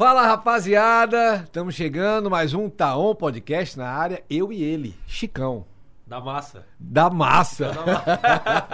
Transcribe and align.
Fala 0.00 0.26
rapaziada, 0.26 1.42
estamos 1.44 1.74
chegando, 1.74 2.30
mais 2.30 2.54
um 2.54 2.70
Taon 2.70 3.14
Podcast 3.14 3.76
na 3.76 3.86
área, 3.86 4.24
eu 4.30 4.50
e 4.50 4.62
ele, 4.62 4.96
Chicão. 5.06 5.66
Da 6.06 6.18
massa. 6.18 6.64
Da 6.78 7.10
massa. 7.10 7.72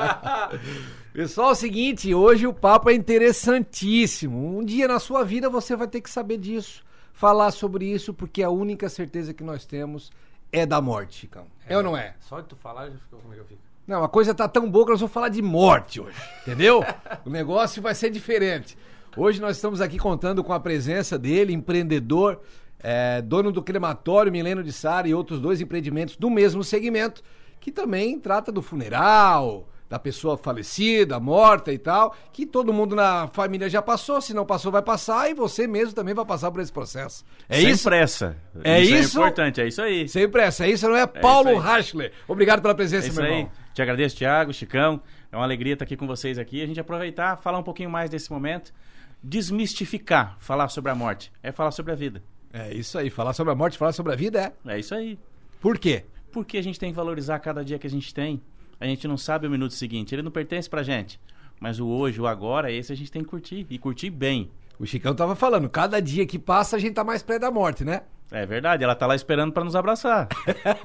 Pessoal, 1.12 1.48
é 1.48 1.52
o 1.52 1.56
seguinte, 1.56 2.14
hoje 2.14 2.46
o 2.46 2.54
papo 2.54 2.90
é 2.90 2.94
interessantíssimo. 2.94 4.56
Um 4.56 4.64
dia 4.64 4.86
na 4.86 5.00
sua 5.00 5.24
vida 5.24 5.50
você 5.50 5.74
vai 5.74 5.88
ter 5.88 6.00
que 6.00 6.08
saber 6.08 6.38
disso, 6.38 6.84
falar 7.12 7.50
sobre 7.50 7.86
isso, 7.86 8.14
porque 8.14 8.44
a 8.44 8.50
única 8.50 8.88
certeza 8.88 9.34
que 9.34 9.42
nós 9.42 9.66
temos 9.66 10.12
é 10.52 10.64
da 10.64 10.80
morte, 10.80 11.22
Chicão. 11.22 11.48
É, 11.68 11.76
ou 11.76 11.82
não 11.82 11.96
é? 11.96 12.14
Só 12.20 12.40
de 12.40 12.46
tu 12.46 12.54
falar, 12.54 12.88
já 12.88 12.98
ficou 12.98 13.18
como 13.18 13.32
é 13.32 13.34
que 13.34 13.42
eu 13.42 13.46
fico. 13.46 13.60
Não, 13.84 14.04
a 14.04 14.08
coisa 14.08 14.32
tá 14.32 14.46
tão 14.46 14.70
boa 14.70 14.84
que 14.84 14.92
nós 14.92 15.00
vamos 15.00 15.12
falar 15.12 15.30
de 15.30 15.42
morte 15.42 16.00
hoje, 16.00 16.16
entendeu? 16.42 16.84
o 17.26 17.30
negócio 17.30 17.82
vai 17.82 17.96
ser 17.96 18.10
diferente. 18.10 18.78
Hoje 19.16 19.40
nós 19.40 19.56
estamos 19.56 19.80
aqui 19.80 19.98
contando 19.98 20.44
com 20.44 20.52
a 20.52 20.60
presença 20.60 21.18
dele, 21.18 21.54
empreendedor, 21.54 22.40
é, 22.78 23.22
dono 23.22 23.50
do 23.50 23.62
crematório 23.62 24.30
Mileno 24.30 24.62
de 24.62 24.72
Sara 24.72 25.08
e 25.08 25.14
outros 25.14 25.40
dois 25.40 25.60
empreendimentos 25.60 26.16
do 26.16 26.28
mesmo 26.28 26.62
segmento, 26.62 27.22
que 27.58 27.72
também 27.72 28.18
trata 28.20 28.52
do 28.52 28.60
funeral, 28.60 29.66
da 29.88 29.98
pessoa 29.98 30.36
falecida, 30.36 31.18
morta 31.18 31.72
e 31.72 31.78
tal, 31.78 32.14
que 32.30 32.44
todo 32.44 32.74
mundo 32.74 32.94
na 32.94 33.26
família 33.28 33.70
já 33.70 33.80
passou, 33.80 34.20
se 34.20 34.34
não 34.34 34.44
passou 34.44 34.70
vai 34.70 34.82
passar 34.82 35.30
e 35.30 35.34
você 35.34 35.66
mesmo 35.66 35.94
também 35.94 36.12
vai 36.12 36.26
passar 36.26 36.50
por 36.50 36.60
esse 36.60 36.72
processo. 36.72 37.24
É 37.48 37.56
Sem 37.60 37.70
isso? 37.70 37.84
pressa. 37.84 38.36
É 38.62 38.82
isso, 38.82 38.94
isso? 38.94 39.18
é 39.18 39.22
importante, 39.22 39.60
é 39.62 39.66
isso 39.66 39.80
aí. 39.80 40.06
Sem 40.08 40.28
pressa, 40.28 40.66
é 40.66 40.70
isso, 40.70 40.86
não 40.86 40.96
é? 40.96 41.06
Paulo 41.06 41.52
isso 41.52 41.60
aí. 41.60 41.80
Hachler. 41.80 42.12
Obrigado 42.28 42.60
pela 42.60 42.74
É 42.74 42.76
presença, 42.76 43.08
isso 43.08 43.16
meu 43.18 43.30
aí. 43.30 43.38
irmão. 43.38 43.52
Te 43.72 43.80
agradeço, 43.80 44.16
Thiago, 44.16 44.52
Chicão. 44.52 45.00
É 45.32 45.36
uma 45.36 45.44
alegria 45.44 45.72
estar 45.72 45.86
aqui 45.86 45.96
com 45.96 46.06
vocês 46.06 46.38
aqui. 46.38 46.62
A 46.62 46.66
gente 46.66 46.80
aproveitar, 46.80 47.36
falar 47.38 47.58
um 47.58 47.62
pouquinho 47.62 47.88
mais 47.88 48.10
desse 48.10 48.30
momento, 48.30 48.74
desmistificar, 49.22 50.36
falar 50.40 50.68
sobre 50.68 50.90
a 50.90 50.94
morte. 50.94 51.32
É 51.42 51.52
falar 51.52 51.70
sobre 51.70 51.92
a 51.92 51.94
vida. 51.96 52.22
É 52.52 52.72
isso 52.74 52.96
aí, 52.98 53.10
falar 53.10 53.32
sobre 53.32 53.52
a 53.52 53.56
morte, 53.56 53.76
falar 53.78 53.92
sobre 53.92 54.12
a 54.12 54.16
vida 54.16 54.40
é. 54.66 54.72
É 54.74 54.78
isso 54.78 54.94
aí. 54.94 55.18
Por 55.60 55.78
quê? 55.78 56.04
Porque 56.32 56.56
a 56.58 56.62
gente 56.62 56.78
tem 56.78 56.90
que 56.90 56.96
valorizar 56.96 57.38
cada 57.38 57.64
dia 57.64 57.78
que 57.78 57.86
a 57.86 57.90
gente 57.90 58.12
tem. 58.14 58.40
A 58.80 58.86
gente 58.86 59.06
não 59.08 59.16
sabe 59.16 59.46
o 59.46 59.50
minuto 59.50 59.72
seguinte, 59.74 60.14
ele 60.14 60.22
não 60.22 60.30
pertence 60.30 60.68
pra 60.68 60.82
gente. 60.82 61.18
Mas 61.58 61.80
o 61.80 61.86
hoje, 61.88 62.20
o 62.20 62.26
agora, 62.26 62.70
esse 62.70 62.92
a 62.92 62.96
gente 62.96 63.10
tem 63.10 63.22
que 63.22 63.28
curtir. 63.28 63.66
E 63.70 63.78
curtir 63.78 64.10
bem. 64.10 64.50
O 64.78 64.84
Chicão 64.86 65.14
tava 65.14 65.34
falando, 65.34 65.68
cada 65.70 66.00
dia 66.00 66.26
que 66.26 66.38
passa 66.38 66.76
a 66.76 66.78
gente 66.78 66.94
tá 66.94 67.02
mais 67.02 67.22
perto 67.22 67.40
da 67.42 67.50
morte, 67.50 67.82
né? 67.84 68.02
É 68.30 68.44
verdade, 68.44 68.84
ela 68.84 68.94
tá 68.94 69.06
lá 69.06 69.14
esperando 69.14 69.52
pra 69.52 69.64
nos 69.64 69.74
abraçar. 69.76 70.28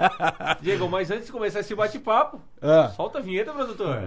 Diego, 0.61 0.87
mas 0.87 1.11
antes 1.11 1.25
de 1.25 1.31
começar 1.31 1.59
esse 1.59 1.75
bate-papo, 1.75 2.39
Ah. 2.61 2.89
solta 2.95 3.19
a 3.19 3.21
vinheta, 3.21 3.51
produtor. 3.51 3.97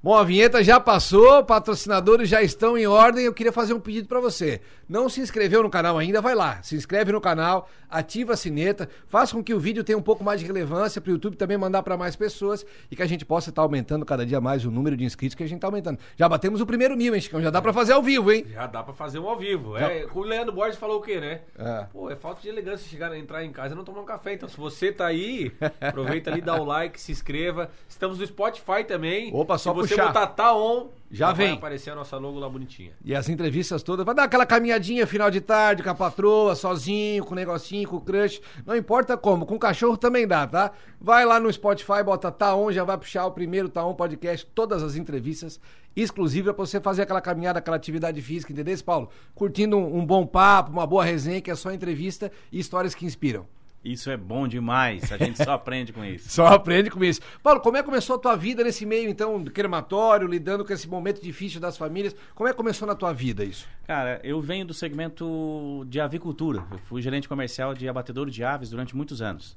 Bom, 0.00 0.14
a 0.14 0.22
vinheta 0.22 0.62
já 0.62 0.78
passou, 0.78 1.42
patrocinadores 1.44 2.28
já 2.28 2.40
estão 2.40 2.78
em 2.78 2.86
ordem. 2.86 3.24
Eu 3.24 3.34
queria 3.34 3.50
fazer 3.50 3.74
um 3.74 3.80
pedido 3.80 4.06
pra 4.06 4.20
você. 4.20 4.60
Não 4.88 5.08
se 5.08 5.20
inscreveu 5.20 5.60
no 5.60 5.68
canal 5.68 5.98
ainda? 5.98 6.20
Vai 6.20 6.36
lá, 6.36 6.62
se 6.62 6.76
inscreve 6.76 7.10
no 7.10 7.20
canal, 7.20 7.68
ativa 7.90 8.34
a 8.34 8.36
sineta, 8.36 8.88
faz 9.08 9.32
com 9.32 9.42
que 9.42 9.52
o 9.52 9.58
vídeo 9.58 9.82
tenha 9.82 9.98
um 9.98 10.02
pouco 10.02 10.22
mais 10.22 10.40
de 10.40 10.46
relevância 10.46 11.00
para 11.00 11.10
o 11.10 11.12
YouTube 11.14 11.36
também 11.36 11.58
mandar 11.58 11.82
pra 11.82 11.96
mais 11.96 12.14
pessoas 12.14 12.64
e 12.90 12.94
que 12.94 13.02
a 13.02 13.06
gente 13.06 13.24
possa 13.24 13.50
estar 13.50 13.60
aumentando 13.60 14.06
cada 14.06 14.24
dia 14.24 14.40
mais 14.40 14.64
o 14.64 14.70
número 14.70 14.96
de 14.96 15.04
inscritos 15.04 15.34
que 15.34 15.42
a 15.42 15.46
gente 15.48 15.60
tá 15.60 15.66
aumentando. 15.66 15.98
Já 16.16 16.28
batemos 16.28 16.60
o 16.60 16.66
primeiro 16.66 16.96
mil, 16.96 17.12
hein, 17.12 17.20
Chicão? 17.20 17.42
Já 17.42 17.50
dá 17.50 17.60
pra 17.60 17.72
fazer 17.72 17.92
ao 17.92 18.02
vivo, 18.02 18.32
hein? 18.32 18.46
Já 18.50 18.68
dá 18.68 18.84
pra 18.84 18.94
fazer 18.94 19.18
um 19.18 19.28
ao 19.28 19.36
vivo. 19.36 19.76
É, 19.76 20.06
o 20.14 20.20
Leandro 20.20 20.54
Borges 20.54 20.78
falou 20.78 21.00
o 21.00 21.02
quê, 21.02 21.20
né? 21.20 21.40
É. 21.58 21.86
Pô, 21.92 22.08
é 22.08 22.14
falta 22.14 22.40
de 22.40 22.48
elegância 22.48 22.88
chegar, 22.88 23.14
entrar 23.16 23.44
em 23.44 23.50
casa 23.50 23.74
e 23.74 23.76
não 23.76 23.84
tomar 23.84 24.00
um 24.00 24.06
café. 24.06 24.34
Então, 24.34 24.48
se 24.48 24.56
você 24.56 24.92
tá 24.92 25.06
aí, 25.06 25.52
aproveita 25.82 26.30
ali, 26.30 26.40
dá 26.40 26.54
o 26.54 26.64
like, 26.64 27.00
se 27.00 27.10
inscreva. 27.10 27.68
Estamos 27.88 28.20
no 28.20 28.26
Spotify 28.26 28.84
também. 28.86 29.34
Opa, 29.34 29.58
só 29.58 29.74
Se 30.02 30.08
você 30.08 30.20
botar 30.20 30.26
tá 30.28 30.54
on, 30.56 30.88
Já 31.10 31.32
vem. 31.32 31.48
vai 31.48 31.56
aparecer 31.56 31.90
a 31.90 31.94
nossa 31.94 32.16
logo 32.16 32.38
lá 32.38 32.48
bonitinha. 32.48 32.92
E 33.04 33.14
as 33.14 33.28
entrevistas 33.28 33.82
todas, 33.82 34.04
vai 34.04 34.14
dar 34.14 34.24
aquela 34.24 34.46
caminhadinha 34.46 35.06
final 35.06 35.30
de 35.30 35.40
tarde 35.40 35.82
com 35.82 35.90
a 35.90 35.94
patroa, 35.94 36.54
sozinho, 36.54 37.24
com 37.24 37.32
o 37.32 37.36
negocinho, 37.36 37.88
com 37.88 37.96
o 37.96 38.00
crush. 38.00 38.40
Não 38.64 38.76
importa 38.76 39.16
como, 39.16 39.44
com 39.44 39.56
o 39.56 39.58
cachorro 39.58 39.96
também 39.96 40.26
dá, 40.26 40.46
tá? 40.46 40.72
Vai 41.00 41.24
lá 41.24 41.40
no 41.40 41.52
Spotify, 41.52 42.02
bota 42.04 42.30
Taon, 42.30 42.72
já 42.72 42.84
vai 42.84 42.96
puxar 42.96 43.26
o 43.26 43.32
primeiro 43.32 43.68
Taon 43.68 43.94
Podcast, 43.94 44.46
todas 44.54 44.82
as 44.82 44.96
entrevistas 44.96 45.60
exclusivas 45.96 46.54
pra 46.54 46.64
você 46.64 46.80
fazer 46.80 47.02
aquela 47.02 47.20
caminhada, 47.20 47.58
aquela 47.58 47.76
atividade 47.76 48.22
física, 48.22 48.52
entendeu, 48.52 48.76
Paulo? 48.84 49.08
Curtindo 49.34 49.76
um, 49.76 49.98
um 49.98 50.06
bom 50.06 50.26
papo, 50.26 50.70
uma 50.70 50.86
boa 50.86 51.04
resenha, 51.04 51.40
que 51.40 51.50
é 51.50 51.54
só 51.54 51.72
entrevista 51.72 52.30
e 52.52 52.58
histórias 52.58 52.94
que 52.94 53.04
inspiram. 53.04 53.46
Isso 53.84 54.10
é 54.10 54.16
bom 54.16 54.48
demais. 54.48 55.12
A 55.12 55.16
gente 55.16 55.42
só 55.42 55.52
aprende 55.52 55.92
com 55.92 56.04
isso. 56.04 56.28
Só 56.30 56.46
aprende 56.46 56.90
com 56.90 57.02
isso. 57.02 57.20
Paulo, 57.42 57.60
como 57.60 57.76
é 57.76 57.80
que 57.80 57.86
começou 57.86 58.16
a 58.16 58.18
tua 58.18 58.36
vida 58.36 58.64
nesse 58.64 58.84
meio, 58.84 59.08
então, 59.08 59.42
do 59.42 59.50
crematório, 59.50 60.26
lidando 60.26 60.64
com 60.64 60.72
esse 60.72 60.88
momento 60.88 61.22
difícil 61.22 61.60
das 61.60 61.76
famílias? 61.76 62.14
Como 62.34 62.48
é 62.48 62.52
que 62.52 62.56
começou 62.56 62.86
na 62.86 62.94
tua 62.94 63.12
vida 63.12 63.44
isso? 63.44 63.66
Cara, 63.86 64.20
eu 64.24 64.40
venho 64.40 64.66
do 64.66 64.74
segmento 64.74 65.86
de 65.88 66.00
avicultura. 66.00 66.64
Eu 66.70 66.78
fui 66.78 67.00
gerente 67.00 67.28
comercial 67.28 67.72
de 67.72 67.88
abatedouro 67.88 68.30
de 68.30 68.42
aves 68.42 68.70
durante 68.70 68.96
muitos 68.96 69.22
anos. 69.22 69.56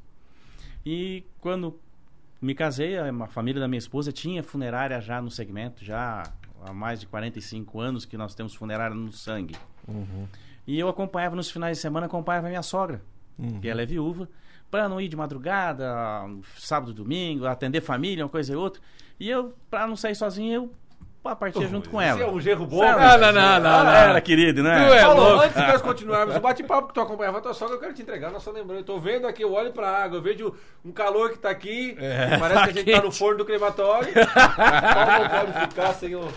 E 0.86 1.24
quando 1.40 1.80
me 2.42 2.56
casei, 2.56 2.98
a 2.98 3.09
a 3.09 3.28
família 3.28 3.59
da 3.59 3.68
minha 3.68 3.80
esposa 3.80 4.12
tinha 4.12 4.44
funerária 4.44 5.00
já 5.02 5.22
no 5.22 5.30
segmento, 5.30 5.84
já 5.84 6.24
há 6.64 6.74
mais 6.74 7.00
de 7.00 7.08
45 7.08 7.80
anos 7.80 8.06
que 8.06 8.18
nós 8.18 8.34
temos 8.34 8.53
funerária 8.53 8.96
no 8.96 9.12
sangue. 9.12 9.56
E 10.66 10.80
eu 10.80 10.88
acompanhava 10.88 11.36
nos 11.36 11.50
finais 11.50 11.78
de 11.78 11.82
semana, 11.82 12.06
acompanhava 12.06 12.48
a 12.48 12.50
minha 12.50 12.64
sogra, 12.64 13.02
que 13.59 13.68
ela 13.68 13.81
é 13.81 13.85
viúva, 13.85 14.29
para 14.69 14.88
não 14.88 15.02
ir 15.02 15.07
de 15.07 15.16
madrugada, 15.16 15.94
sábado, 16.57 16.94
domingo, 16.94 17.46
atender 17.46 17.81
família, 17.81 18.24
uma 18.24 18.29
coisa 18.29 18.53
e 18.53 18.56
outra. 18.56 18.81
E 19.19 19.29
eu, 19.29 19.53
para 19.69 19.85
não 19.85 19.96
sair 19.96 20.16
sozinho, 20.16 20.53
eu 20.53 20.72
pá, 21.22 21.36
partia 21.36 21.68
junto 21.68 21.90
com 21.90 22.02
ela. 22.02 22.20
Esse 22.20 22.28
é 22.28 22.32
um 22.32 22.40
gerro 22.42 22.66
bom. 22.66 22.82
Não, 22.82 23.18
não, 23.18 23.32
não, 23.32 23.59
não. 23.59 23.92
Era 23.92 24.22
querido, 24.22 24.64
né? 24.64 24.88
Tu 24.88 24.94
é 24.94 25.02
Paulo, 25.02 25.22
louco. 25.22 25.44
antes 25.44 25.62
de 25.62 25.68
nós 25.68 25.82
continuarmos 25.82 26.36
o 26.36 26.40
bate-papo 26.40 26.88
que 26.88 26.94
tu 26.94 27.02
acompanhava 27.02 27.38
a 27.38 27.42
tua 27.42 27.54
sogra, 27.54 27.76
eu 27.76 27.80
quero 27.80 27.94
te 27.94 28.02
entregar 28.02 28.32
nossa 28.32 28.52
lembrança. 28.52 28.82
Eu 28.82 28.86
tô 28.86 29.00
vendo 29.00 29.28
aqui, 29.28 29.44
eu 29.44 29.54
olho 29.54 29.72
pra 29.72 29.90
água, 29.90 30.18
eu 30.18 30.22
vejo 30.22 30.54
um 30.84 30.92
calor 30.92 31.32
que 31.32 31.40
tá 31.40 31.50
aqui. 31.50 31.96
parece 32.40 32.64
que 32.64 32.70
a 32.70 32.74
gente 32.74 32.92
tá 32.92 33.02
no 33.04 33.12
forno 33.14 33.38
do 33.40 33.46
crematório. 33.46 34.14
Não 34.14 35.30
pode 35.30 35.70
ficar 35.70 35.94
sem 35.94 36.16
o. 36.16 36.28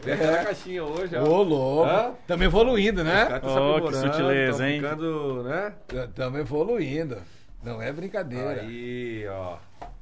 Aquela 0.00 0.44
caixinha 0.44 0.84
hoje, 0.84 1.16
ó. 1.16 1.22
Ô, 1.22 1.42
louco. 1.42 1.90
Hã? 1.90 2.12
Estamos 2.20 2.44
evoluindo, 2.44 3.02
né? 3.02 3.40
Oh, 3.42 3.88
que 3.88 3.96
sutileza, 3.96 4.68
hein? 4.68 4.80
ficando, 4.80 5.42
né? 5.42 5.72
Estamos 5.88 6.40
evoluindo. 6.40 7.18
Não 7.62 7.82
é 7.82 7.92
brincadeira. 7.92 8.60
Aí, 8.62 9.26
ó. 9.28 9.56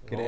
Credo, 0.07 0.23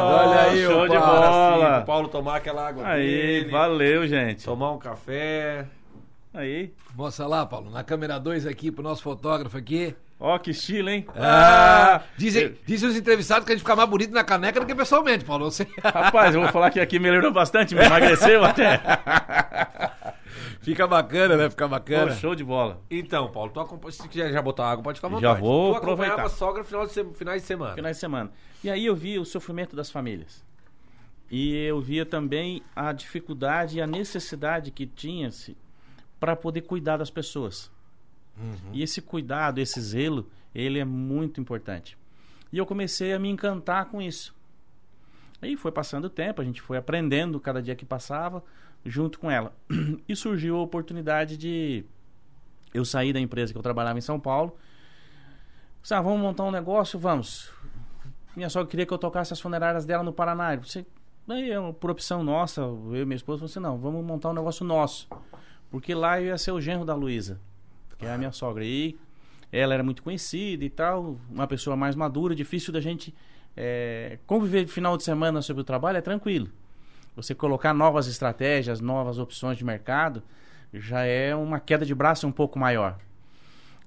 Oh, 0.00 0.02
olha 0.02 0.40
aí, 0.42 0.64
show 0.64 0.82
o 0.82 0.88
de 0.88 0.96
Paulo. 0.96 1.06
bola. 1.20 1.56
Assim, 1.68 1.76
pro 1.76 1.86
Paulo 1.86 2.08
tomar 2.08 2.36
aquela 2.36 2.68
água 2.68 2.86
Aí, 2.86 3.06
dele. 3.06 3.50
valeu, 3.50 4.06
gente. 4.06 4.44
Tomar 4.44 4.72
um 4.72 4.78
café. 4.78 5.66
Aí. 6.34 6.72
Mostra 6.94 7.26
lá, 7.26 7.44
Paulo, 7.46 7.70
na 7.70 7.82
câmera 7.82 8.18
2 8.18 8.46
aqui, 8.46 8.70
pro 8.70 8.82
nosso 8.82 9.02
fotógrafo 9.02 9.56
aqui. 9.56 9.94
Ó, 10.20 10.36
que 10.38 10.50
estilo, 10.50 10.90
hein? 10.90 11.06
Ah, 11.16 12.00
dizem, 12.16 12.52
dizem 12.66 12.88
os 12.88 12.96
entrevistados 12.96 13.44
que 13.46 13.52
a 13.52 13.54
gente 13.54 13.62
fica 13.62 13.76
mais 13.76 13.88
bonito 13.88 14.12
na 14.12 14.24
caneca 14.24 14.58
do 14.58 14.66
que 14.66 14.74
pessoalmente, 14.74 15.24
Paulo. 15.24 15.44
Você... 15.50 15.64
Rapaz, 15.82 16.34
eu 16.34 16.40
vou 16.40 16.50
falar 16.50 16.70
que 16.70 16.80
aqui 16.80 16.98
melhorou 16.98 17.32
bastante, 17.32 17.72
me 17.74 17.84
emagreceu 17.84 18.44
até. 18.44 18.80
Fica 20.68 20.86
bacana, 20.86 21.36
né? 21.36 21.48
Fica 21.50 21.64
Pô, 21.64 21.70
bacana. 21.70 22.12
show 22.12 22.34
de 22.34 22.44
bola. 22.44 22.82
Então, 22.90 23.30
Paulo, 23.32 23.50
tu 23.50 23.58
acompanha, 23.60 23.92
se 23.92 24.06
quiser 24.08 24.30
já 24.32 24.42
botar 24.42 24.70
água, 24.70 24.82
pode 24.84 24.98
ficar 24.98 25.08
à 25.08 25.10
Já 25.12 25.28
vontade. 25.34 25.40
vou 25.40 25.72
tu 25.72 25.76
aproveitar. 25.78 26.22
a 26.26 26.28
sogra 26.28 26.62
final 26.62 26.86
de 26.86 26.92
se... 26.92 27.04
finais 27.14 27.42
de 27.42 27.48
semana. 27.48 27.74
Finais 27.74 27.96
de 27.96 28.00
semana. 28.00 28.30
E 28.62 28.68
aí 28.70 28.84
eu 28.84 28.94
vi 28.94 29.18
o 29.18 29.24
sofrimento 29.24 29.74
das 29.74 29.90
famílias. 29.90 30.44
E 31.30 31.54
eu 31.54 31.80
via 31.80 32.04
também 32.04 32.62
a 32.74 32.92
dificuldade 32.92 33.78
e 33.78 33.80
a 33.80 33.86
necessidade 33.86 34.70
que 34.70 34.86
tinha-se 34.86 35.56
para 36.20 36.36
poder 36.36 36.62
cuidar 36.62 36.96
das 36.96 37.10
pessoas. 37.10 37.70
E 38.72 38.82
esse 38.82 39.02
cuidado, 39.02 39.58
esse 39.58 39.80
zelo, 39.80 40.30
ele 40.54 40.78
é 40.78 40.84
muito 40.84 41.40
importante. 41.40 41.98
E 42.52 42.58
eu 42.58 42.64
comecei 42.64 43.12
a 43.12 43.18
me 43.18 43.28
encantar 43.28 43.86
com 43.86 44.00
isso. 44.00 44.34
Aí 45.40 45.56
foi 45.56 45.72
passando 45.72 46.06
o 46.06 46.10
tempo, 46.10 46.40
a 46.40 46.44
gente 46.44 46.60
foi 46.60 46.76
aprendendo 46.76 47.40
cada 47.40 47.62
dia 47.62 47.74
que 47.74 47.84
passava 47.84 48.42
junto 48.88 49.18
com 49.18 49.30
ela. 49.30 49.54
E 50.08 50.16
surgiu 50.16 50.56
a 50.56 50.62
oportunidade 50.62 51.36
de 51.36 51.84
eu 52.72 52.84
sair 52.84 53.12
da 53.12 53.20
empresa 53.20 53.52
que 53.52 53.58
eu 53.58 53.62
trabalhava 53.62 53.98
em 53.98 54.02
São 54.02 54.18
Paulo. 54.18 54.56
Ah, 55.90 56.02
vamos 56.02 56.20
montar 56.20 56.44
um 56.44 56.50
negócio? 56.50 56.98
Vamos. 56.98 57.50
Minha 58.36 58.50
sogra 58.50 58.68
queria 58.68 58.84
que 58.84 58.92
eu 58.92 58.98
tocasse 58.98 59.32
as 59.32 59.40
funerárias 59.40 59.86
dela 59.86 60.02
no 60.02 60.12
Paraná. 60.12 60.54
Você, 60.56 60.84
aí, 61.28 61.50
por 61.80 61.90
opção 61.90 62.22
nossa, 62.22 62.60
eu 62.60 62.96
e 62.96 63.04
minha 63.04 63.16
esposa, 63.16 63.38
falou 63.38 63.50
assim, 63.50 63.60
não, 63.60 63.78
vamos 63.78 64.04
montar 64.04 64.30
um 64.30 64.34
negócio 64.34 64.66
nosso. 64.66 65.08
Porque 65.70 65.94
lá 65.94 66.20
eu 66.20 66.26
ia 66.26 66.38
ser 66.38 66.52
o 66.52 66.60
genro 66.60 66.84
da 66.84 66.94
Luísa, 66.94 67.40
que 67.98 68.04
é 68.04 68.12
a 68.12 68.18
minha 68.18 68.32
sogra. 68.32 68.64
E 68.64 68.98
ela 69.50 69.72
era 69.72 69.82
muito 69.82 70.02
conhecida 70.02 70.64
e 70.64 70.70
tal, 70.70 71.18
uma 71.30 71.46
pessoa 71.46 71.74
mais 71.74 71.96
madura, 71.96 72.34
difícil 72.34 72.72
da 72.72 72.80
gente 72.80 73.14
é, 73.56 74.18
conviver 74.26 74.64
de 74.64 74.70
final 74.70 74.96
de 74.96 75.02
semana 75.02 75.40
sobre 75.40 75.62
o 75.62 75.64
trabalho 75.64 75.98
é 75.98 76.00
tranquilo. 76.00 76.48
Você 77.18 77.34
colocar 77.34 77.74
novas 77.74 78.06
estratégias, 78.06 78.80
novas 78.80 79.18
opções 79.18 79.58
de 79.58 79.64
mercado, 79.64 80.22
já 80.72 81.02
é 81.02 81.34
uma 81.34 81.58
queda 81.58 81.84
de 81.84 81.92
braço 81.92 82.28
um 82.28 82.30
pouco 82.30 82.60
maior. 82.60 82.96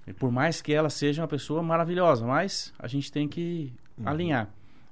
E 0.06 0.12
por 0.12 0.30
mais 0.30 0.62
que 0.62 0.74
ela 0.74 0.90
seja 0.90 1.22
uma 1.22 1.30
pessoa 1.30 1.64
maravilhosa, 1.64 2.26
mas 2.28 2.74
a 2.78 2.90
gente 2.90 3.10
tem 3.10 3.30
que 3.30 3.74
alinhar. 4.04 4.50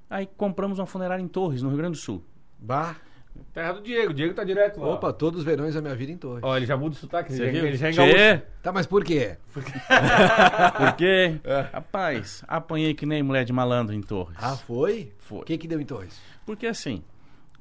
Aí 0.08 0.26
compramos 0.38 0.78
uma 0.78 0.86
funerária 0.86 1.22
em 1.22 1.28
Torres, 1.28 1.60
no 1.60 1.68
Rio 1.68 1.76
Grande 1.76 1.98
do 1.98 2.00
Sul. 2.00 2.24
Bah. 2.58 2.96
Terra 3.52 3.72
do 3.72 3.82
Diego. 3.82 4.10
O 4.10 4.14
Diego 4.14 4.32
tá 4.32 4.42
direto 4.42 4.80
lá. 4.80 4.94
Opa, 4.94 5.12
todos 5.12 5.40
os 5.40 5.44
verões 5.44 5.74
da 5.74 5.82
minha 5.82 5.94
vida 5.94 6.10
em 6.10 6.16
Torres. 6.16 6.42
Ó, 6.42 6.56
ele 6.56 6.64
já 6.64 6.78
muda 6.78 6.94
o 6.94 6.98
sotaque. 6.98 7.34
Você 7.34 7.42
ele, 7.42 7.52
viu? 7.52 7.66
ele 7.66 7.76
já 7.76 7.90
engaúcha. 7.90 8.42
Tá, 8.62 8.72
mas 8.72 8.86
por 8.86 9.04
quê? 9.04 9.36
Por 9.52 10.92
quê? 10.96 11.38
É. 11.44 11.60
Rapaz, 11.72 12.42
apanhei 12.48 12.94
que 12.94 13.04
nem 13.04 13.22
mulher 13.22 13.44
de 13.44 13.52
malandro 13.52 13.94
em 13.94 14.00
Torres. 14.00 14.36
Ah, 14.40 14.56
foi? 14.56 15.12
Foi. 15.18 15.40
O 15.40 15.42
que 15.42 15.58
que 15.58 15.68
deu 15.68 15.80
em 15.80 15.84
Torres? 15.84 16.18
Porque 16.46 16.66
assim, 16.66 17.02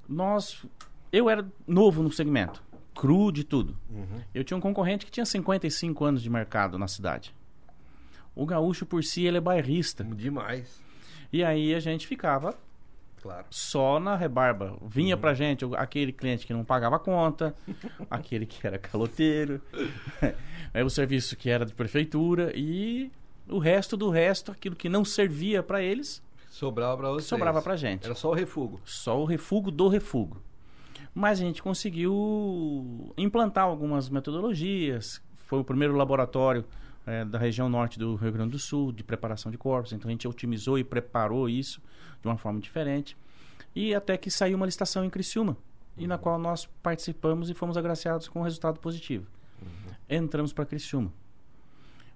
nós. 0.09 0.65
Eu 1.11 1.29
era 1.29 1.45
novo 1.67 2.03
no 2.03 2.11
segmento, 2.11 2.61
cru 2.95 3.31
de 3.31 3.43
tudo. 3.43 3.77
Eu 4.33 4.43
tinha 4.43 4.57
um 4.57 4.61
concorrente 4.61 5.05
que 5.05 5.11
tinha 5.11 5.25
55 5.25 6.03
anos 6.03 6.21
de 6.21 6.29
mercado 6.29 6.77
na 6.77 6.87
cidade. 6.87 7.33
O 8.35 8.45
gaúcho, 8.45 8.85
por 8.85 9.03
si, 9.03 9.25
ele 9.25 9.37
é 9.37 9.41
bairrista. 9.41 10.03
Demais. 10.03 10.81
E 11.31 11.43
aí 11.43 11.73
a 11.75 11.79
gente 11.79 12.07
ficava 12.07 12.55
Claro. 13.21 13.45
só 13.49 13.99
na 13.99 14.15
rebarba. 14.15 14.77
Vinha 14.87 15.17
pra 15.17 15.33
gente 15.33 15.65
aquele 15.77 16.13
cliente 16.13 16.47
que 16.47 16.53
não 16.53 16.63
pagava 16.63 16.95
a 16.95 16.99
conta, 16.99 17.53
aquele 18.09 18.45
que 18.45 18.65
era 18.65 18.77
caloteiro, 18.79 19.61
é 20.73 20.83
o 20.83 20.89
serviço 20.89 21.35
que 21.35 21.49
era 21.49 21.65
de 21.65 21.73
prefeitura 21.73 22.51
e 22.55 23.11
o 23.47 23.57
resto 23.59 23.97
do 23.97 24.09
resto, 24.09 24.51
aquilo 24.51 24.75
que 24.75 24.87
não 24.87 25.03
servia 25.03 25.61
pra 25.61 25.81
eles, 25.81 26.21
Sobrava 26.59 26.97
pra 26.97 27.09
vocês. 27.11 27.25
sobrava 27.25 27.61
pra 27.61 27.77
gente. 27.77 28.03
Era 28.03 28.13
só 28.13 28.31
o 28.31 28.33
refugo. 28.33 28.81
Só 28.83 29.17
o 29.17 29.23
refugo 29.23 29.71
do 29.71 29.87
refugo. 29.87 30.41
Mas 31.15 31.39
a 31.39 31.45
gente 31.45 31.63
conseguiu 31.63 33.13
implantar 33.17 33.63
algumas 33.63 34.09
metodologias. 34.09 35.21
Foi 35.35 35.59
o 35.59 35.63
primeiro 35.63 35.95
laboratório 35.95 36.65
eh, 37.07 37.23
da 37.23 37.39
região 37.39 37.69
norte 37.69 37.97
do 37.97 38.13
Rio 38.15 38.33
Grande 38.33 38.51
do 38.51 38.59
Sul 38.59 38.91
de 38.91 39.05
preparação 39.05 39.49
de 39.49 39.57
corpos. 39.57 39.93
Então 39.93 40.09
a 40.09 40.11
gente 40.11 40.27
otimizou 40.27 40.77
e 40.77 40.83
preparou 40.83 41.47
isso 41.47 41.81
de 42.21 42.27
uma 42.27 42.37
forma 42.37 42.59
diferente. 42.59 43.15
E 43.73 43.95
até 43.95 44.17
que 44.17 44.29
saiu 44.29 44.57
uma 44.57 44.65
licitação 44.65 45.05
em 45.05 45.09
Criciúma, 45.09 45.55
e 45.97 46.07
na 46.07 46.17
qual 46.17 46.37
nós 46.37 46.65
participamos 46.83 47.49
e 47.49 47.53
fomos 47.53 47.77
agraciados 47.77 48.27
com 48.27 48.41
um 48.41 48.43
resultado 48.43 48.81
positivo. 48.81 49.25
Entramos 50.09 50.51
para 50.51 50.65
Criciúma. 50.65 51.13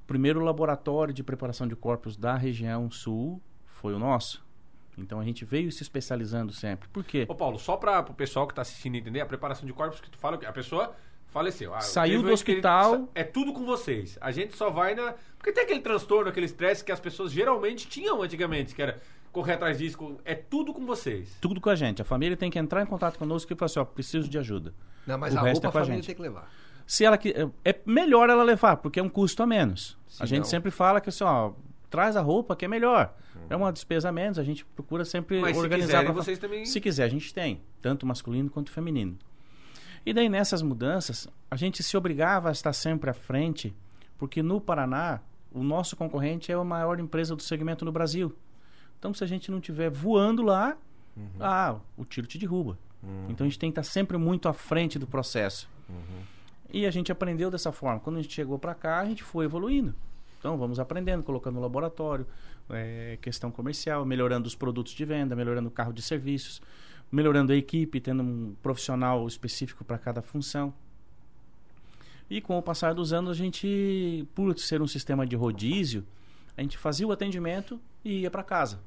Primeiro 0.05 0.41
laboratório 0.41 1.13
de 1.13 1.23
preparação 1.23 1.65
de 1.65 1.77
corpos 1.77 2.17
da 2.17 2.35
região 2.35 2.91
sul 2.91 3.41
foi 3.83 3.93
o 3.93 3.99
nosso. 3.99 4.41
Então 4.97 5.19
a 5.19 5.23
gente 5.25 5.43
veio 5.43 5.69
se 5.73 5.83
especializando 5.83 6.53
sempre. 6.53 6.87
Por 6.87 7.03
quê? 7.03 7.25
Ô, 7.27 7.35
Paulo, 7.35 7.59
só 7.59 7.75
para 7.75 7.99
o 7.99 8.13
pessoal 8.13 8.47
que 8.47 8.53
tá 8.53 8.61
assistindo 8.61 8.95
entender, 8.95 9.19
a 9.19 9.25
preparação 9.25 9.65
de 9.65 9.73
corpos 9.73 9.99
que 9.99 10.09
tu 10.09 10.17
fala 10.17 10.37
que 10.37 10.45
a 10.45 10.53
pessoa 10.53 10.95
faleceu. 11.27 11.73
Ah, 11.75 11.81
Saiu 11.81 12.21
do 12.23 12.31
hospital. 12.31 13.09
É 13.13 13.23
tudo 13.25 13.51
com 13.51 13.65
vocês. 13.65 14.17
A 14.21 14.31
gente 14.31 14.55
só 14.55 14.69
vai 14.69 14.95
na. 14.95 15.15
Porque 15.37 15.51
tem 15.51 15.65
aquele 15.65 15.81
transtorno, 15.81 16.29
aquele 16.29 16.45
estresse 16.45 16.81
que 16.81 16.93
as 16.93 16.99
pessoas 17.01 17.31
geralmente 17.33 17.87
tinham 17.89 18.21
antigamente, 18.21 18.73
que 18.73 18.81
era 18.81 19.01
correr 19.33 19.53
atrás 19.55 19.79
disso. 19.79 20.17
É 20.23 20.33
tudo 20.35 20.73
com 20.73 20.85
vocês. 20.85 21.35
Tudo 21.41 21.59
com 21.59 21.69
a 21.69 21.75
gente. 21.75 22.01
A 22.01 22.05
família 22.05 22.37
tem 22.37 22.49
que 22.49 22.57
entrar 22.57 22.81
em 22.83 22.85
contato 22.85 23.17
conosco 23.19 23.51
e 23.51 23.55
falar 23.57 23.65
assim, 23.65 23.79
ó, 23.79 23.83
preciso 23.85 24.29
de 24.29 24.37
ajuda. 24.37 24.73
Não, 25.05 25.17
mas 25.17 25.33
O 25.33 25.39
a 25.39 25.41
resto 25.41 25.55
roupa 25.63 25.67
é 25.67 25.71
com 25.71 25.77
a 25.77 25.81
a 25.81 25.83
família 25.83 25.95
gente. 25.97 26.05
tem 26.07 26.15
que 26.15 26.21
levar. 26.21 26.49
Se 26.87 27.03
ela 27.03 27.17
que 27.17 27.33
é 27.65 27.75
melhor 27.85 28.29
ela 28.29 28.43
levar, 28.43 28.77
porque 28.77 28.99
é 28.99 29.03
um 29.03 29.09
custo 29.09 29.43
a 29.43 29.45
menos. 29.47 29.97
a 30.19 30.25
Sim, 30.25 30.35
gente 30.35 30.43
não. 30.43 30.49
sempre 30.49 30.69
fala 30.71 31.01
que 31.01 31.09
assim, 31.09 31.23
ó, 31.23 31.51
traz 31.93 32.17
a 32.17 32.21
roupa 32.21 32.55
que 32.55 32.65
é 32.65 32.67
melhor. 32.67 33.13
É 33.47 33.55
uma 33.55 33.71
despesa 33.71 34.09
a 34.09 34.11
menos, 34.11 34.39
a 34.39 34.43
gente 34.43 34.65
procura 34.65 35.05
sempre 35.05 35.39
Mas 35.39 35.55
se 35.55 35.61
organizar 35.61 35.85
quiserem, 35.99 36.05
pra- 36.11 36.23
vocês 36.23 36.39
também. 36.39 36.65
Se 36.65 36.81
quiser, 36.81 37.03
a 37.03 37.07
gente 37.07 37.31
tem, 37.31 37.61
tanto 37.83 38.03
masculino 38.03 38.49
quanto 38.49 38.71
feminino. 38.71 39.15
E 40.03 40.11
daí 40.11 40.27
nessas 40.27 40.63
mudanças, 40.63 41.27
a 41.51 41.55
gente 41.55 41.83
se 41.83 41.95
obrigava 41.95 42.49
a 42.49 42.51
estar 42.51 42.73
sempre 42.73 43.11
à 43.11 43.13
frente, 43.13 43.71
porque 44.17 44.41
no 44.41 44.59
Paraná, 44.59 45.19
o 45.51 45.61
nosso 45.63 45.95
concorrente 45.95 46.51
é 46.51 46.55
a 46.55 46.63
maior 46.63 46.99
empresa 46.99 47.35
do 47.35 47.43
segmento 47.43 47.85
no 47.85 47.91
Brasil. 47.91 48.35
Então, 48.97 49.13
se 49.13 49.23
a 49.23 49.27
gente 49.27 49.51
não 49.51 49.59
estiver 49.59 49.91
voando 49.91 50.41
lá, 50.41 50.75
ah, 51.39 51.75
o 51.95 52.03
tiro 52.05 52.25
te 52.25 52.39
derruba. 52.39 52.75
Então, 53.29 53.45
a 53.45 53.49
gente 53.49 53.59
tem 53.59 53.69
que 53.71 53.79
estar 53.79 53.83
sempre 53.87 54.17
muito 54.17 54.49
à 54.49 54.53
frente 54.53 54.97
do 54.97 55.05
processo. 55.05 55.69
E 56.71 56.87
a 56.87 56.91
gente 56.91 57.11
aprendeu 57.11 57.51
dessa 57.51 57.71
forma. 57.71 57.99
Quando 57.99 58.17
a 58.17 58.21
gente 58.23 58.33
chegou 58.33 58.57
para 58.57 58.73
cá, 58.73 58.99
a 58.99 59.05
gente 59.05 59.21
foi 59.21 59.45
evoluindo. 59.45 59.93
Então, 60.43 60.57
vamos 60.57 60.77
aprendendo, 60.77 61.23
colocando 61.23 61.55
no 61.55 61.61
laboratório, 61.61 62.27
eh, 62.69 63.17
questão 63.21 63.49
comercial, 63.49 64.05
melhorando 64.05 64.45
os 64.45 64.53
produtos 64.53 64.91
de 64.91 65.05
venda, 65.05 65.37
melhorando 65.37 65.69
o 65.69 65.71
carro 65.71 65.93
de 65.93 66.01
serviços, 66.01 66.61
melhorando 67.09 67.53
a 67.53 67.55
equipe, 67.55 68.01
tendo 68.01 68.21
um 68.21 68.53
profissional 68.61 69.25
específico 69.25 69.85
para 69.85 69.97
cada 69.97 70.21
função. 70.21 70.73
E 72.29 72.41
com 72.41 72.57
o 72.57 72.61
passar 72.61 72.93
dos 72.93 73.13
anos, 73.13 73.31
a 73.31 73.33
gente, 73.33 74.27
por 74.35 74.59
ser 74.59 74.81
um 74.81 74.87
sistema 74.87 75.25
de 75.25 75.33
rodízio, 75.37 76.05
a 76.57 76.61
gente 76.61 76.77
fazia 76.77 77.07
o 77.07 77.13
atendimento 77.13 77.79
e 78.03 78.23
ia 78.23 78.29
para 78.29 78.43
casa. 78.43 78.81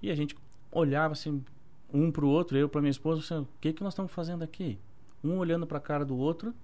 E 0.00 0.10
a 0.10 0.14
gente 0.14 0.34
olhava 0.72 1.12
assim, 1.12 1.44
um 1.92 2.10
para 2.10 2.24
o 2.24 2.28
outro, 2.28 2.56
eu 2.56 2.70
para 2.70 2.80
minha 2.80 2.90
esposa, 2.90 3.20
assim, 3.20 3.44
o 3.44 3.48
que, 3.60 3.70
que 3.74 3.82
nós 3.82 3.92
estamos 3.92 4.12
fazendo 4.12 4.42
aqui? 4.42 4.78
Um 5.22 5.36
olhando 5.36 5.66
para 5.66 5.76
a 5.76 5.80
cara 5.82 6.06
do 6.06 6.16
outro, 6.16 6.54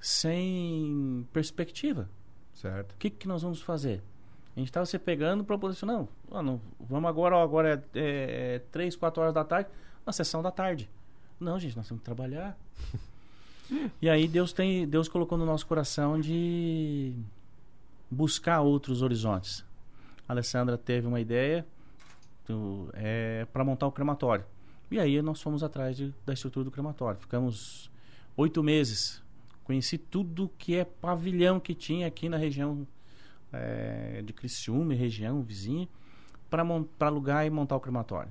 sem 0.00 1.24
perspectiva. 1.32 2.10
Certo. 2.54 2.92
O 2.92 2.96
que, 2.96 3.10
que 3.10 3.28
nós 3.28 3.42
vamos 3.42 3.60
fazer? 3.60 4.02
A 4.56 4.60
gente 4.60 4.68
estava 4.68 4.86
se 4.86 4.98
pegando 4.98 5.44
para 5.44 5.58
poder 5.58 5.76
não, 5.84 6.08
não, 6.30 6.60
vamos 6.78 7.08
agora, 7.08 7.36
ó, 7.36 7.42
agora 7.42 7.84
é, 7.94 8.54
é 8.56 8.58
3, 8.70 8.94
4 8.94 9.20
horas 9.22 9.34
da 9.34 9.44
tarde, 9.44 9.68
na 10.06 10.12
sessão 10.12 10.42
da 10.42 10.50
tarde. 10.50 10.88
Não, 11.40 11.58
gente, 11.58 11.76
nós 11.76 11.88
temos 11.88 12.00
que 12.00 12.04
trabalhar. 12.04 12.56
e 14.00 14.08
aí 14.08 14.28
Deus 14.28 14.52
tem, 14.52 14.86
Deus 14.86 15.08
colocou 15.08 15.36
no 15.36 15.44
nosso 15.44 15.66
coração 15.66 16.20
de 16.20 17.12
buscar 18.08 18.60
outros 18.60 19.02
horizontes. 19.02 19.64
A 20.28 20.32
Alessandra 20.32 20.78
teve 20.78 21.06
uma 21.06 21.20
ideia 21.20 21.66
é, 22.92 23.46
para 23.52 23.64
montar 23.64 23.86
o 23.88 23.92
crematório. 23.92 24.44
E 24.90 24.98
aí 25.00 25.20
nós 25.20 25.42
fomos 25.42 25.64
atrás 25.64 25.96
de- 25.96 26.14
da 26.24 26.32
estrutura 26.32 26.64
do 26.64 26.70
crematório. 26.70 27.18
Ficamos 27.18 27.90
oito 28.36 28.62
meses. 28.62 29.20
Conheci 29.64 29.96
tudo 29.98 30.50
que 30.58 30.76
é 30.76 30.84
pavilhão 30.84 31.58
que 31.58 31.74
tinha 31.74 32.06
aqui 32.06 32.28
na 32.28 32.36
região 32.36 32.86
é, 33.52 34.22
de 34.24 34.32
Criciúma, 34.32 34.94
região 34.94 35.42
vizinha, 35.42 35.88
para 36.50 36.62
alugar 37.06 37.46
e 37.46 37.50
montar 37.50 37.76
o 37.76 37.80
crematório. 37.80 38.30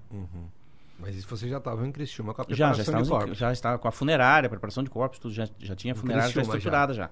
Mas 1.00 1.16
isso 1.16 1.28
você 1.28 1.50
já 1.50 1.58
estava 1.58 1.86
em 1.88 1.92
Criciúma 1.92 2.34
com 2.34 2.42
a 2.42 2.46
Já, 2.50 2.68
preparação 2.72 2.76
já 2.76 2.76
de 2.76 2.82
estávamos, 2.84 3.08
em- 3.08 3.12
corpos. 3.12 3.38
já 3.38 3.52
estava 3.52 3.78
com 3.80 3.88
a 3.88 3.92
funerária, 3.92 4.48
preparação 4.50 4.84
de 4.84 4.90
corpos, 4.90 5.20
tudo 5.20 5.34
já, 5.34 5.48
já 5.60 5.76
tinha 5.76 5.94
a 5.94 5.96
funerária 5.96 6.28
já 6.30 6.34
Criciúma, 6.36 6.54
já. 6.54 6.58
estruturada 6.60 6.94
já. 6.94 7.10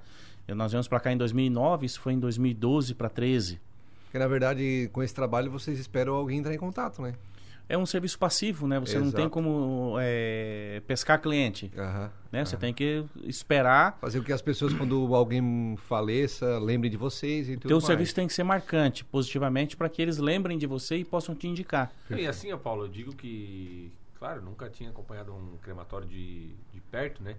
E 0.47 0.53
nós 0.53 0.71
viemos 0.71 0.88
para 0.88 1.00
cá 1.00 1.12
em 1.12 1.17
2009, 1.17 1.85
isso 1.85 2.00
foi 2.00 2.13
em 2.13 2.19
2012 2.19 2.94
para 2.94 3.09
13. 3.09 3.59
Porque, 4.06 4.19
na 4.19 4.27
verdade, 4.27 4.89
com 4.94 5.01
esse 5.01 5.13
trabalho, 5.15 5.50
vocês 5.50 5.79
esperam 5.79 6.13
alguém 6.13 6.39
entrar 6.39 6.53
em 6.53 6.57
contato, 6.57 7.01
né? 7.01 7.13
É 7.71 7.77
um 7.77 7.85
serviço 7.85 8.19
passivo, 8.19 8.68
né? 8.68 8.77
Você 8.81 8.95
não 9.00 9.12
tem 9.12 9.21
Exato. 9.21 9.29
como 9.29 9.95
é, 9.97 10.81
pescar 10.85 11.21
cliente, 11.21 11.71
Aham. 11.77 12.12
né? 12.29 12.44
Você 12.44 12.57
tem 12.57 12.73
que 12.73 13.06
esperar. 13.23 13.97
Fazer 14.01 14.19
com 14.19 14.25
que 14.25 14.33
as 14.33 14.41
pessoas, 14.41 14.73
quando 14.73 15.15
alguém 15.15 15.77
faleça, 15.77 16.59
lembrem 16.59 16.91
de 16.91 16.97
vocês 16.97 17.47
e 17.47 17.56
tudo 17.56 17.69
Teu 17.69 17.77
mais. 17.77 17.85
serviço 17.85 18.13
tem 18.13 18.27
que 18.27 18.34
ser 18.34 18.43
marcante, 18.43 19.05
positivamente, 19.05 19.77
para 19.77 19.88
que 19.88 20.01
eles 20.01 20.17
lembrem 20.17 20.57
de 20.57 20.67
você 20.67 20.98
e 20.98 21.05
possam 21.05 21.34
te 21.34 21.48
indicar. 21.48 21.93
E 22.10 22.27
assim, 22.27 22.51
ó, 22.51 22.57
Paulo, 22.57 22.84
eu 22.84 22.89
digo 22.89 23.15
que, 23.15 23.89
claro, 24.19 24.41
nunca 24.41 24.69
tinha 24.69 24.89
acompanhado 24.89 25.34
um 25.34 25.55
crematório 25.62 26.05
de, 26.05 26.50
de 26.74 26.81
perto, 26.91 27.24
né? 27.24 27.38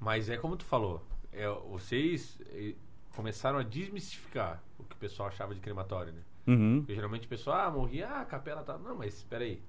Mas 0.00 0.30
é 0.30 0.38
como 0.38 0.56
tu 0.56 0.64
falou, 0.64 1.04
é, 1.30 1.46
vocês 1.70 2.38
eh, 2.54 2.72
começaram 3.14 3.58
a 3.58 3.62
desmistificar 3.62 4.62
o 4.78 4.84
que 4.84 4.94
o 4.94 4.98
pessoal 4.98 5.28
achava 5.28 5.54
de 5.54 5.60
crematório, 5.60 6.12
né? 6.12 6.20
Uhum. 6.48 6.78
Porque 6.80 6.94
geralmente 6.94 7.26
o 7.26 7.28
pessoal, 7.28 7.68
ah, 7.68 7.70
morri, 7.70 8.02
ah, 8.02 8.20
a 8.20 8.24
capela 8.24 8.62
tá. 8.62 8.78
Não, 8.78 8.96
mas 8.96 9.14
espera 9.18 9.44
aí. 9.44 9.60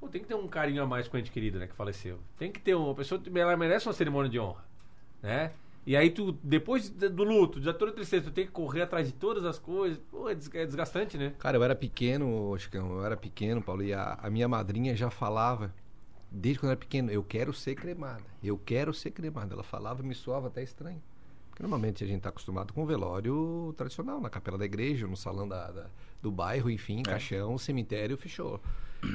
Pô, 0.00 0.08
tem 0.08 0.20
que 0.20 0.28
ter 0.28 0.34
um 0.34 0.48
carinho 0.48 0.82
a 0.82 0.86
mais 0.86 1.08
com 1.08 1.16
o 1.16 1.20
ente 1.20 1.30
querido, 1.30 1.58
né, 1.58 1.66
que 1.66 1.74
faleceu. 1.74 2.18
Tem 2.38 2.52
que 2.52 2.60
ter 2.60 2.74
uma 2.74 2.92
a 2.92 2.94
pessoa, 2.94 3.20
ela 3.34 3.56
merece 3.56 3.86
uma 3.86 3.92
cerimônia 3.94 4.30
de 4.30 4.38
honra, 4.38 4.64
né? 5.22 5.52
E 5.86 5.96
aí 5.96 6.10
tu, 6.10 6.32
depois 6.42 6.88
de- 6.88 7.08
do 7.10 7.24
luto, 7.24 7.60
de 7.60 7.72
toda 7.74 7.90
a 7.90 7.94
tristeza, 7.94 8.24
tu 8.24 8.30
tem 8.32 8.46
que 8.46 8.52
correr 8.52 8.82
atrás 8.82 9.06
de 9.06 9.12
todas 9.14 9.44
as 9.44 9.58
coisas. 9.58 9.98
Pô, 10.10 10.28
é 10.28 10.32
é 10.32 10.64
desgastante, 10.66 11.16
né? 11.18 11.34
Cara, 11.38 11.56
eu 11.58 11.62
era 11.62 11.74
pequeno, 11.74 12.56
Chicão, 12.58 12.92
eu 12.94 13.04
era 13.04 13.16
pequeno, 13.16 13.62
Paulo, 13.62 13.82
e 13.82 13.92
a, 13.92 14.14
a 14.14 14.30
minha 14.30 14.48
madrinha 14.48 14.96
já 14.96 15.10
falava, 15.10 15.74
desde 16.30 16.58
quando 16.58 16.70
eu 16.70 16.72
era 16.72 16.80
pequeno, 16.80 17.10
eu 17.10 17.22
quero 17.22 17.52
ser 17.52 17.74
cremada, 17.74 18.24
eu 18.42 18.58
quero 18.58 18.92
ser 18.94 19.10
cremada. 19.10 19.54
Ela 19.54 19.62
falava 19.62 20.02
e 20.02 20.06
me 20.06 20.14
soava 20.14 20.48
até 20.48 20.62
estranho. 20.62 21.02
Porque 21.54 21.62
normalmente 21.62 22.02
a 22.02 22.06
gente 22.06 22.16
está 22.16 22.30
acostumado 22.30 22.72
com 22.72 22.82
o 22.82 22.86
velório 22.86 23.72
tradicional, 23.76 24.20
na 24.20 24.28
capela 24.28 24.58
da 24.58 24.64
igreja, 24.64 25.06
no 25.06 25.16
salão 25.16 25.46
da, 25.46 25.70
da- 25.70 25.86
do 26.20 26.28
bairro, 26.32 26.68
enfim, 26.68 27.00
caixão, 27.04 27.56
cemitério, 27.56 28.16
fechou. 28.16 28.60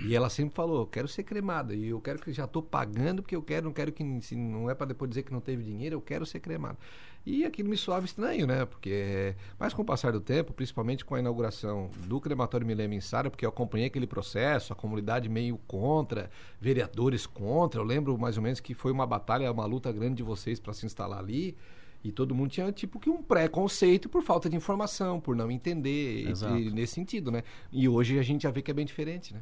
E 0.06 0.16
ela 0.16 0.30
sempre 0.30 0.56
falou, 0.56 0.86
quero 0.88 1.06
ser 1.08 1.24
cremada, 1.24 1.74
e 1.76 1.88
eu 1.90 2.00
quero 2.00 2.20
que 2.20 2.32
já 2.32 2.46
estou 2.46 2.62
pagando, 2.64 3.22
porque 3.22 3.36
eu 3.36 3.42
quero, 3.42 3.66
não 3.66 3.74
quero 3.74 3.92
que, 3.92 4.04
se 4.22 4.38
não 4.38 4.70
é 4.70 4.74
para 4.76 4.86
depois 4.86 5.10
dizer 5.10 5.24
que 5.24 5.34
não 5.34 5.42
teve 5.42 5.64
dinheiro, 5.64 5.96
eu 5.98 6.02
quero 6.02 6.26
ser 6.26 6.40
cremada. 6.40 6.78
E 7.26 7.44
aquilo 7.44 7.68
me 7.68 7.76
soava 7.76 8.06
estranho, 8.06 8.48
né? 8.48 8.64
Porque, 8.66 9.36
mas 9.60 9.74
com 9.74 9.82
o 9.82 9.86
passar 9.86 10.14
do 10.14 10.22
tempo, 10.22 10.54
principalmente 10.54 11.04
com 11.04 11.16
a 11.16 11.20
inauguração 11.20 11.90
do 12.06 12.22
crematório 12.22 12.66
Milênio 12.66 12.96
em 12.96 13.02
Sara, 13.02 13.30
porque 13.30 13.46
eu 13.46 13.50
acompanhei 13.50 13.88
aquele 13.88 14.08
processo, 14.08 14.72
a 14.72 14.76
comunidade 14.78 15.28
meio 15.28 15.58
contra, 15.68 16.30
vereadores 16.62 17.26
contra. 17.26 17.82
Eu 17.82 17.86
lembro 17.86 18.18
mais 18.18 18.38
ou 18.38 18.44
menos 18.44 18.62
que 18.62 18.74
foi 18.74 18.92
uma 18.94 19.06
batalha, 19.06 19.52
uma 19.52 19.66
luta 19.66 19.92
grande 19.92 20.16
de 20.18 20.24
vocês 20.24 20.58
para 20.60 20.72
se 20.72 20.86
instalar 20.86 21.20
ali. 21.20 21.58
E 22.04 22.12
todo 22.12 22.34
mundo 22.34 22.50
tinha 22.50 22.72
tipo 22.72 23.00
que 23.00 23.10
um 23.10 23.22
preconceito 23.22 24.08
por 24.08 24.24
falta 24.24 24.50
de 24.50 24.56
informação, 24.56 25.20
por 25.20 25.36
não 25.36 25.52
entender, 25.52 26.24
e, 26.24 26.68
e, 26.68 26.72
nesse 26.72 26.94
sentido, 26.94 27.30
né? 27.30 27.44
E 27.72 27.90
hoje 27.90 28.18
a 28.18 28.24
gente 28.24 28.44
já 28.44 28.52
vê 28.52 28.62
que 28.62 28.72
é 28.72 28.74
bem 28.74 28.86
diferente, 28.86 29.34
né? 29.34 29.42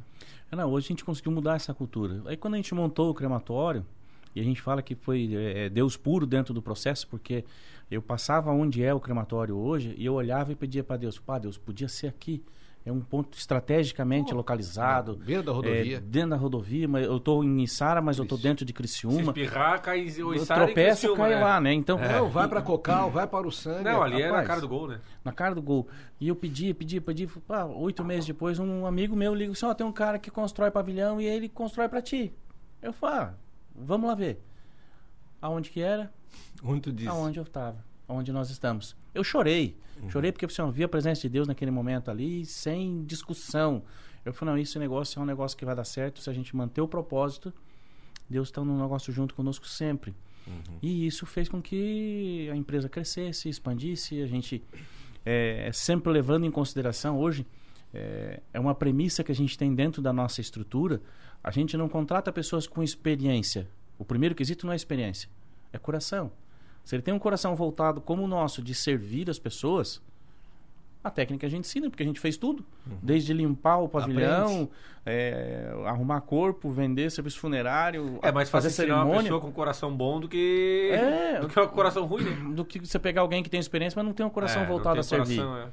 É, 0.50 0.56
não, 0.56 0.70
hoje 0.70 0.86
a 0.86 0.88
gente 0.88 1.04
conseguiu 1.04 1.30
mudar 1.30 1.54
essa 1.54 1.72
cultura. 1.72 2.20
Aí 2.26 2.36
quando 2.36 2.54
a 2.54 2.56
gente 2.56 2.74
montou 2.74 3.10
o 3.10 3.14
crematório, 3.14 3.86
e 4.34 4.40
a 4.40 4.44
gente 4.44 4.60
fala 4.60 4.82
que 4.82 4.94
foi 4.94 5.34
é, 5.34 5.66
é 5.66 5.68
Deus 5.68 5.96
puro 5.96 6.26
dentro 6.26 6.52
do 6.52 6.60
processo, 6.60 7.06
porque 7.08 7.44
eu 7.90 8.02
passava 8.02 8.50
onde 8.50 8.82
é 8.82 8.92
o 8.92 9.00
crematório 9.00 9.56
hoje 9.56 9.94
e 9.96 10.04
eu 10.04 10.14
olhava 10.14 10.52
e 10.52 10.54
pedia 10.54 10.84
para 10.84 10.96
Deus, 10.96 11.18
pá, 11.18 11.38
Deus, 11.38 11.56
podia 11.56 11.88
ser 11.88 12.08
aqui 12.08 12.42
é 12.88 12.92
um 12.92 13.00
ponto 13.00 13.36
estrategicamente 13.36 14.32
oh, 14.32 14.36
localizado. 14.36 15.16
Dentro 15.16 15.42
da 15.44 15.52
rodovia. 15.52 15.96
É, 15.98 16.00
dentro 16.00 16.30
da 16.30 16.36
rodovia, 16.36 16.88
mas 16.88 17.04
eu 17.04 17.18
estou 17.18 17.44
em 17.44 17.62
Içara, 17.62 18.00
mas 18.00 18.16
Isso. 18.16 18.22
eu 18.22 18.24
estou 18.24 18.38
dentro 18.38 18.64
de 18.64 18.72
Criciúma. 18.72 19.16
Se 19.34 19.40
espirrar, 19.40 19.82
cai 19.82 20.06
o 20.06 20.34
Içara 20.34 20.64
tropeço, 20.64 21.14
cai 21.14 21.34
né? 21.34 21.44
lá, 21.44 21.60
né? 21.60 21.74
Então, 21.74 21.98
é. 21.98 22.14
Não, 22.14 22.30
vai 22.30 22.48
para 22.48 22.62
Cocal, 22.62 23.10
vai 23.10 23.26
para 23.26 23.46
o 23.46 23.52
sangue. 23.52 23.84
Não, 23.84 24.02
ali 24.02 24.22
rapaz, 24.22 24.32
é 24.32 24.36
na 24.36 24.44
cara 24.44 24.60
do 24.60 24.68
gol, 24.68 24.88
né? 24.88 25.00
Na 25.22 25.32
cara 25.32 25.54
do 25.54 25.60
gol. 25.60 25.86
E 26.18 26.28
eu 26.28 26.34
pedi, 26.34 26.72
pedi, 26.72 26.98
pedi. 26.98 27.28
Ah, 27.50 27.66
oito 27.66 28.02
meses 28.02 28.26
depois, 28.26 28.58
um 28.58 28.86
amigo 28.86 29.14
meu 29.14 29.34
liga 29.34 29.52
assim, 29.52 29.66
ó, 29.66 29.70
oh, 29.70 29.74
tem 29.74 29.86
um 29.86 29.92
cara 29.92 30.18
que 30.18 30.30
constrói 30.30 30.70
pavilhão 30.70 31.20
e 31.20 31.26
ele 31.26 31.48
constrói 31.48 31.88
para 31.88 32.00
ti. 32.00 32.32
Eu 32.80 32.92
falo, 32.94 33.14
ah, 33.14 33.34
vamos 33.74 34.08
lá 34.08 34.14
ver. 34.14 34.42
Aonde 35.42 35.70
que 35.70 35.82
era? 35.82 36.10
Onde 36.64 36.80
tu 36.80 36.92
disse? 36.92 37.08
Aonde 37.08 37.38
eu 37.38 37.44
estava 37.44 37.87
onde 38.08 38.32
nós 38.32 38.50
estamos. 38.50 38.96
Eu 39.14 39.22
chorei. 39.22 39.76
Uhum. 40.02 40.10
Chorei 40.10 40.32
porque 40.32 40.46
você 40.46 40.62
via 40.70 40.86
a 40.86 40.88
presença 40.88 41.22
de 41.22 41.28
Deus 41.28 41.46
naquele 41.46 41.70
momento 41.70 42.10
ali, 42.10 42.44
sem 42.46 43.04
discussão. 43.04 43.82
Eu 44.24 44.32
falei, 44.32 44.54
não, 44.54 44.60
esse 44.60 44.78
negócio 44.78 45.18
é 45.18 45.22
um 45.22 45.26
negócio 45.26 45.56
que 45.56 45.64
vai 45.64 45.74
dar 45.74 45.84
certo 45.84 46.20
se 46.20 46.30
a 46.30 46.32
gente 46.32 46.56
manter 46.56 46.80
o 46.80 46.88
propósito. 46.88 47.52
Deus 48.28 48.48
está 48.48 48.62
num 48.64 48.80
negócio 48.80 49.12
junto 49.12 49.34
conosco 49.34 49.66
sempre. 49.66 50.14
Uhum. 50.46 50.78
E 50.82 51.06
isso 51.06 51.26
fez 51.26 51.48
com 51.48 51.60
que 51.60 52.48
a 52.50 52.56
empresa 52.56 52.88
crescesse, 52.88 53.48
expandisse. 53.48 54.20
A 54.22 54.26
gente 54.26 54.62
é, 55.24 55.70
sempre 55.72 56.12
levando 56.12 56.46
em 56.46 56.50
consideração 56.50 57.18
hoje 57.18 57.46
é, 57.92 58.40
é 58.52 58.60
uma 58.60 58.74
premissa 58.74 59.24
que 59.24 59.32
a 59.32 59.34
gente 59.34 59.56
tem 59.56 59.74
dentro 59.74 60.02
da 60.02 60.12
nossa 60.12 60.40
estrutura. 60.40 61.00
A 61.42 61.50
gente 61.50 61.76
não 61.76 61.88
contrata 61.88 62.32
pessoas 62.32 62.66
com 62.66 62.82
experiência. 62.82 63.68
O 63.98 64.04
primeiro 64.04 64.34
quesito 64.34 64.66
não 64.66 64.72
é 64.72 64.76
experiência, 64.76 65.28
é 65.72 65.78
coração. 65.78 66.30
Se 66.88 66.96
ele 66.96 67.02
tem 67.02 67.12
um 67.12 67.18
coração 67.18 67.54
voltado 67.54 68.00
como 68.00 68.22
o 68.22 68.26
nosso, 68.26 68.62
de 68.62 68.74
servir 68.74 69.28
as 69.28 69.38
pessoas, 69.38 70.00
a 71.04 71.10
técnica 71.10 71.46
a 71.46 71.50
gente 71.50 71.66
ensina, 71.66 71.90
porque 71.90 72.02
a 72.02 72.06
gente 72.06 72.18
fez 72.18 72.38
tudo. 72.38 72.64
Uhum. 72.86 72.96
Desde 73.02 73.34
limpar 73.34 73.76
o 73.76 73.90
pavilhão, 73.90 74.70
é, 75.04 75.70
arrumar 75.84 76.22
corpo, 76.22 76.70
vender 76.70 77.10
serviço 77.10 77.40
funerário. 77.40 78.18
É 78.22 78.32
mais 78.32 78.48
fácil 78.48 78.70
cerimônia. 78.70 79.04
uma 79.04 79.22
pessoa 79.22 79.38
com 79.38 79.52
coração 79.52 79.94
bom 79.94 80.18
do 80.18 80.26
que, 80.30 80.88
é, 80.90 81.40
do 81.44 81.48
que 81.50 81.60
um 81.60 81.68
coração 81.68 82.06
ruim. 82.06 82.24
Né? 82.24 82.54
Do 82.54 82.64
que 82.64 82.78
você 82.78 82.98
pegar 82.98 83.20
alguém 83.20 83.42
que 83.42 83.50
tem 83.50 83.60
experiência, 83.60 83.94
mas 83.94 84.06
não 84.06 84.14
tem 84.14 84.24
um 84.24 84.30
coração 84.30 84.62
é, 84.62 84.66
voltado 84.66 84.98
a 84.98 85.02
servir. 85.02 85.42
Coração, 85.42 85.58
é. 85.58 85.68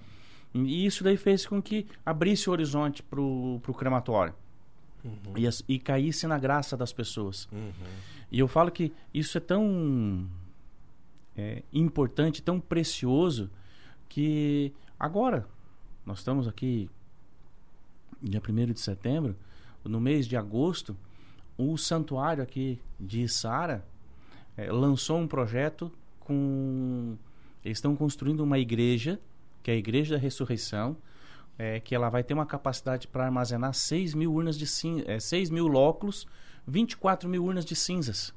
E 0.54 0.86
isso 0.86 1.02
daí 1.02 1.16
fez 1.16 1.46
com 1.46 1.62
que 1.62 1.88
abrisse 2.06 2.50
o 2.50 2.52
horizonte 2.52 3.02
para 3.02 3.22
o 3.22 3.62
crematório. 3.78 4.34
Uhum. 5.02 5.38
E, 5.38 5.76
e 5.76 5.80
caísse 5.80 6.28
na 6.28 6.38
graça 6.38 6.76
das 6.76 6.92
pessoas. 6.92 7.48
Uhum. 7.54 7.72
E 8.30 8.38
eu 8.38 8.50
falo 8.50 8.70
que 8.70 8.92
isso 9.14 9.38
é 9.38 9.42
tão 9.42 10.28
é, 11.38 11.64
importante, 11.72 12.42
tão 12.42 12.60
precioso, 12.60 13.50
que 14.08 14.74
agora, 15.00 15.48
nós 16.06 16.20
estamos 16.20 16.48
aqui, 16.48 16.90
dia 18.22 18.42
1 18.42 18.74
de 18.74 18.80
setembro, 18.80 19.36
no 19.84 20.00
mês 20.00 20.28
de 20.28 20.36
agosto, 20.36 20.96
o 21.58 21.78
santuário 21.78 22.44
aqui 22.44 22.80
de 23.00 23.28
Sara 23.28 23.86
é, 24.58 24.72
lançou 24.72 25.20
um 25.20 25.28
projeto 25.28 25.92
com. 26.20 27.18
Eles 27.64 27.78
estão 27.78 27.96
construindo 27.96 28.42
uma 28.42 28.60
igreja, 28.60 29.20
que 29.64 29.72
é 29.72 29.74
a 29.74 29.78
Igreja 29.78 30.16
da 30.16 30.22
Ressurreição, 30.22 30.96
é, 31.58 31.80
que 31.80 31.96
ela 31.96 32.10
vai 32.10 32.24
ter 32.24 32.34
uma 32.34 32.46
capacidade 32.46 33.08
para 33.08 33.26
armazenar 33.26 33.74
6 33.74 34.14
mil 34.14 34.34
urnas 34.34 34.58
de 34.58 34.68
cinza, 34.68 35.04
é, 35.08 35.20
6 35.20 35.50
mil 35.50 35.68
lóculos, 35.68 36.28
24 36.68 37.28
mil 37.28 37.44
urnas 37.44 37.66
de 37.66 37.76
cinzas. 37.76 38.34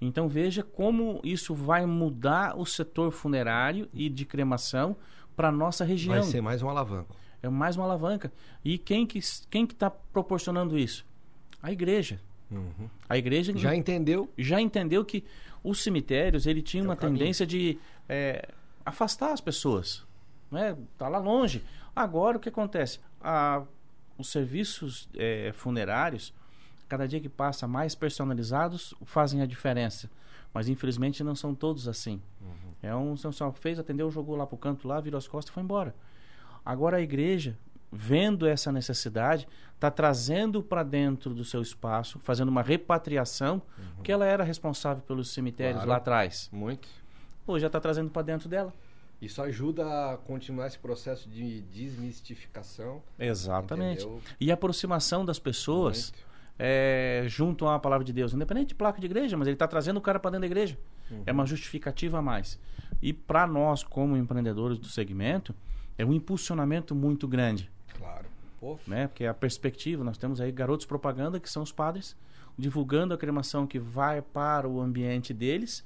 Então 0.00 0.28
veja 0.28 0.62
como 0.62 1.20
isso 1.22 1.54
vai 1.54 1.84
mudar 1.84 2.58
o 2.58 2.64
setor 2.64 3.10
funerário 3.10 3.88
e 3.92 4.08
de 4.08 4.24
cremação 4.24 4.96
para 5.36 5.48
a 5.48 5.52
nossa 5.52 5.84
região. 5.84 6.14
Vai 6.14 6.22
ser 6.22 6.40
mais 6.40 6.62
uma 6.62 6.70
alavanca. 6.70 7.14
É 7.42 7.48
mais 7.48 7.76
uma 7.76 7.84
alavanca. 7.84 8.32
E 8.64 8.78
quem 8.78 9.06
que 9.06 9.20
quem 9.50 9.66
que 9.66 9.74
está 9.74 9.90
proporcionando 9.90 10.78
isso? 10.78 11.04
A 11.62 11.70
igreja. 11.70 12.20
Uhum. 12.50 12.88
A 13.08 13.16
igreja 13.16 13.56
já 13.56 13.74
entendeu? 13.74 14.28
Já 14.36 14.60
entendeu 14.60 15.04
que 15.04 15.24
os 15.62 15.82
cemitérios 15.82 16.46
ele 16.46 16.62
tinha 16.62 16.82
é 16.82 16.86
uma 16.86 16.96
tendência 16.96 17.46
de 17.46 17.78
é, 18.08 18.48
afastar 18.84 19.32
as 19.32 19.40
pessoas, 19.40 20.04
né? 20.50 20.76
Tá 20.98 21.08
lá 21.08 21.18
longe. 21.18 21.62
Agora 21.94 22.36
o 22.36 22.40
que 22.40 22.48
acontece? 22.48 22.98
A, 23.20 23.62
os 24.18 24.30
serviços 24.30 25.08
é, 25.14 25.52
funerários 25.54 26.32
cada 26.90 27.06
dia 27.06 27.20
que 27.20 27.28
passa, 27.28 27.68
mais 27.68 27.94
personalizados 27.94 28.92
fazem 29.04 29.40
a 29.40 29.46
diferença. 29.46 30.10
Mas 30.52 30.68
infelizmente 30.68 31.22
não 31.22 31.36
são 31.36 31.54
todos 31.54 31.86
assim. 31.86 32.20
Uhum. 32.40 32.72
É 32.82 32.94
um, 32.94 33.16
só 33.16 33.52
fez, 33.52 33.78
atendeu, 33.78 34.10
jogou 34.10 34.36
lá 34.36 34.44
pro 34.44 34.58
canto 34.58 34.88
lá, 34.88 35.00
virou 35.00 35.16
as 35.16 35.28
costas 35.28 35.52
e 35.52 35.54
foi 35.54 35.62
embora. 35.62 35.94
Agora 36.66 36.96
a 36.96 37.00
igreja, 37.00 37.56
vendo 37.92 38.44
essa 38.44 38.72
necessidade, 38.72 39.46
está 39.72 39.88
trazendo 39.88 40.60
para 40.62 40.82
dentro 40.82 41.32
do 41.32 41.44
seu 41.44 41.62
espaço, 41.62 42.18
fazendo 42.18 42.48
uma 42.48 42.62
repatriação, 42.62 43.62
uhum. 43.78 43.84
porque 43.94 44.10
ela 44.10 44.26
era 44.26 44.42
responsável 44.42 45.02
pelos 45.06 45.32
cemitérios 45.32 45.76
claro. 45.76 45.90
lá 45.90 45.96
atrás. 45.96 46.50
Muito. 46.52 46.88
Hoje 47.46 47.62
já 47.62 47.68
está 47.68 47.78
trazendo 47.78 48.10
para 48.10 48.22
dentro 48.22 48.48
dela. 48.48 48.74
Isso 49.22 49.40
ajuda 49.40 50.12
a 50.12 50.16
continuar 50.16 50.66
esse 50.66 50.78
processo 50.78 51.28
de 51.28 51.60
desmistificação. 51.60 53.00
Exatamente. 53.18 54.04
Entendeu? 54.04 54.22
E 54.40 54.50
aproximação 54.50 55.24
das 55.24 55.38
pessoas. 55.38 56.10
Muito 56.10 56.29
é, 56.62 57.24
junto 57.26 57.66
à 57.66 57.78
palavra 57.78 58.04
de 58.04 58.12
Deus, 58.12 58.34
independente 58.34 58.68
de 58.68 58.74
placa 58.74 59.00
de 59.00 59.06
igreja, 59.06 59.34
mas 59.34 59.48
ele 59.48 59.54
está 59.54 59.66
trazendo 59.66 59.96
o 59.96 60.00
cara 60.00 60.20
para 60.20 60.32
dentro 60.32 60.42
da 60.42 60.46
igreja. 60.46 60.78
Uhum. 61.10 61.22
É 61.24 61.32
uma 61.32 61.46
justificativa 61.46 62.18
a 62.18 62.22
mais. 62.22 62.60
E 63.00 63.14
para 63.14 63.46
nós, 63.46 63.82
como 63.82 64.14
empreendedores 64.14 64.78
do 64.78 64.86
segmento, 64.86 65.54
é 65.96 66.04
um 66.04 66.12
impulsionamento 66.12 66.94
muito 66.94 67.26
grande. 67.26 67.70
Claro. 67.96 68.26
Né? 68.86 69.08
Porque 69.08 69.24
a 69.24 69.32
perspectiva, 69.32 70.04
nós 70.04 70.18
temos 70.18 70.38
aí 70.38 70.52
garotos 70.52 70.84
propaganda, 70.84 71.40
que 71.40 71.48
são 71.48 71.62
os 71.62 71.72
padres, 71.72 72.14
divulgando 72.58 73.14
a 73.14 73.16
cremação 73.16 73.66
que 73.66 73.78
vai 73.78 74.20
para 74.20 74.68
o 74.68 74.82
ambiente 74.82 75.32
deles 75.32 75.82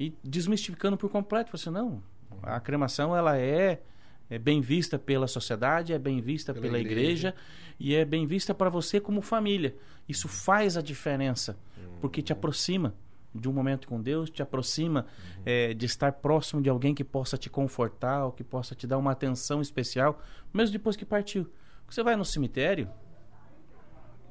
e 0.00 0.14
desmistificando 0.24 0.96
por 0.96 1.10
completo. 1.10 1.50
Você 1.50 1.68
assim, 1.68 1.78
não, 1.78 2.02
a 2.42 2.58
cremação 2.58 3.14
ela 3.14 3.36
é 3.36 3.82
é 4.28 4.38
bem 4.38 4.60
vista 4.60 4.98
pela 4.98 5.26
sociedade, 5.26 5.92
é 5.92 5.98
bem 5.98 6.20
vista 6.20 6.52
pela, 6.52 6.66
pela 6.66 6.78
igreja. 6.78 7.28
igreja. 7.28 7.34
e 7.78 7.94
é 7.94 8.04
bem 8.04 8.26
vista 8.26 8.54
para 8.54 8.68
você 8.68 9.00
como 9.00 9.20
família. 9.20 9.76
Isso 10.08 10.28
faz 10.28 10.76
a 10.76 10.82
diferença, 10.82 11.56
uhum. 11.76 11.98
porque 12.00 12.22
te 12.22 12.32
aproxima 12.32 12.94
de 13.34 13.48
um 13.48 13.52
momento 13.52 13.86
com 13.86 14.00
Deus, 14.00 14.30
te 14.30 14.42
aproxima 14.42 15.02
uhum. 15.02 15.42
é, 15.44 15.74
de 15.74 15.86
estar 15.86 16.10
próximo 16.12 16.60
de 16.60 16.70
alguém 16.70 16.94
que 16.94 17.04
possa 17.04 17.36
te 17.36 17.50
confortar, 17.50 18.24
ou 18.24 18.32
que 18.32 18.42
possa 18.42 18.74
te 18.74 18.86
dar 18.86 18.98
uma 18.98 19.12
atenção 19.12 19.60
especial, 19.60 20.20
mesmo 20.52 20.72
depois 20.72 20.96
que 20.96 21.04
partiu. 21.04 21.48
Você 21.88 22.02
vai 22.02 22.16
no 22.16 22.24
cemitério, 22.24 22.88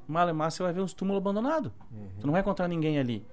malemar 0.06 0.50
você 0.50 0.62
vai 0.62 0.72
ver 0.72 0.80
uns 0.80 0.92
túmulos 0.92 1.20
abandonados. 1.20 1.72
Uhum. 1.90 2.08
Você 2.18 2.26
não 2.26 2.32
vai 2.32 2.40
encontrar 2.40 2.68
ninguém 2.68 2.98
ali. 2.98 3.24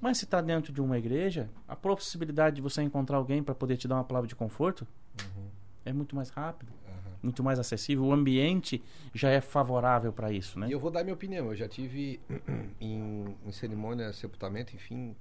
Mas 0.00 0.16
se 0.16 0.24
está 0.24 0.40
dentro 0.40 0.72
de 0.72 0.80
uma 0.80 0.96
igreja, 0.96 1.50
a 1.68 1.76
possibilidade 1.76 2.56
de 2.56 2.62
você 2.62 2.80
encontrar 2.80 3.18
alguém 3.18 3.42
para 3.42 3.54
poder 3.54 3.76
te 3.76 3.86
dar 3.86 3.96
uma 3.96 4.04
palavra 4.04 4.26
de 4.26 4.34
conforto 4.34 4.86
uhum 5.20 5.59
é 5.84 5.92
muito 5.92 6.14
mais 6.14 6.30
rápido, 6.30 6.72
uhum. 6.86 7.12
muito 7.22 7.42
mais 7.42 7.58
acessível. 7.58 8.04
O 8.04 8.12
ambiente 8.12 8.82
já 9.14 9.30
é 9.30 9.40
favorável 9.40 10.12
para 10.12 10.32
isso, 10.32 10.58
né? 10.58 10.68
E 10.68 10.72
eu 10.72 10.80
vou 10.80 10.90
dar 10.90 11.02
minha 11.02 11.14
opinião. 11.14 11.46
Eu 11.46 11.56
já 11.56 11.68
tive 11.68 12.20
em, 12.80 13.36
em 13.44 13.52
cerimônia, 13.52 14.12
sepultamento, 14.12 14.74
enfim, 14.74 15.16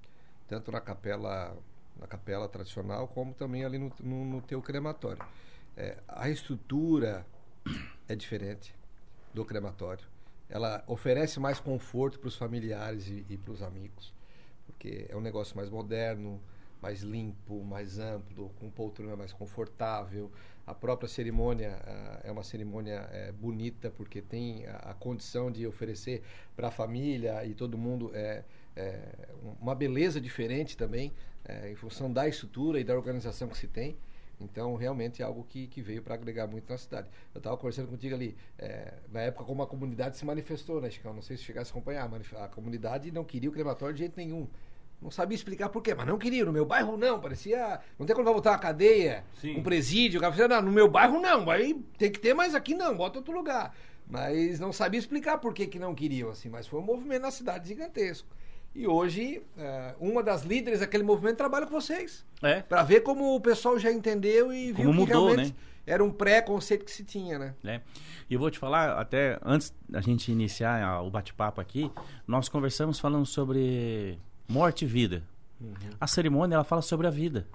tanto 0.48 0.72
na 0.72 0.82
capela, 0.82 1.56
na 2.00 2.08
capela 2.08 2.48
tradicional, 2.48 3.08
como 3.08 3.34
também 3.34 3.64
ali 3.64 3.78
no, 3.78 3.92
no, 4.00 4.26
no 4.26 4.42
teu 4.42 4.62
crematório. 4.62 5.24
É, 5.78 5.98
a 6.08 6.30
estrutura 6.30 7.26
é 8.08 8.16
diferente 8.16 8.76
do 9.34 9.46
crematório. 9.46 10.06
Ela 10.50 10.84
oferece 10.88 11.40
mais 11.40 11.60
conforto 11.60 12.20
para 12.20 12.28
os 12.28 12.36
familiares 12.36 13.08
e, 13.08 13.26
e 13.30 13.38
para 13.38 13.54
os 13.54 13.62
amigos, 13.62 14.14
porque 14.66 15.06
é 15.08 15.16
um 15.16 15.22
negócio 15.22 15.56
mais 15.56 15.70
moderno, 15.70 16.42
mais 16.82 17.02
limpo, 17.02 17.64
mais 17.64 18.00
amplo, 18.00 18.50
com 18.60 18.70
poltrona 18.70 19.16
mais 19.16 19.34
confortável. 19.34 20.32
A 20.66 20.74
própria 20.74 21.10
cerimônia 21.10 21.80
uh, 21.84 22.28
é 22.28 22.32
uma 22.32 22.44
cerimônia 22.44 23.02
uh, 23.02 23.34
bonita 23.34 23.90
porque 23.90 24.22
tem 24.22 24.66
a, 24.68 24.92
a 24.92 24.94
condição 24.94 25.52
de 25.52 25.66
oferecer 25.66 26.22
para 26.56 26.68
a 26.68 26.72
família 26.72 27.44
e 27.46 27.54
todo 27.54 27.78
mundo 27.78 28.12
é 28.14 28.44
uma 29.60 29.76
beleza 29.76 30.22
diferente 30.22 30.78
também 30.78 31.12
é, 31.46 31.72
em 31.72 31.76
função 31.76 32.12
da 32.12 32.28
estrutura 32.28 32.80
e 32.80 32.84
da 32.84 32.96
organização 32.96 33.48
que 33.48 33.58
se 33.58 33.68
tem. 33.68 33.98
Então, 34.40 34.76
realmente 34.76 35.22
é 35.22 35.26
algo 35.26 35.44
que, 35.44 35.68
que 35.68 35.82
veio 35.82 36.02
para 36.02 36.14
agregar 36.14 36.48
muito 36.48 36.70
na 36.70 36.78
cidade. 36.78 37.10
Eu 37.34 37.40
estava 37.40 37.58
conversando 37.58 37.90
contigo 37.90 38.16
ali, 38.16 38.38
é, 38.58 38.94
na 39.12 39.22
época 39.22 39.44
como 39.44 39.62
a 39.62 39.68
comunidade 39.68 40.16
se 40.16 40.24
manifestou, 40.24 40.80
né, 40.80 40.90
Chicão? 40.90 41.14
Não 41.14 41.22
sei 41.22 41.36
se 41.36 41.44
chegasse 41.44 41.72
a 41.72 41.74
acompanhar. 41.74 42.10
A 42.38 42.48
comunidade 42.48 43.12
não 43.12 43.26
queria 43.26 43.50
o 43.50 43.52
crematório 43.52 43.94
de 43.94 44.00
jeito 44.00 44.16
nenhum 44.16 44.48
Não 45.02 45.10
sabia 45.10 45.36
explicar 45.36 45.70
por 45.70 45.82
quê, 45.82 45.96
mas 45.96 46.06
não 46.06 46.18
queria. 46.18 46.44
No 46.44 46.52
meu 46.52 46.66
bairro 46.66 46.98
não, 46.98 47.20
parecia. 47.22 47.80
Não 47.98 48.06
tem 48.06 48.14
como 48.14 48.26
vai 48.26 48.34
voltar 48.34 48.52
uma 48.52 48.60
cadeia, 48.60 49.24
Sim. 49.40 49.58
um 49.58 49.64
presídio. 49.64 50.20
O 50.20 50.22
cara 50.22 50.48
não, 50.48 50.62
no 50.64 50.72
meu 50.72 50.90
bairro 50.90 51.22
não, 51.22 51.50
aí 51.50 51.74
tem 51.98 52.12
que 52.12 52.20
ter, 52.20 52.34
mas 52.34 52.54
aqui 52.54 52.74
não, 52.74 52.98
bota 52.98 53.20
outro 53.20 53.34
lugar. 53.34 53.74
Mas 54.10 54.60
não 54.60 54.74
sabia 54.74 55.00
explicar 55.00 55.38
por 55.38 55.54
que, 55.54 55.68
que 55.68 55.80
não 55.80 55.96
queriam, 55.96 56.30
assim. 56.30 56.50
Mas 56.50 56.68
foi 56.68 56.80
um 56.80 56.84
movimento 56.84 57.22
na 57.22 57.32
cidade 57.32 57.68
gigantesco. 57.70 58.28
E 58.76 58.88
hoje, 58.88 59.42
é, 59.58 59.96
uma 60.00 60.22
das 60.22 60.44
líderes 60.44 60.82
daquele 60.82 61.04
movimento 61.04 61.38
trabalha 61.38 61.66
com 61.66 61.72
vocês. 61.72 62.26
É. 62.42 62.62
Pra 62.62 62.84
ver 62.84 63.02
como 63.02 63.36
o 63.36 63.40
pessoal 63.42 63.80
já 63.80 63.92
entendeu 63.92 64.52
e 64.54 64.72
viu 64.74 64.86
Como 64.86 64.92
que 65.06 65.14
mudou, 65.14 65.26
realmente 65.28 65.52
né? 65.52 65.56
era 65.88 66.04
um 66.04 66.12
pré-conceito 66.12 66.84
que 66.86 66.92
se 66.92 67.04
tinha, 67.04 67.40
né? 67.40 67.56
né? 67.64 67.82
E 68.30 68.34
eu 68.34 68.40
vou 68.40 68.52
te 68.52 68.60
falar, 68.60 69.00
até 69.00 69.40
antes 69.44 69.74
da 69.88 70.02
gente 70.02 70.32
iniciar 70.32 70.84
a- 70.84 71.02
o 71.02 71.10
bate-papo 71.10 71.60
aqui, 71.62 71.90
nós 72.28 72.48
conversamos 72.50 73.00
falando 73.00 73.26
sobre 73.26 74.20
morte 74.50 74.84
e 74.84 74.88
vida. 74.88 75.24
A 76.00 76.08
cerimônia, 76.08 76.56
ela 76.56 76.64
fala 76.64 76.82
sobre 76.82 77.06
a 77.06 77.10
vida, 77.10 77.48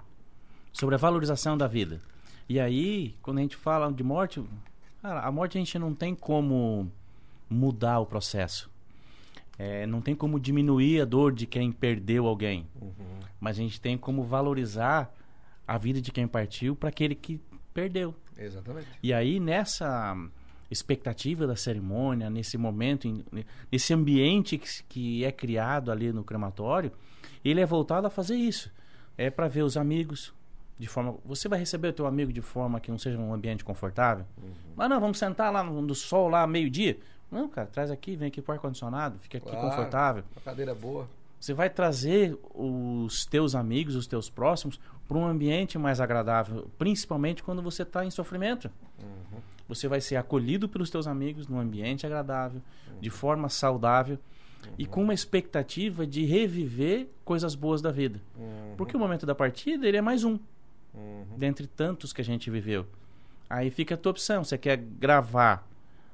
sobre 0.71 0.95
a 0.95 0.97
valorização 0.97 1.57
da 1.57 1.67
vida. 1.67 2.01
E 2.47 2.59
aí, 2.59 3.15
quando 3.21 3.39
a 3.39 3.41
gente 3.41 3.55
fala 3.55 3.91
de 3.91 4.03
morte, 4.03 4.43
a 5.03 5.31
morte 5.31 5.57
a 5.57 5.59
gente 5.59 5.77
não 5.77 5.93
tem 5.93 6.15
como 6.15 6.89
mudar 7.49 7.99
o 7.99 8.05
processo. 8.05 8.69
É, 9.57 9.85
não 9.87 10.01
tem 10.01 10.13
como 10.15 10.39
diminuir 10.39 11.01
a 11.01 11.05
dor 11.05 11.33
de 11.33 11.45
quem 11.45 11.71
perdeu 11.71 12.27
alguém. 12.27 12.67
Mas 13.39 13.57
a 13.57 13.61
gente 13.61 13.81
tem 13.81 13.97
como 13.97 14.23
valorizar 14.23 15.13
a 15.67 15.77
vida 15.77 16.01
de 16.01 16.11
quem 16.11 16.27
partiu 16.27 16.75
para 16.75 16.89
aquele 16.89 17.15
que 17.15 17.41
perdeu. 17.73 18.13
Exatamente. 18.37 18.87
E 19.01 19.13
aí, 19.13 19.39
nessa 19.39 20.15
expectativa 20.69 21.45
da 21.47 21.55
cerimônia, 21.55 22.29
nesse 22.29 22.57
momento, 22.57 23.07
nesse 23.71 23.93
ambiente 23.93 24.57
que, 24.57 24.83
que 24.89 25.25
é 25.25 25.31
criado 25.31 25.91
ali 25.91 26.11
no 26.11 26.23
crematório, 26.23 26.91
ele 27.43 27.61
é 27.61 27.65
voltado 27.65 28.07
a 28.07 28.09
fazer 28.09 28.35
isso. 28.35 28.71
É 29.17 29.29
para 29.29 29.47
ver 29.47 29.61
os 29.63 29.77
amigos 29.77 30.33
de 30.77 30.87
forma. 30.87 31.15
Você 31.25 31.47
vai 31.47 31.59
receber 31.59 31.89
o 31.89 31.93
teu 31.93 32.05
amigo 32.05 32.33
de 32.33 32.41
forma 32.41 32.79
que 32.79 32.91
não 32.91 32.97
seja 32.97 33.17
um 33.17 33.33
ambiente 33.33 33.63
confortável. 33.63 34.25
Mas 34.75 34.89
não, 34.89 34.99
vamos 34.99 35.17
sentar 35.17 35.51
lá 35.53 35.63
no, 35.63 35.81
no 35.81 35.95
sol, 35.95 36.27
lá 36.27 36.45
meio-dia. 36.45 36.97
Não, 37.31 37.47
cara, 37.47 37.67
traz 37.67 37.89
aqui, 37.91 38.15
vem 38.15 38.27
aqui 38.27 38.41
pro 38.41 38.53
ar-condicionado, 38.53 39.17
fica 39.19 39.37
aqui 39.37 39.49
Claro. 39.49 39.69
confortável. 39.69 40.23
Uma 40.35 40.41
cadeira 40.41 40.75
boa. 40.75 41.07
Você 41.39 41.53
vai 41.53 41.69
trazer 41.69 42.37
os 42.53 43.25
teus 43.25 43.55
amigos, 43.55 43.95
os 43.95 44.07
teus 44.07 44.29
próximos, 44.29 44.79
para 45.07 45.17
um 45.17 45.25
ambiente 45.27 45.77
mais 45.77 46.01
agradável, 46.01 46.67
principalmente 46.77 47.43
quando 47.43 47.61
você 47.61 47.83
está 47.83 48.03
em 48.03 48.09
sofrimento. 48.09 48.69
Você 49.67 49.87
vai 49.87 49.99
ser 49.99 50.15
acolhido 50.15 50.69
pelos 50.69 50.89
teus 50.89 51.07
amigos 51.07 51.47
num 51.47 51.59
ambiente 51.59 52.05
agradável, 52.05 52.61
de 52.99 53.09
forma 53.09 53.49
saudável 53.49 54.19
e 54.77 54.85
com 54.85 55.03
uma 55.03 55.13
expectativa 55.13 56.05
de 56.05 56.25
reviver 56.25 57.07
coisas 57.23 57.55
boas 57.55 57.81
da 57.81 57.91
vida. 57.91 58.21
Porque 58.77 58.95
o 58.95 58.99
momento 58.99 59.25
da 59.25 59.35
partida 59.35 59.87
ele 59.87 59.97
é 59.97 60.01
mais 60.01 60.23
um, 60.23 60.39
dentre 61.37 61.67
tantos 61.67 62.13
que 62.13 62.21
a 62.21 62.25
gente 62.25 62.49
viveu. 62.49 62.85
Aí 63.49 63.69
fica 63.69 63.95
a 63.95 63.97
tua 63.97 64.11
opção. 64.11 64.43
Você 64.43 64.57
quer 64.57 64.77
gravar 64.77 65.67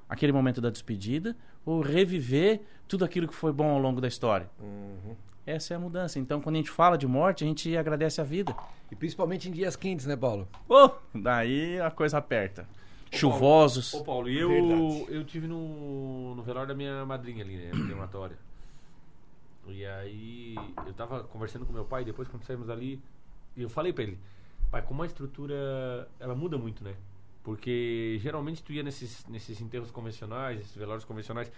aquele 0.09 0.31
momento 0.31 0.59
da 0.59 0.69
despedida 0.69 1.35
ou 1.65 1.81
reviver 1.81 2.61
tudo 2.87 3.05
aquilo 3.05 3.27
que 3.27 3.35
foi 3.35 3.53
bom 3.53 3.69
ao 3.69 3.79
longo 3.79 4.01
da 4.01 4.07
história? 4.07 4.49
Essa 5.45 5.73
é 5.73 5.77
a 5.77 5.79
mudança. 5.79 6.19
Então, 6.19 6.39
quando 6.41 6.55
a 6.55 6.59
gente 6.59 6.69
fala 6.69 6.97
de 6.97 7.07
morte, 7.07 7.43
a 7.43 7.47
gente 7.47 7.75
agradece 7.75 8.21
a 8.21 8.23
vida. 8.23 8.55
E 8.91 8.95
principalmente 8.95 9.49
em 9.49 9.51
dias 9.51 9.75
quentes, 9.75 10.05
né, 10.05 10.15
Paulo? 10.15 10.47
Oh, 10.67 10.89
daí 11.15 11.79
a 11.79 11.89
coisa 11.89 12.17
aperta. 12.17 12.67
Chuvosos. 13.11 13.93
Ô, 13.93 14.03
Paulo, 14.03 14.29
e 14.29 14.37
eu, 14.37 14.49
Verdade. 14.49 15.05
eu 15.09 15.23
tive 15.25 15.47
no, 15.47 16.33
no 16.35 16.41
velório 16.43 16.67
da 16.69 16.73
minha 16.73 17.05
madrinha 17.05 17.43
ali, 17.43 17.57
né? 17.57 17.71
No 17.73 17.85
crematório. 17.85 18.37
E 19.67 19.85
aí, 19.85 20.55
eu 20.85 20.93
tava 20.93 21.23
conversando 21.23 21.65
com 21.65 21.73
meu 21.73 21.85
pai, 21.85 22.03
depois 22.03 22.27
quando 22.27 22.43
saímos 22.43 22.69
ali, 22.69 23.01
e 23.55 23.61
eu 23.61 23.69
falei 23.69 23.93
pra 23.93 24.03
ele, 24.03 24.17
pai, 24.71 24.81
como 24.81 25.03
a 25.03 25.05
estrutura, 25.05 26.09
ela 26.19 26.33
muda 26.33 26.57
muito, 26.57 26.83
né? 26.83 26.95
Porque 27.43 28.17
geralmente 28.21 28.63
tu 28.63 28.71
ia 28.71 28.83
nesses, 28.83 29.25
nesses 29.27 29.59
enterros 29.61 29.91
convencionais, 29.91 30.59
esses 30.59 30.75
velórios 30.75 31.05
convencionais, 31.05 31.51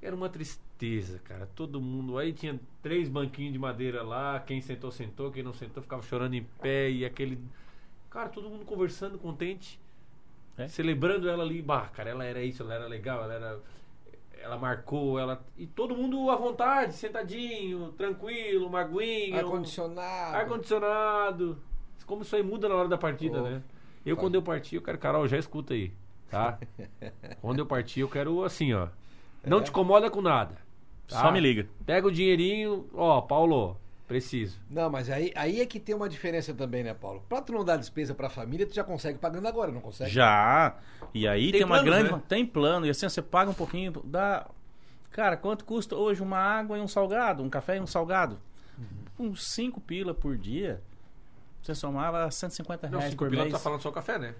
era 0.00 0.14
uma 0.14 0.28
tristeza, 0.28 1.18
cara. 1.24 1.46
Todo 1.54 1.80
mundo. 1.80 2.18
Aí 2.18 2.32
tinha 2.32 2.58
três 2.82 3.08
banquinhos 3.08 3.52
de 3.52 3.58
madeira 3.58 4.02
lá, 4.02 4.40
quem 4.40 4.60
sentou, 4.60 4.90
sentou, 4.90 5.30
quem 5.30 5.42
não 5.42 5.54
sentou 5.54 5.82
ficava 5.82 6.02
chorando 6.02 6.34
em 6.34 6.44
pé, 6.60 6.90
e 6.90 7.04
aquele. 7.04 7.38
Cara, 8.10 8.28
todo 8.28 8.48
mundo 8.48 8.64
conversando, 8.64 9.18
contente. 9.18 9.78
É. 10.58 10.68
Celebrando 10.68 11.28
ela 11.28 11.42
ali, 11.42 11.60
bah, 11.60 11.88
cara, 11.92 12.10
ela 12.10 12.24
era 12.24 12.42
isso, 12.42 12.62
ela 12.62 12.74
era 12.74 12.86
legal, 12.86 13.22
ela 13.24 13.34
era. 13.34 13.58
Ela 14.42 14.56
marcou, 14.56 15.18
ela. 15.18 15.44
E 15.56 15.66
todo 15.66 15.96
mundo 15.96 16.30
à 16.30 16.36
vontade, 16.36 16.94
sentadinho, 16.94 17.92
tranquilo, 17.92 18.66
uma 18.68 18.80
aguinha. 18.82 19.36
um- 19.36 19.38
Ar-condicionado. 19.38 20.36
Ar-condicionado. 20.36 21.58
Como 22.06 22.22
isso 22.22 22.36
aí 22.36 22.42
muda 22.42 22.68
na 22.68 22.76
hora 22.76 22.88
da 22.88 22.96
partida, 22.96 23.38
Oh, 23.40 23.42
né? 23.42 23.62
Eu, 24.04 24.16
quando 24.16 24.36
eu 24.36 24.42
partir, 24.42 24.76
eu 24.76 24.82
quero, 24.82 24.96
Carol, 24.98 25.26
já 25.26 25.36
escuta 25.36 25.74
aí, 25.74 25.92
tá? 26.30 26.58
quando 27.42 27.58
eu 27.58 27.66
partir, 27.66 28.00
eu 28.00 28.08
quero 28.08 28.44
assim, 28.44 28.72
ó. 28.72 28.86
Não 29.44 29.58
É. 29.58 29.62
te 29.62 29.70
incomoda 29.70 30.08
com 30.08 30.22
nada. 30.22 30.56
tá? 31.08 31.20
Só 31.22 31.32
me 31.32 31.40
liga. 31.40 31.68
Pega 31.84 32.06
o 32.06 32.12
dinheirinho, 32.12 32.88
ó, 32.94 33.20
Paulo, 33.20 33.76
preciso. 34.06 34.58
Não, 34.70 34.88
mas 34.90 35.10
aí, 35.10 35.32
aí 35.34 35.60
é 35.60 35.66
que 35.66 35.78
tem 35.80 35.94
uma 35.94 36.08
diferença 36.08 36.54
também, 36.54 36.82
né, 36.84 36.94
Paulo? 36.94 37.22
Pra 37.28 37.40
tu 37.42 37.52
não 37.52 37.64
dar 37.64 37.76
despesa 37.76 38.14
pra 38.14 38.28
família, 38.28 38.66
tu 38.66 38.74
já 38.74 38.84
consegue 38.84 39.18
pagando 39.18 39.46
agora, 39.48 39.70
não 39.72 39.80
consegue? 39.80 40.10
Já. 40.10 40.76
E 41.12 41.26
aí 41.26 41.50
Tem 41.50 41.60
tem, 41.60 41.64
uma 41.64 41.80
planos, 41.82 41.84
grande. 41.94 42.12
né? 42.14 42.22
Tem 42.28 42.46
plano. 42.46 42.86
E 42.86 42.90
assim, 42.90 43.08
você 43.08 43.20
paga 43.22 43.50
um 43.50 43.54
pouquinho. 43.54 43.92
Dá. 44.04 44.46
Cara, 45.10 45.36
quanto 45.36 45.64
custa 45.64 45.96
hoje 45.96 46.22
uma 46.22 46.38
água 46.38 46.76
e 46.78 46.80
um 46.80 46.88
salgado? 46.88 47.42
Um 47.42 47.48
café 47.50 47.76
e 47.76 47.80
um 47.80 47.86
salgado? 47.86 48.38
Uhum. 48.78 49.28
Uns 49.30 49.46
5 49.48 49.80
pila 49.80 50.12
por 50.14 50.36
dia. 50.36 50.80
Você 51.62 51.74
somava 51.74 52.30
150 52.30 52.88
Não, 52.88 52.98
reais 52.98 53.10
cinco 53.12 53.24
por 53.24 53.30
pilotos 53.30 53.50
mês. 53.52 53.60
tá 53.60 53.64
falando 53.64 53.80
só 53.82 53.90
café, 53.90 54.18
né? 54.18 54.34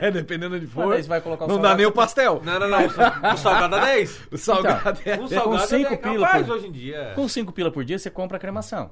É, 0.00 0.10
dependendo 0.12 0.58
de 0.60 0.66
for. 0.66 1.00
vai 1.02 1.20
colocar 1.20 1.44
o 1.44 1.48
Não 1.48 1.54
salgado, 1.56 1.74
dá 1.74 1.76
nem 1.78 1.86
o 1.86 1.92
pastel. 1.92 2.40
Não, 2.44 2.58
não, 2.60 2.68
não. 2.68 2.86
O 2.86 2.90
sal- 2.90 3.12
o 3.34 3.36
salgado 3.36 3.68
dá 3.76 3.84
10. 3.84 4.20
O 4.32 4.38
salgado 4.38 5.00
é. 5.04 5.18
Um 5.18 5.28
salgado 5.28 5.66
cinco 5.66 5.94
é 5.94 5.96
pila 5.96 6.28
por- 6.28 6.50
hoje 6.50 6.66
em 6.66 6.72
dia. 6.72 7.12
Com 7.14 7.28
5 7.28 7.52
pila 7.52 7.70
por 7.70 7.84
dia, 7.84 7.98
você 7.98 8.10
compra 8.10 8.36
a 8.36 8.40
cremação. 8.40 8.90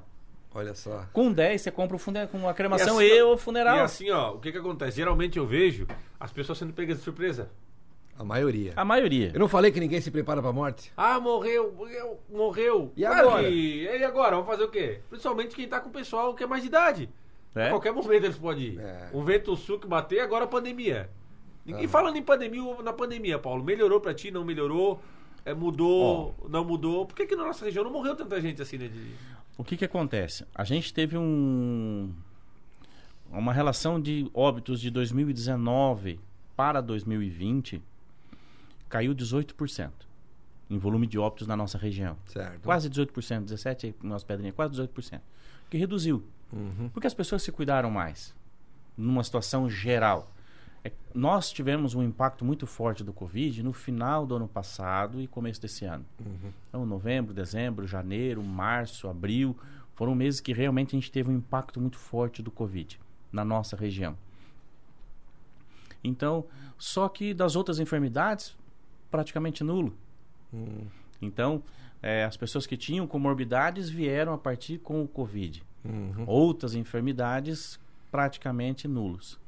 Olha 0.53 0.73
só. 0.73 1.05
Com 1.11 1.31
10, 1.31 1.61
você 1.61 1.69
compra 1.71 1.95
o 1.95 1.99
funde... 1.99 2.25
com 2.27 2.47
a 2.47 2.53
cremação 2.53 3.01
E 3.01 3.07
e, 3.07 3.11
assim, 3.11 3.21
o 3.23 3.37
funeral. 3.37 3.77
E 3.77 3.79
assim, 3.81 4.09
ó, 4.09 4.31
o 4.35 4.39
que 4.39 4.51
que 4.53 4.57
acontece? 4.57 4.95
Geralmente 4.97 5.37
eu 5.37 5.45
vejo 5.45 5.85
as 6.19 6.31
pessoas 6.31 6.57
sendo 6.57 6.71
pegas 6.73 6.97
de 6.97 7.03
surpresa. 7.03 7.49
A 8.17 8.23
maioria. 8.23 8.71
A 8.77 8.85
maioria. 8.85 9.31
Eu 9.33 9.39
não 9.41 9.49
falei 9.49 9.69
que 9.71 9.79
ninguém 9.81 9.99
se 9.99 10.09
prepara 10.09 10.41
pra 10.41 10.53
morte? 10.53 10.89
Ah, 10.95 11.19
morreu, 11.19 11.73
morreu, 11.77 12.17
morreu. 12.31 12.93
E 12.95 13.05
agora? 13.05 13.43
que- 13.49 13.83
E 13.83 14.03
agora? 14.05 14.31
Vamos 14.31 14.47
fazer 14.47 14.63
o 14.63 14.69
quê? 14.69 15.01
Principalmente 15.09 15.53
quem 15.53 15.67
tá 15.67 15.81
com 15.81 15.89
o 15.89 15.91
pessoal 15.91 16.33
que 16.33 16.41
é 16.43 16.47
mais 16.47 16.61
de 16.61 16.69
idade. 16.69 17.09
É? 17.55 17.67
A 17.67 17.69
qualquer 17.69 17.93
momento 17.93 18.25
eles 18.25 18.37
podem 18.37 18.63
ir. 18.65 18.79
É. 18.79 19.09
Um 19.13 19.23
vento 19.23 19.55
sul 19.55 19.79
que 19.79 19.87
bater, 19.87 20.19
agora 20.19 20.43
a 20.43 20.47
pandemia. 20.47 21.09
E 21.65 21.73
Aham. 21.73 21.87
falando 21.87 22.17
em 22.17 22.21
pandemia, 22.21 22.61
na 22.83 22.93
pandemia, 22.93 23.39
Paulo, 23.39 23.63
melhorou 23.63 23.99
pra 23.99 24.13
ti, 24.13 24.29
não 24.29 24.43
melhorou? 24.43 25.01
É, 25.43 25.53
mudou, 25.53 26.35
não 26.49 26.65
mudou? 26.65 27.05
Por 27.05 27.15
que, 27.15 27.25
que 27.25 27.35
na 27.35 27.45
nossa 27.45 27.63
região 27.65 27.83
não 27.83 27.91
morreu 27.91 28.15
tanta 28.15 28.39
gente 28.41 28.61
assim, 28.61 28.77
né? 28.77 28.87
De... 28.87 29.11
O 29.57 29.63
que 29.63 29.77
que 29.77 29.85
acontece? 29.85 30.45
A 30.53 30.63
gente 30.63 30.93
teve 30.93 31.17
um 31.17 32.13
uma 33.31 33.53
relação 33.53 33.99
de 33.99 34.29
óbitos 34.33 34.79
de 34.79 34.89
2019 34.89 36.19
para 36.55 36.81
2020 36.81 37.81
caiu 38.87 39.13
18% 39.13 39.91
em 40.69 40.77
volume 40.77 41.05
de 41.05 41.19
óbitos 41.19 41.47
na 41.47 41.55
nossa 41.55 41.77
região. 41.77 42.17
Certo. 42.27 42.61
Quase 42.61 42.89
18%, 42.89 43.43
17 43.43 43.87
aí, 43.87 43.95
nossa 44.01 44.25
pedrinha, 44.25 44.53
quase 44.53 44.73
18%. 44.73 45.21
Que 45.69 45.77
reduziu. 45.77 46.23
Uhum. 46.51 46.89
Porque 46.93 47.07
as 47.07 47.13
pessoas 47.13 47.43
se 47.43 47.51
cuidaram 47.51 47.89
mais 47.89 48.33
numa 48.97 49.23
situação 49.23 49.69
geral. 49.69 50.31
É, 50.83 50.91
nós 51.13 51.51
tivemos 51.51 51.95
um 51.95 52.03
impacto 52.03 52.45
muito 52.45 52.67
forte 52.67 53.03
do 53.03 53.11
Covid 53.11 53.63
no 53.63 53.73
final 53.73 54.25
do 54.25 54.35
ano 54.35 54.47
passado 54.47 55.19
e 55.19 55.27
começo 55.27 55.61
desse 55.61 55.85
ano. 55.85 56.05
Uhum. 56.19 56.51
Então, 56.69 56.85
novembro, 56.85 57.33
dezembro, 57.33 57.87
janeiro, 57.87 58.43
março, 58.43 59.07
abril, 59.07 59.57
foram 59.95 60.13
meses 60.13 60.39
que 60.39 60.53
realmente 60.53 60.95
a 60.95 60.99
gente 60.99 61.11
teve 61.11 61.29
um 61.29 61.35
impacto 61.35 61.79
muito 61.79 61.97
forte 61.97 62.41
do 62.41 62.51
Covid 62.51 62.99
na 63.31 63.43
nossa 63.43 63.75
região. 63.75 64.15
Então, 66.03 66.45
só 66.77 67.09
que 67.09 67.33
das 67.33 67.55
outras 67.55 67.79
enfermidades, 67.79 68.55
praticamente 69.09 69.63
nulo. 69.63 69.93
Uhum. 70.53 70.85
Então, 71.21 71.63
eh, 72.01 72.23
as 72.23 72.37
pessoas 72.37 72.67
que 72.67 72.77
tinham 72.77 73.07
comorbidades 73.07 73.89
vieram 73.89 74.33
a 74.33 74.37
partir 74.37 74.77
com 74.77 75.01
o 75.01 75.07
Covid. 75.07 75.63
Uhum. 75.85 76.23
Outras 76.27 76.75
enfermidades, 76.75 77.79
praticamente 78.11 78.87
nulos. 78.87 79.39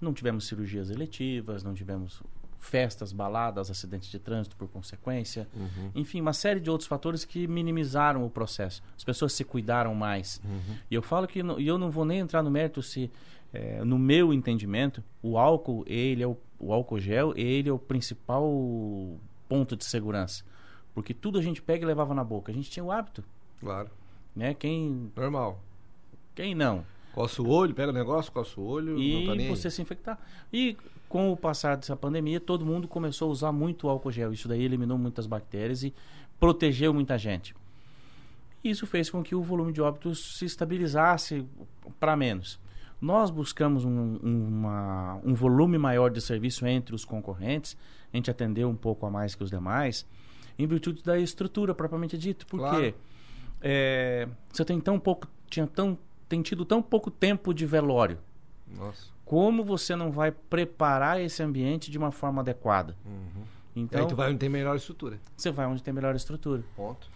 Não 0.00 0.12
tivemos 0.12 0.46
cirurgias 0.46 0.90
eletivas, 0.90 1.62
não 1.62 1.74
tivemos 1.74 2.22
festas, 2.58 3.12
baladas, 3.12 3.70
acidentes 3.70 4.10
de 4.10 4.18
trânsito 4.18 4.54
por 4.56 4.68
consequência. 4.68 5.48
Uhum. 5.54 5.90
Enfim, 5.94 6.20
uma 6.20 6.32
série 6.34 6.60
de 6.60 6.70
outros 6.70 6.86
fatores 6.86 7.24
que 7.24 7.46
minimizaram 7.46 8.24
o 8.24 8.30
processo. 8.30 8.82
As 8.96 9.02
pessoas 9.04 9.32
se 9.32 9.44
cuidaram 9.44 9.94
mais. 9.94 10.40
Uhum. 10.44 10.76
E 10.90 10.94
eu 10.94 11.00
falo 11.02 11.26
que, 11.26 11.42
não- 11.42 11.58
e 11.58 11.66
eu 11.66 11.78
não 11.78 11.90
vou 11.90 12.04
nem 12.04 12.18
entrar 12.18 12.42
no 12.42 12.50
mérito 12.50 12.82
se, 12.82 13.10
eh, 13.52 13.82
no 13.84 13.98
meu 13.98 14.32
entendimento, 14.32 15.02
o 15.22 15.38
álcool, 15.38 15.84
ele 15.86 16.22
é 16.22 16.26
o, 16.26 16.36
o 16.58 16.72
álcool 16.72 17.00
gel, 17.00 17.32
ele 17.34 17.70
é 17.70 17.72
o 17.72 17.78
principal 17.78 18.44
ponto 19.48 19.74
de 19.74 19.84
segurança. 19.84 20.44
Porque 20.94 21.14
tudo 21.14 21.38
a 21.38 21.42
gente 21.42 21.62
pega 21.62 21.84
e 21.84 21.86
levava 21.86 22.14
na 22.14 22.22
boca. 22.24 22.52
A 22.52 22.54
gente 22.54 22.70
tinha 22.70 22.84
o 22.84 22.92
hábito. 22.92 23.24
Claro. 23.58 23.90
Né? 24.36 24.52
Quem, 24.54 25.10
Normal. 25.16 25.60
Quem 26.34 26.54
não? 26.54 26.84
Coça 27.12 27.42
o 27.42 27.48
olho, 27.48 27.74
pega 27.74 27.90
o 27.90 27.94
negócio, 27.94 28.30
coça 28.30 28.60
o 28.60 28.64
olho, 28.64 28.92
não 28.94 29.00
E 29.00 29.26
tá 29.26 29.34
nem 29.34 29.48
aí. 29.48 29.56
você 29.56 29.70
se 29.70 29.82
infectar. 29.82 30.18
E 30.52 30.76
com 31.08 31.32
o 31.32 31.36
passar 31.36 31.76
dessa 31.76 31.96
pandemia, 31.96 32.38
todo 32.40 32.64
mundo 32.64 32.86
começou 32.86 33.28
a 33.28 33.32
usar 33.32 33.52
muito 33.52 33.88
álcool 33.88 34.12
gel. 34.12 34.32
Isso 34.32 34.46
daí 34.46 34.62
eliminou 34.62 34.96
muitas 34.96 35.26
bactérias 35.26 35.82
e 35.82 35.92
protegeu 36.38 36.94
muita 36.94 37.18
gente. 37.18 37.54
Isso 38.62 38.86
fez 38.86 39.10
com 39.10 39.22
que 39.22 39.34
o 39.34 39.42
volume 39.42 39.72
de 39.72 39.80
óbitos 39.80 40.38
se 40.38 40.44
estabilizasse 40.44 41.44
para 41.98 42.14
menos. 42.16 42.60
Nós 43.00 43.30
buscamos 43.30 43.84
um, 43.84 44.16
uma- 44.22 45.18
um 45.24 45.34
volume 45.34 45.78
maior 45.78 46.10
de 46.10 46.20
serviço 46.20 46.66
entre 46.66 46.94
os 46.94 47.04
concorrentes. 47.04 47.76
A 48.12 48.16
gente 48.16 48.30
atendeu 48.30 48.68
um 48.68 48.76
pouco 48.76 49.06
a 49.06 49.10
mais 49.10 49.34
que 49.34 49.42
os 49.42 49.50
demais, 49.50 50.06
em 50.58 50.66
virtude 50.66 51.02
da 51.02 51.18
estrutura 51.18 51.74
propriamente 51.74 52.18
dita. 52.18 52.44
Porque 52.46 52.68
Claro. 52.68 52.94
é, 53.62 54.28
você 54.52 54.64
tem 54.64 54.78
tão 54.78 54.98
pouco, 55.00 55.26
tinha 55.48 55.66
tão, 55.66 55.96
tem 56.30 56.40
tido 56.40 56.64
tão 56.64 56.80
pouco 56.80 57.10
tempo 57.10 57.52
de 57.52 57.66
velório 57.66 58.16
Nossa. 58.68 59.08
como 59.24 59.64
você 59.64 59.96
não 59.96 60.12
vai 60.12 60.30
preparar 60.30 61.20
esse 61.20 61.42
ambiente 61.42 61.90
de 61.90 61.98
uma 61.98 62.12
forma 62.12 62.40
adequada. 62.40 62.96
Uhum. 63.04 63.42
Então, 63.74 64.00
aí 64.00 64.06
tu 64.06 64.14
vai 64.14 64.30
onde 64.30 64.38
tem 64.38 64.48
melhor 64.48 64.76
estrutura. 64.76 65.18
você 65.36 65.50
vai 65.50 65.66
onde 65.66 65.82
tem 65.82 65.92
melhor 65.92 66.14
estrutura. 66.14 66.62
Ponto. 66.76 67.10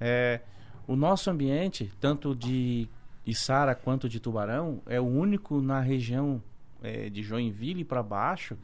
É, 0.00 0.40
o 0.86 0.94
nosso 0.94 1.28
ambiente, 1.28 1.92
tanto 2.00 2.36
de 2.36 2.88
Içara 3.26 3.74
quanto 3.74 4.08
de 4.08 4.20
Tubarão, 4.20 4.80
é 4.86 5.00
o 5.00 5.04
único 5.04 5.60
na 5.60 5.80
região 5.80 6.40
é, 6.82 7.10
de 7.10 7.22
Joinville 7.22 7.84
para 7.84 8.02
baixo 8.02 8.56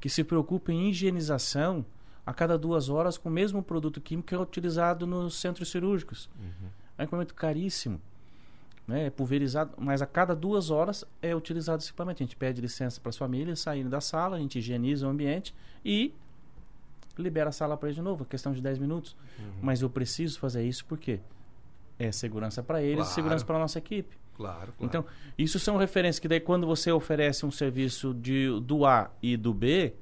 que 0.00 0.08
se 0.08 0.24
preocupa 0.24 0.72
em 0.72 0.88
higienização 0.88 1.84
a 2.24 2.32
cada 2.32 2.56
duas 2.56 2.88
horas 2.88 3.18
com 3.18 3.28
o 3.28 3.32
mesmo 3.32 3.62
produto 3.62 4.00
químico 4.00 4.28
que 4.28 4.34
é 4.34 4.38
utilizado 4.38 5.06
nos 5.06 5.38
centros 5.38 5.70
cirúrgicos. 5.70 6.30
É 6.96 7.02
um 7.02 7.04
equipamento 7.04 7.34
caríssimo. 7.34 8.00
Né? 8.86 9.06
É 9.06 9.10
pulverizado, 9.10 9.72
mas 9.78 10.02
a 10.02 10.06
cada 10.06 10.34
duas 10.34 10.70
horas 10.70 11.04
é 11.20 11.34
utilizado 11.36 11.80
esse 11.80 11.90
equipamento. 11.90 12.22
A 12.22 12.26
gente 12.26 12.36
pede 12.36 12.60
licença 12.60 13.00
para 13.00 13.10
as 13.10 13.16
famílias 13.16 13.60
saírem 13.60 13.88
da 13.88 14.00
sala, 14.00 14.36
a 14.36 14.40
gente 14.40 14.58
higieniza 14.58 15.06
o 15.06 15.10
ambiente 15.10 15.54
e 15.84 16.12
libera 17.16 17.50
a 17.50 17.52
sala 17.52 17.76
para 17.76 17.88
eles 17.88 17.96
de 17.96 18.02
novo, 18.02 18.24
questão 18.24 18.52
de 18.52 18.60
10 18.60 18.78
minutos. 18.78 19.14
Mas 19.60 19.82
eu 19.82 19.90
preciso 19.90 20.38
fazer 20.40 20.64
isso 20.66 20.84
porque 20.86 21.20
é 21.98 22.10
segurança 22.10 22.62
para 22.62 22.82
eles 22.82 22.96
Claro. 22.96 23.10
e 23.10 23.14
segurança 23.14 23.44
para 23.44 23.56
a 23.56 23.58
nossa 23.60 23.78
equipe. 23.78 24.16
Claro, 24.34 24.58
claro. 24.58 24.74
Então, 24.80 25.04
isso 25.38 25.58
são 25.58 25.76
referências 25.76 26.18
que 26.18 26.26
daí 26.26 26.40
quando 26.40 26.66
você 26.66 26.90
oferece 26.90 27.44
um 27.46 27.50
serviço 27.50 28.12
de, 28.14 28.48
do 28.62 28.84
A 28.86 29.10
e 29.22 29.36
do 29.36 29.52
B, 29.54 29.94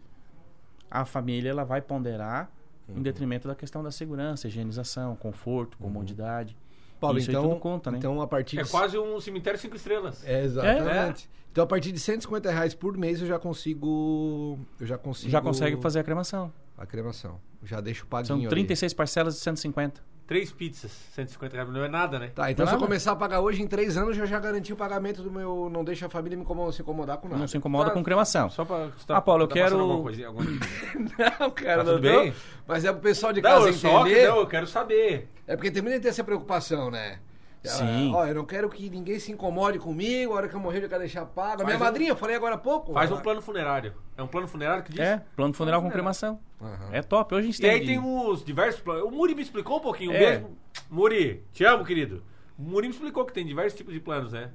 a 0.91 1.05
família 1.05 1.51
ela 1.51 1.65
vai 1.65 1.81
ponderar 1.83 2.51
Uhum. 2.89 2.99
em 2.99 3.03
detrimento 3.03 3.47
da 3.47 3.55
questão 3.55 3.85
da 3.85 3.91
segurança, 3.93 4.49
higienização, 4.49 5.15
conforto, 5.15 5.77
comodidade. 5.79 6.57
Paulo, 7.01 7.19
isso 7.19 7.31
aí 7.31 7.37
então, 7.37 7.49
tudo 7.49 7.59
conta, 7.59 7.91
né? 7.91 7.99
então 7.99 8.21
a 8.21 8.27
partir 8.27 8.59
É 8.59 8.63
de... 8.63 8.71
quase 8.71 8.99
um 8.99 9.19
cemitério 9.21 9.59
cinco 9.59 9.75
estrelas. 9.75 10.25
É, 10.27 10.45
exatamente. 10.45 11.29
Então 11.51 11.65
a 11.65 11.67
partir 11.67 11.91
de 11.91 11.99
150 11.99 12.51
reais 12.51 12.75
por 12.75 12.97
mês 12.97 13.21
eu 13.21 13.27
já 13.27 13.39
consigo... 13.39 14.59
Eu 14.79 14.87
já 14.87 14.97
consigo... 14.97 15.31
Já 15.31 15.41
consegue 15.41 15.81
fazer 15.81 15.99
a 15.99 16.05
cremação. 16.05 16.53
A 16.79 16.87
cremação. 16.87 17.41
Já 17.65 17.81
deixo 17.81 18.07
paguinho 18.07 18.27
São 18.27 18.37
ali. 18.37 18.49
36 18.49 18.95
parcelas 18.95 19.35
de 19.35 19.41
150. 19.41 20.01
Três 20.31 20.53
pizzas, 20.53 20.93
150 21.17 21.57
reais. 21.57 21.69
Não 21.73 21.83
é 21.85 21.89
nada, 21.89 22.17
né? 22.17 22.31
Tá, 22.33 22.53
então 22.53 22.65
se 22.65 22.73
eu 22.73 22.79
começar 22.79 23.11
a 23.11 23.17
pagar 23.17 23.41
hoje, 23.41 23.61
em 23.61 23.67
três 23.67 23.97
anos, 23.97 24.17
eu 24.17 24.25
já 24.27 24.39
garanti 24.39 24.73
o 24.73 24.77
pagamento 24.77 25.25
do 25.25 25.31
meu... 25.33 25.69
Não 25.69 25.83
deixa 25.83 26.07
a 26.07 26.09
família 26.09 26.37
me 26.39 26.45
incomo- 26.45 26.71
se 26.73 26.83
incomodar 26.83 27.17
com 27.19 27.27
nada. 27.27 27.41
Não 27.41 27.49
se 27.49 27.57
incomoda 27.59 27.89
Tá. 27.89 27.95
com 27.95 28.05
cremação. 28.05 28.49
Só 28.49 28.65
pra. 28.65 28.87
você 28.97 29.13
Ah, 29.13 29.21
Paulo, 29.21 29.43
eu 29.43 29.49
tá 29.49 29.55
quero- 29.55 29.81
Alguma 29.81 30.03
coisinha, 30.03 30.29
alguma... 30.29 30.47
Não, 31.41 31.51
cara, 31.51 31.79
Tá 31.85 31.93
tudo 31.95 32.09
não, 32.09 32.21
bem? 32.23 32.33
Mas 32.65 32.85
é 32.85 32.93
pro 32.93 33.01
pessoal 33.01 33.33
de 33.33 33.43
Não, 33.43 33.51
casa 33.51 33.67
eu 33.71 33.73
só 33.73 34.05
que 34.05 34.11
entender... 34.11 34.29
não, 34.29 34.37
eu 34.37 34.47
quero 34.47 34.67
saber. 34.69 35.29
É 35.49 35.57
porque 35.57 35.69
tem 35.73 35.83
muita 35.83 35.99
tem 35.99 36.09
essa 36.11 36.23
preocupação, 36.23 36.93
né? 36.93 37.19
Sim. 37.63 38.13
Ó, 38.15 38.25
eu 38.27 38.35
não 38.35 38.45
quero 38.47 38.69
que 38.71 38.89
ninguém 38.89 39.19
se 39.19 39.31
incomode 39.31 39.79
comigo, 39.79 40.33
a 40.33 40.37
hora 40.37 40.49
que 40.49 40.55
eu 40.55 40.61
morrer 40.61 40.83
eu 40.83 40.89
quero 40.89 41.01
deixar 41.01 41.27
pago. 41.27 41.55
A 41.55 41.57
Faz 41.59 41.67
minha 41.67 41.77
um- 41.77 41.81
madrinha, 41.81 42.11
eu 42.11 42.17
falei 42.17 42.35
agora 42.37 42.55
há 42.55 42.59
pouco. 42.59 42.93
Faz 42.93 43.13
um 43.13 43.21
plano 43.21 43.43
funerário. 43.43 43.93
É 44.17 44.23
um 44.23 44.27
plano 44.27 44.49
funerário 44.49 44.83
que 44.83 44.93
diz? 44.93 45.01
É, 45.01 45.23
plano 45.37 45.53
funeral 45.53 45.83
com 45.83 45.91
cremação. 45.91 46.41
Aham. 46.61 46.89
É 46.93 47.03
top. 47.03 47.35
Hoje 47.35 47.49
a 47.49 47.51
gente 47.53 47.63
E 47.63 47.69
aí 47.69 47.81
de- 47.81 47.87
tem 47.87 47.99
os 47.99 48.43
diversos 48.45 48.81
planos. 48.81 49.05
O 49.05 49.11
Muri 49.11 49.35
me 49.35 49.43
explicou 49.43 49.77
um 49.77 49.81
pouquinho. 49.81 50.13
É. 50.13 50.19
beijo. 50.39 50.47
Muri, 50.89 51.45
te 51.53 51.65
amo, 51.65 51.85
querido. 51.85 52.23
O 52.59 52.63
Muri 52.63 52.89
me 52.89 52.95
explicou 52.95 53.25
que 53.27 53.33
tem 53.33 53.45
diversos 53.45 53.77
tipos 53.77 53.93
de 53.93 54.01
planos, 54.01 54.33
né? 54.33 54.51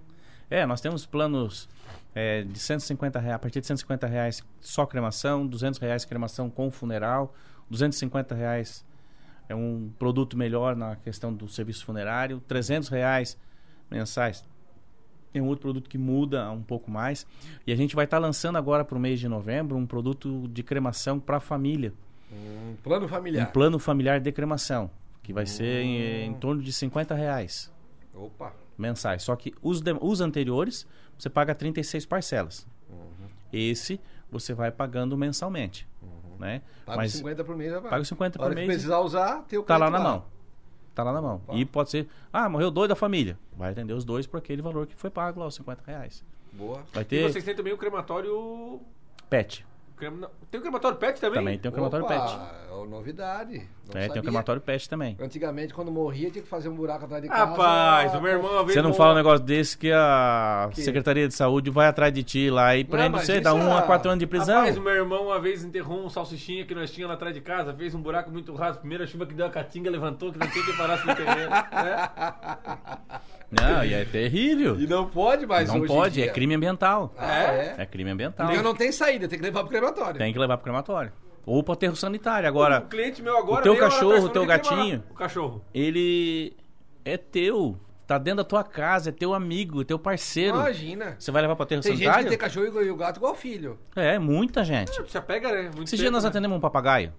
É, 0.50 0.66
nós 0.66 0.82
temos 0.82 1.06
planos 1.06 1.68
é, 2.16 2.44
de 2.44 2.58
150 2.60 3.20
reais, 3.20 3.36
a 3.36 3.40
partir 3.40 3.60
de 3.62 3.68
150 3.68 4.08
reais 4.08 4.44
só 4.62 4.86
cremação, 4.86 5.46
200 5.46 5.80
reais 5.80 6.06
cremação 6.06 6.50
com 6.50 6.72
funeral, 6.72 7.34
250 7.70 8.34
reais 8.34 8.86
é 9.50 9.56
um 9.56 9.92
produto 10.00 10.38
melhor 10.38 10.76
na 10.76 10.96
questão 10.96 11.34
do 11.34 11.48
serviço 11.48 11.86
funerário, 11.86 12.42
300 12.48 12.90
reais 12.90 13.38
mensais 13.90 14.44
é 15.34 15.42
um 15.42 15.48
outro 15.48 15.64
produto 15.64 15.90
que 15.90 15.98
muda 15.98 16.50
um 16.50 16.64
pouco 16.64 16.90
mais. 16.90 17.28
E 17.68 17.72
a 17.74 17.76
gente 17.76 17.94
vai 17.94 18.06
estar 18.06 18.18
lançando 18.20 18.58
agora 18.58 18.86
para 18.86 18.98
o 18.98 19.00
mês 19.02 19.20
de 19.20 19.28
novembro 19.28 19.76
um 19.76 19.86
produto 19.86 20.48
de 20.48 20.64
cremação 20.64 21.20
para 21.20 21.38
a 21.38 21.40
família, 21.42 21.94
Um 22.32 22.76
plano 22.82 23.06
um 23.06 23.10
familiar. 23.10 23.52
plano 23.52 23.78
familiar 23.78 24.22
de 24.22 24.32
cremação, 24.32 24.90
que 25.22 25.34
vai 25.34 25.46
ser 25.46 25.84
Hum. 25.84 25.88
em, 25.88 26.26
em 26.28 26.34
torno 26.36 26.62
de 26.64 26.72
50 26.72 27.14
reais 27.16 27.70
Opa. 28.14 28.54
mensais. 28.78 29.24
Só 29.24 29.36
que 29.36 29.54
os, 29.62 29.82
de- 29.82 29.98
os 30.00 30.22
anteriores, 30.22 30.88
você 31.18 31.30
paga 31.30 31.54
36 31.54 32.06
parcelas. 32.06 32.66
Uhum. 32.90 33.28
Esse, 33.52 34.00
você 34.32 34.54
vai 34.54 34.72
pagando 34.72 35.18
mensalmente. 35.18 35.86
Né? 36.40 36.62
Paga 36.86 36.98
Mas 36.98 37.12
50 37.14 37.44
por 37.44 37.56
mês, 37.56 37.72
já 37.72 37.80
vai. 37.80 37.90
paga 37.90 38.02
os 38.02 38.08
50 38.08 38.40
A 38.40 38.46
hora 38.46 38.54
por 38.54 38.56
mês. 38.58 38.68
precisar 38.68 39.00
usar, 39.00 39.44
tem 39.48 39.58
o 39.60 39.64
Tá 39.64 39.78
lá 39.78 39.90
na 39.90 40.00
mão. 40.00 40.26
Tá 40.94 41.04
lá 41.04 41.12
na 41.12 41.22
mão. 41.22 41.40
Tá. 41.40 41.54
E 41.54 41.66
pode 41.66 41.90
ser, 41.90 42.08
ah, 42.32 42.48
morreu 42.48 42.72
dois 42.72 42.88
da 42.90 42.96
família. 42.96 43.38
Vai 43.58 43.72
atender 43.72 43.94
os 43.94 44.06
dois 44.06 44.26
por 44.26 44.38
aquele 44.38 44.62
valor 44.62 44.88
que 44.88 44.96
foi 44.96 45.10
pago 45.10 45.40
lá, 45.40 45.48
os 45.48 45.56
50 45.56 45.82
reais. 45.86 46.24
Boa. 46.54 46.82
Vai 46.94 47.04
E 47.04 47.06
ter 47.06 47.30
vocês 47.30 47.44
têm 47.44 47.54
também 47.56 47.74
o 47.74 47.78
crematório. 47.78 48.80
pet. 49.30 49.66
crema- 49.98 50.30
Tem 50.52 50.60
o 50.60 50.62
crematório 50.64 50.98
pet 50.98 51.20
também? 51.20 51.40
Também 51.40 51.60
tem 51.60 51.70
o 51.70 51.74
crematório 51.74 52.06
Opa, 52.06 52.14
pet. 52.16 52.40
é 52.72 52.88
novidade. 52.88 53.70
Não 53.94 54.00
É, 54.00 54.00
tem 54.02 54.08
sabia. 54.08 54.22
o 54.22 54.24
crematório 54.24 54.62
pet 54.62 54.90
também. 54.90 55.16
Antigamente, 55.22 55.74
quando 55.74 55.92
morria, 55.92 56.30
tinha 56.32 56.42
que 56.42 56.50
fazer 56.50 56.70
um 56.70 56.76
buraco 56.76 57.06
atrás 57.06 57.22
de 57.22 57.30
casa. 57.30 57.46
Rapaz, 57.46 58.16
o 58.16 58.22
meu 58.22 58.32
irmão 58.32 58.52
uma 58.52 58.64
vez. 58.64 58.74
Você 58.74 58.82
não 58.82 58.94
fala 58.94 59.14
um 59.14 59.16
negócio 59.16 59.46
desse 59.46 59.78
que 59.78 59.92
a 59.92 60.70
Que? 60.74 60.82
Secretaria 60.82 61.28
de 61.28 61.34
Saúde 61.36 61.70
vai 61.70 61.88
atrás 61.88 62.12
de 62.12 62.24
ti 62.24 62.50
lá 62.50 62.76
e 62.76 62.84
prende 62.84 63.20
você, 63.20 63.40
dá 63.40 63.54
um 63.54 63.72
é- 63.74 63.78
a 63.78 63.82
quatro 63.84 64.10
anos 64.10 64.20
de 64.20 64.26
prisão. 64.28 64.58
Rapaz, 64.60 64.78
o 64.78 64.82
meu 64.82 64.94
irmão 64.94 65.26
uma 65.28 65.40
vez 65.40 65.64
enterrou 65.64 66.04
um 66.04 66.10
salsichinha 66.10 66.66
que 66.66 66.74
nós 66.74 66.90
tínhamos 66.92 67.10
lá 67.12 67.16
atrás 67.16 67.34
de 67.36 67.42
casa, 67.42 67.74
fez 67.74 67.94
um 67.94 68.02
buraco 68.02 68.32
muito 68.32 68.54
raso. 68.56 68.80
Primeira 68.80 69.06
chuva 69.06 69.26
que 69.26 69.34
deu 69.34 69.46
a 69.46 69.50
catinga, 69.50 69.90
levantou, 69.90 70.32
que 70.34 70.40
não 70.40 70.48
tinha 70.48 70.66
que 70.66 70.74
parasse 70.78 71.06
no 71.06 71.16
terreno. 71.16 71.50
né? 71.52 72.10
Não, 73.52 73.86
e 73.86 73.94
é 73.94 74.04
terrível. 74.06 74.80
E 74.80 74.88
não 74.88 75.08
pode 75.08 75.46
mais 75.46 75.70
Não 75.70 75.76
hoje 75.76 75.84
em 75.84 75.88
pode, 75.96 76.14
dia. 76.16 76.26
é 76.26 76.30
crime 76.30 76.56
ambiental. 76.56 77.14
Ah, 77.18 77.54
é? 77.54 77.76
É 77.78 77.86
crime 77.86 78.10
ambiental. 78.12 78.50
Então 78.52 78.64
não 78.64 78.74
tem 78.76 78.92
saída, 78.92 79.28
tem 79.28 79.38
que 79.38 79.46
levar 79.46 79.62
pro 79.62 79.70
crematório. 79.70 80.18
Tem 80.18 80.34
que 80.34 80.40
levar 80.40 80.58
pro 80.58 80.64
crematório. 80.64 81.12
Ou 81.46 81.62
pro 81.64 81.74
aterro 81.74 81.96
sanitário. 81.96 82.48
Agora, 82.48 82.80
o 82.80 82.88
cliente 82.88 83.22
meu 83.22 83.38
agora. 83.38 83.60
o 83.62 83.64
teu 83.64 83.78
cachorro, 83.78 84.26
o 84.26 84.30
teu 84.30 84.46
gatinho. 84.46 85.04
O 85.10 85.14
cachorro. 85.14 85.62
ele 85.74 86.56
é 87.04 87.18
teu. 87.18 87.78
Tá 88.08 88.20
dentro 88.20 88.38
da 88.38 88.44
tua 88.44 88.64
casa, 88.64 89.10
é 89.10 89.12
teu 89.12 89.34
amigo, 89.34 89.82
é 89.82 89.84
teu 89.84 89.98
parceiro. 89.98 90.58
Imagina. 90.58 91.16
Você 91.18 91.32
vai 91.32 91.42
levar 91.42 91.56
pro 91.56 91.64
aterro 91.64 91.82
Tem 91.82 91.92
gente 91.94 92.00
que 92.02 92.06
sanitário? 92.06 92.30
tem 92.30 92.38
cachorro 92.38 92.82
e 92.84 92.90
o 92.92 92.96
gato 92.96 93.18
igual 93.18 93.34
filho. 93.34 93.80
É, 93.96 94.20
muita 94.20 94.64
gente. 94.64 95.02
Você 95.02 95.20
pega, 95.20 95.52
né? 95.52 95.64
Muito 95.64 95.84
Esses 95.84 95.92
tempo, 95.92 96.02
dias 96.02 96.12
nós 96.12 96.24
né? 96.24 96.30
atendemos 96.30 96.56
um 96.56 96.60
papagaio. 96.62 97.12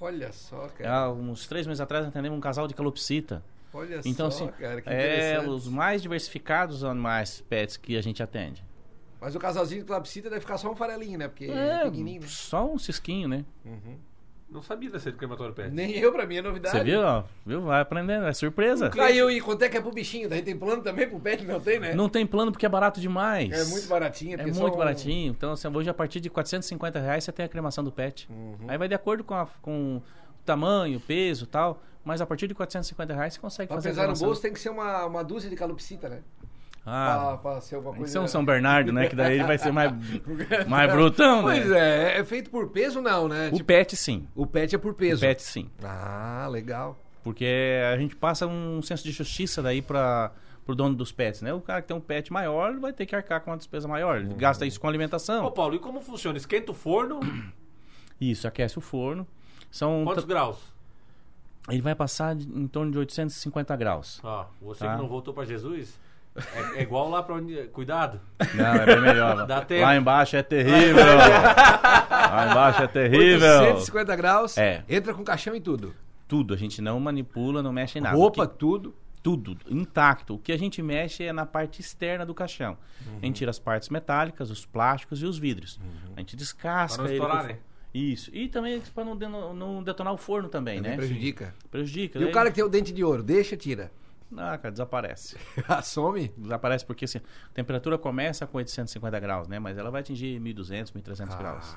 Olha 0.00 0.32
só, 0.32 0.68
cara. 0.76 0.92
Há 0.92 1.12
uns 1.12 1.46
três 1.46 1.64
meses 1.64 1.80
atrás 1.80 2.04
atendemos 2.04 2.36
um 2.36 2.40
casal 2.40 2.66
de 2.66 2.74
calopsita. 2.74 3.40
Olha 3.72 4.00
Então, 4.04 4.30
só, 4.32 4.44
assim, 4.46 4.52
cara, 4.58 4.82
que 4.82 4.88
é 4.90 5.40
os 5.46 5.68
mais 5.68 6.02
diversificados 6.02 6.82
animais 6.82 7.40
pets 7.48 7.76
que 7.76 7.96
a 7.96 8.02
gente 8.02 8.20
atende. 8.20 8.64
Mas 9.22 9.36
o 9.36 9.38
casalzinho 9.38 9.82
de 9.82 9.86
clapsita 9.86 10.28
deve 10.28 10.40
ficar 10.40 10.58
só 10.58 10.68
um 10.72 10.74
farelinho, 10.74 11.16
né? 11.16 11.28
Porque 11.28 11.44
é, 11.44 11.48
É, 11.50 11.78
pequenininho. 11.84 12.22
né? 12.22 12.26
só 12.28 12.66
um 12.68 12.76
cisquinho, 12.76 13.28
né? 13.28 13.44
Não 14.50 14.60
sabia 14.60 14.90
dessa 14.90 15.10
do 15.12 15.16
crematório 15.16 15.54
pet. 15.54 15.70
Nem 15.72 15.92
eu, 15.96 16.12
pra 16.12 16.26
mim, 16.26 16.36
é 16.38 16.42
novidade. 16.42 16.76
Você 16.76 16.84
viu? 16.84 17.00
ó? 17.00 17.22
Viu? 17.46 17.62
Vai 17.62 17.80
aprendendo, 17.80 18.26
é 18.26 18.32
surpresa. 18.34 18.90
Aí 19.00 19.16
eu, 19.16 19.30
e 19.30 19.40
quanto 19.40 19.62
é 19.62 19.68
que 19.68 19.78
é 19.78 19.80
pro 19.80 19.92
bichinho? 19.92 20.28
Daí 20.28 20.42
tem 20.42 20.54
plano 20.58 20.82
também 20.82 21.08
pro 21.08 21.18
pet? 21.20 21.42
Não 21.46 21.58
tem, 21.60 21.78
né? 21.78 21.94
Não 21.94 22.08
tem 22.08 22.26
plano 22.26 22.50
porque 22.52 22.66
é 22.66 22.68
barato 22.68 23.00
demais. 23.00 23.50
É 23.50 23.64
muito 23.70 23.86
baratinho. 23.86 24.38
É 24.38 24.44
muito 24.44 24.60
um- 24.74 24.76
baratinho. 24.76 25.30
Então, 25.30 25.52
assim, 25.52 25.68
hoje 25.68 25.88
a 25.88 25.94
partir 25.94 26.20
de 26.20 26.28
450 26.28 26.98
reais 26.98 27.22
você 27.24 27.30
tem 27.32 27.46
a 27.46 27.48
cremação 27.48 27.82
do 27.84 27.90
pet. 27.92 28.28
Aí 28.68 28.76
vai 28.76 28.88
de 28.88 28.94
acordo 28.94 29.22
com, 29.24 29.34
a- 29.34 29.46
com 29.62 29.98
o 29.98 30.02
tamanho, 30.44 31.00
peso 31.00 31.44
e 31.44 31.46
tal. 31.46 31.80
Mas 32.04 32.20
a 32.20 32.26
partir 32.26 32.48
de 32.48 32.54
450 32.54 33.14
reais 33.14 33.34
você 33.34 33.40
consegue 33.40 33.68
Pra 33.68 33.76
fazer 33.76 33.88
a 33.88 33.92
pesar 33.92 34.08
no 34.08 34.18
bolso 34.18 34.42
tem 34.42 34.52
que 34.52 34.58
ser 34.60 34.70
uma, 34.70 35.06
uma 35.06 35.22
dúzia 35.22 35.48
de 35.48 35.54
calopsita, 35.54 36.08
né? 36.08 36.20
Ah, 36.84 37.36
pra, 37.42 37.52
pra 37.52 37.60
ser 37.60 37.76
alguma 37.76 37.94
coisa... 37.94 38.12
ser 38.12 38.18
um 38.18 38.26
São 38.26 38.44
Bernardo, 38.44 38.92
né? 38.92 39.06
Que 39.08 39.14
daí 39.14 39.34
ele 39.34 39.44
vai 39.44 39.56
ser 39.56 39.70
mais, 39.70 39.92
mais 40.68 40.90
brutão, 40.92 41.46
né? 41.46 41.60
Pois 41.60 41.70
é, 41.70 42.18
é 42.18 42.24
feito 42.24 42.50
por 42.50 42.70
peso 42.70 43.00
não, 43.00 43.28
né? 43.28 43.48
O 43.48 43.52
Tipo, 43.56 43.66
pet, 43.66 43.96
sim. 43.96 44.26
o 44.34 44.46
pet 44.46 44.74
é 44.74 44.78
por 44.78 44.92
peso. 44.94 45.18
O 45.18 45.20
pet, 45.28 45.40
sim. 45.42 45.70
Ah, 45.82 46.48
legal. 46.50 46.98
Porque 47.22 47.80
a 47.92 47.96
gente 47.96 48.16
passa 48.16 48.48
um 48.48 48.82
senso 48.82 49.04
de 49.04 49.12
justiça 49.12 49.62
daí 49.62 49.80
para 49.80 50.32
pro 50.64 50.74
dono 50.76 50.94
dos 50.94 51.10
pets, 51.12 51.42
né? 51.42 51.52
O 51.52 51.60
cara 51.60 51.82
que 51.82 51.88
tem 51.88 51.96
um 51.96 52.00
pet 52.00 52.32
maior 52.32 52.76
vai 52.78 52.92
ter 52.92 53.04
que 53.06 53.14
arcar 53.16 53.40
com 53.40 53.50
uma 53.50 53.56
despesa 53.56 53.86
maior. 53.88 54.18
Ele 54.18 54.32
gasta 54.34 54.64
isso 54.66 54.80
com 54.80 54.86
alimentação. 54.88 55.44
Ô, 55.44 55.50
Paulo, 55.50 55.74
e 55.74 55.78
como 55.78 56.00
funciona? 56.00 56.36
Esquenta 56.38 56.70
o 56.72 56.74
forno, 56.74 57.20
Isso, 58.20 58.46
aquece 58.46 58.78
o 58.78 58.80
forno. 58.80 59.26
São 59.70 60.04
quantos 60.04 60.24
graus? 60.24 60.58
ele 61.68 61.80
vai 61.80 61.94
passar 61.94 62.34
de- 62.34 62.46
em 62.48 62.66
torno 62.66 62.90
de 62.90 62.98
850 62.98 63.74
graus. 63.76 64.20
Ó, 64.22 64.46
você 64.60 64.84
Tá. 64.84 64.94
que 64.96 65.00
não 65.02 65.08
voltou 65.08 65.32
pra 65.34 65.44
Jesus, 65.44 65.98
é, 66.36 66.78
é 66.78 66.82
igual 66.82 67.08
lá 67.10 67.22
pra 67.22 67.34
onde. 67.34 67.54
Cuidado. 67.68 68.20
Não, 68.54 68.64
é 68.74 68.86
bem 68.86 69.00
melhor. 69.00 69.46
Dá 69.46 69.60
tempo. 69.62 69.82
Lá 69.82 69.96
embaixo 69.96 70.36
é 70.36 70.42
terrível. 70.42 70.96
Lá 72.32 72.48
embaixo 72.50 72.82
é 72.82 72.86
terrível. 72.86 73.64
150 73.76 74.16
graus, 74.16 74.56
É. 74.56 74.84
entra 74.88 75.12
com 75.12 75.22
caixão 75.22 75.54
e 75.54 75.60
tudo. 75.60 75.94
Tudo, 76.26 76.54
a 76.54 76.56
gente 76.56 76.80
não 76.80 76.98
manipula, 76.98 77.62
não 77.62 77.72
mexe 77.72 77.98
em 77.98 78.02
nada. 78.02 78.16
Roupa, 78.16 78.46
que- 78.46 78.56
tudo. 78.56 78.94
tudo 79.22 79.56
intacto. 79.68 80.34
O 80.34 80.38
que 80.38 80.50
a 80.52 80.58
gente 80.58 80.80
mexe 80.82 81.22
é 81.24 81.32
na 81.32 81.44
parte 81.44 81.80
externa 81.80 82.24
do 82.24 82.34
caixão. 82.34 82.78
A 83.20 83.26
gente 83.26 83.36
tira 83.36 83.50
as 83.50 83.58
partes 83.58 83.88
metálicas, 83.90 84.50
os 84.50 84.64
plásticos 84.64 85.22
e 85.22 85.26
os 85.26 85.38
vidros. 85.38 85.78
A 86.16 86.20
gente 86.20 86.34
descasca 86.36 87.02
Pra 87.02 87.06
não 87.08 87.12
estourar, 87.12 87.44
né? 87.44 87.58
Isso. 87.92 88.30
E 88.34 88.48
também 88.48 88.80
para 88.94 89.04
não, 89.04 89.52
não 89.54 89.82
detonar 89.82 90.14
o 90.14 90.16
forno 90.16 90.48
também, 90.48 90.76
Também 90.76 90.92
né? 90.92 90.96
prejudica. 90.96 91.54
Prejudica. 91.70 92.18
E 92.18 92.22
o 92.22 92.26
né? 92.28 92.32
cara 92.32 92.48
que 92.48 92.54
tem 92.56 92.64
o 92.64 92.68
dente 92.68 92.90
de 92.92 93.04
ouro, 93.04 93.22
deixa, 93.22 93.54
tira. 93.56 93.92
Ah, 94.36 94.56
cara, 94.58 94.70
desaparece. 94.72 95.36
Some. 95.84 96.32
Desaparece 96.36 96.84
porque 96.86 97.04
assim, 97.04 97.18
a 97.18 97.54
temperatura 97.54 97.98
começa 97.98 98.46
com 98.46 98.58
850 98.58 99.20
graus, 99.20 99.48
né? 99.48 99.58
Mas 99.58 99.76
ela 99.76 99.90
vai 99.90 100.00
atingir 100.00 100.40
1.200, 100.40 100.92
1.300 100.92 101.36
graus. 101.38 101.76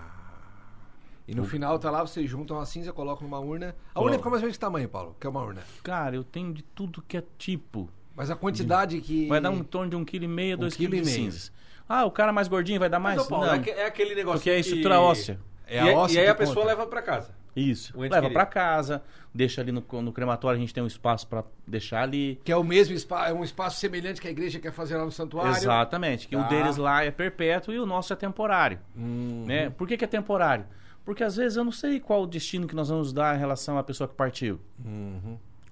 E 1.28 1.34
no 1.34 1.44
final 1.44 1.78
tá 1.80 1.89
lá, 1.89 2.02
vocês 2.02 2.30
juntam 2.30 2.60
a 2.60 2.65
cinza, 2.65 2.94
colocam 2.94 3.28
numa 3.28 3.39
urna. 3.39 3.76
A 3.96 4.00
urna 4.02 4.18
fica 4.18 4.30
mais 4.30 4.41
ou 4.41 4.46
menos 4.46 4.58
que 4.58 4.62
tamanho, 4.62 4.88
Paulo? 4.88 5.15
Que 5.20 5.26
é 5.26 5.30
uma 5.30 5.41
urna. 5.41 5.62
Cara, 5.84 6.15
eu 6.15 6.24
tenho 6.24 6.54
de 6.54 6.62
tudo 6.62 7.02
que 7.02 7.18
é 7.18 7.24
tipo. 7.38 7.89
Mas 8.15 8.30
a 8.30 8.36
quantidade 8.36 9.02
que. 9.02 9.28
Vai 9.28 9.41
dar 9.41 9.50
um 9.50 9.63
torno 9.63 9.89
de 9.89 9.98
1,5 9.98 10.06
kg, 10.06 10.56
2 10.58 10.76
quilo 10.76 10.91
kg 10.94 11.02
de 11.02 11.10
cinzas. 11.10 11.52
Ah, 11.89 12.06
o 12.06 12.12
cara 12.12 12.32
mais 12.32 12.48
gordinho 12.48 12.80
vai 12.80 12.89
dar 12.89 13.00
mais? 13.00 13.18
Mas, 13.18 13.26
ô, 13.26 13.30
Paulo, 13.30 13.48
Não, 13.48 13.54
é, 13.56 13.60
que- 13.60 13.70
é 13.72 13.86
aquele 13.86 14.15
negócio. 14.15 14.39
porque 14.39 14.50
é 14.52 14.54
que- 14.56 14.60
estrutura 14.62 15.00
óssea. 15.00 15.39
É 15.68 15.84
e, 15.84 15.89
a 15.94 15.98
óssea 15.98 16.15
e 16.15 16.20
aí 16.20 16.26
que 16.26 16.32
a 16.32 16.36
pessoa 16.36 16.58
conta. 16.58 16.68
leva 16.68 16.88
pra 16.88 17.02
casa. 17.02 17.36
Isso. 17.56 17.98
Leva 17.98 18.15
querido. 18.15 18.34
pra 18.34 18.46
casa, 18.46 19.02
deixa 19.34 19.62
ali 19.62 19.72
no, 19.72 19.84
no 20.02 20.12
crematório, 20.12 20.58
a 20.58 20.60
gente 20.60 20.74
tem 20.74 20.84
um 20.84 20.88
espaço 20.88 21.26
pra 21.28 21.44
deixar 21.65 22.02
ali. 22.04 22.39
Que 22.44 22.52
é 22.52 22.58
o 22.58 22.63
mesmo 22.63 22.94
espaço, 22.94 23.30
é 23.30 23.34
um 23.34 23.44
espaço 23.44 23.80
semelhante 23.80 24.20
que 24.20 24.28
a 24.28 24.32
igreja 24.32 24.60
quer 24.60 24.72
fazer 24.74 24.98
lá 24.98 25.06
no 25.06 25.12
santuário. 25.12 25.52
Exatamente, 25.56 26.28
que 26.28 26.36
Tá. 26.36 26.46
o 26.46 26.50
deles 26.50 26.76
lá 26.78 27.04
é 27.06 27.12
perpétuo 27.12 27.74
e 27.74 27.80
o 27.80 27.86
nosso 27.86 28.12
é 28.12 28.15
temporário. 28.15 28.80
Uhum. 28.96 29.46
Né? 29.48 29.70
Por 29.70 29.88
que, 29.88 29.96
que 29.96 30.04
é 30.04 30.08
temporário? 30.08 30.65
Porque 31.06 31.24
às 31.24 31.36
vezes 31.36 31.56
eu 31.56 31.63
não 31.63 31.72
sei 31.72 32.00
qual 32.00 32.24
o 32.24 32.28
destino 32.28 32.68
que 32.68 32.76
nós 32.76 32.89
vamos 32.89 33.13
dar 33.13 33.36
em 33.36 33.39
relação 33.39 33.78
à 33.78 33.84
pessoa 33.84 34.08
que 34.08 34.15
partiu. 34.15 34.60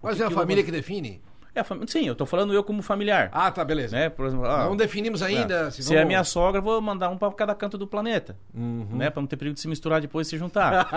Mas 0.02 0.16
que 0.18 0.22
é 0.22 0.26
a 0.26 0.30
que 0.30 0.36
família 0.36 0.64
vou- 0.64 0.72
que 0.72 0.78
define? 0.78 1.22
É, 1.56 1.64
fam- 1.64 1.86
sim, 1.88 2.08
eu 2.08 2.16
tô 2.16 2.26
falando 2.26 2.54
eu 2.54 2.64
como 2.64 2.82
familiar. 2.82 3.30
Ah, 3.32 3.52
tá, 3.52 3.64
beleza. 3.64 3.96
né? 3.96 4.10
Por 4.10 4.26
exemplo, 4.26 4.46
ah, 4.46 4.66
Não 4.66 4.76
definimos 4.76 5.22
ainda. 5.22 5.70
se, 5.70 5.84
Se, 5.84 5.92
é 5.94 5.98
vamos- 5.98 6.08
minha 6.08 6.24
sogra, 6.24 6.60
vou 6.60 6.82
mandar 6.82 7.10
um 7.10 7.18
pra 7.18 7.32
cada 7.32 7.54
canto 7.54 7.78
do 7.78 7.86
planeta. 7.86 8.36
Uhum. 8.56 8.88
Né? 8.94 9.10
Pra 9.12 9.22
não 9.22 9.28
ter 9.28 9.38
perigo 9.38 9.54
de 9.54 9.60
se 9.62 9.68
misturar 9.68 10.02
depois 10.02 10.26
e 10.28 10.30
se 10.32 10.38
juntar. 10.38 10.88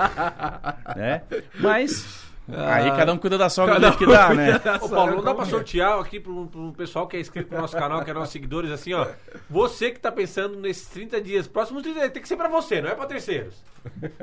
né? 0.97 1.23
Mas. 1.61 2.25
Aí 2.49 2.91
cada 2.93 3.13
um 3.13 3.19
cuida 3.19 3.37
da 3.37 3.49
sogra 3.49 3.75
do 3.75 3.81
Cada 3.81 3.87
jeito 3.89 3.99
que 3.99 4.05
um 4.05 4.13
dá, 4.13 4.27
cuida 4.29 4.43
né? 4.43 4.79
Ô, 4.81 4.89
Paulo, 4.89 5.17
não 5.17 5.23
dá 5.25 5.35
pra 5.35 5.45
é? 5.45 5.47
sortear 5.49 5.99
aqui 5.99 6.21
pro, 6.21 6.47
pro 6.47 6.73
pessoal 6.73 7.07
que 7.07 7.17
é 7.17 7.21
inscrito 7.21 7.53
no 7.55 7.61
nosso 7.61 7.77
canal, 7.77 8.05
que 8.05 8.11
é 8.11 8.15
nossos 8.15 8.31
seguidores, 8.33 8.71
assim, 8.71 8.95
ó. 8.95 9.07
Você 9.51 9.91
que 9.91 9.99
tá 9.99 10.13
pensando 10.13 10.57
nesses 10.61 10.87
30 10.89 11.21
dias, 11.21 11.47
próximos 11.49 11.83
30 11.83 11.99
dias, 12.01 12.13
tem 12.13 12.23
que 12.23 12.29
ser 12.29 12.37
pra 12.37 12.49
você, 12.49 12.81
não 12.81 12.89
é 12.91 12.95
pra 12.95 13.07
terceiros. 13.07 13.55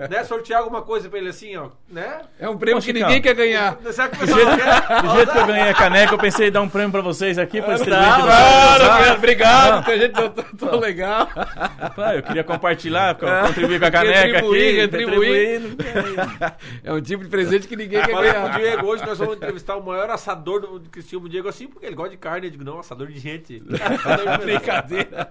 né? 0.10 0.24
Sortear 0.26 0.60
alguma 0.60 0.82
coisa 0.82 1.10
pra 1.10 1.20
ele 1.20 1.30
assim, 1.30 1.56
ó, 1.56 1.70
né? 1.90 2.22
É 2.40 2.50
um 2.50 2.58
prêmio 2.58 2.82
que 2.82 2.92
ninguém 2.94 3.22
quer 3.22 3.34
ganhar. 3.34 3.78
Será 3.92 4.10
que 4.10 4.16
o 4.18 4.20
pessoal 4.20 4.46
não 4.46 4.58
quer? 4.58 5.02
Do 5.02 5.10
jeito 5.16 5.32
que 5.32 5.38
eu 5.38 5.46
ganhei 5.48 5.70
a 5.70 5.74
caneca, 5.74 6.14
eu 6.14 6.18
pensei 6.18 6.48
em 6.48 6.52
dar 6.52 6.62
um 6.62 6.70
prêmio 6.70 6.92
pra 6.92 7.02
vocês 7.02 7.38
aqui 7.38 7.62
pra 7.62 7.76
distribuir 7.76 8.04
Não, 8.08 8.16
de 8.22 8.28
não, 8.28 8.90
não, 8.90 8.98
quero. 9.04 9.16
obrigado. 9.16 9.76
Não. 9.76 9.84
Tem 9.84 10.00
gente 10.00 10.14
tão 10.58 10.80
legal. 10.80 11.30
Ah, 11.98 12.16
eu 12.16 12.24
queria 12.24 12.44
compartilhar, 12.44 13.16
co- 13.16 13.26
contribuir 13.48 13.80
com 13.80 13.86
a 13.86 13.92
caneca 13.92 14.20
Retribuir, 14.20 14.62
aqui. 14.70 14.80
retribuir. 14.82 15.62
retribuindo. 15.62 15.84
É 16.84 16.92
um 16.94 17.02
tipo 17.02 17.24
de 17.24 17.30
presente 17.30 17.68
que 17.68 17.76
ninguém 17.78 18.02
quer 18.02 18.13
Falei 18.14 18.34
pro. 18.34 18.50
Diego, 18.60 18.86
hoje 18.88 19.06
nós 19.06 19.18
vamos 19.18 19.36
entrevistar 19.38 19.76
o 19.76 19.84
maior 19.84 20.10
assador 20.10 20.62
do 20.80 20.90
que 20.90 21.02
se 21.02 21.10
chama 21.10 21.26
o 21.26 21.30
Diego 21.30 21.48
assim, 21.48 21.68
porque 21.68 21.86
ele 21.86 21.96
gosta 21.96 22.12
de 22.12 22.18
carne. 22.18 22.48
Eu 22.48 22.52
digo, 22.52 22.64
não, 22.64 22.80
assador 22.80 23.08
de 23.08 23.20
gente. 23.20 23.62
Assador 23.96 24.38
de 24.40 24.46
Brincadeira. 24.46 25.30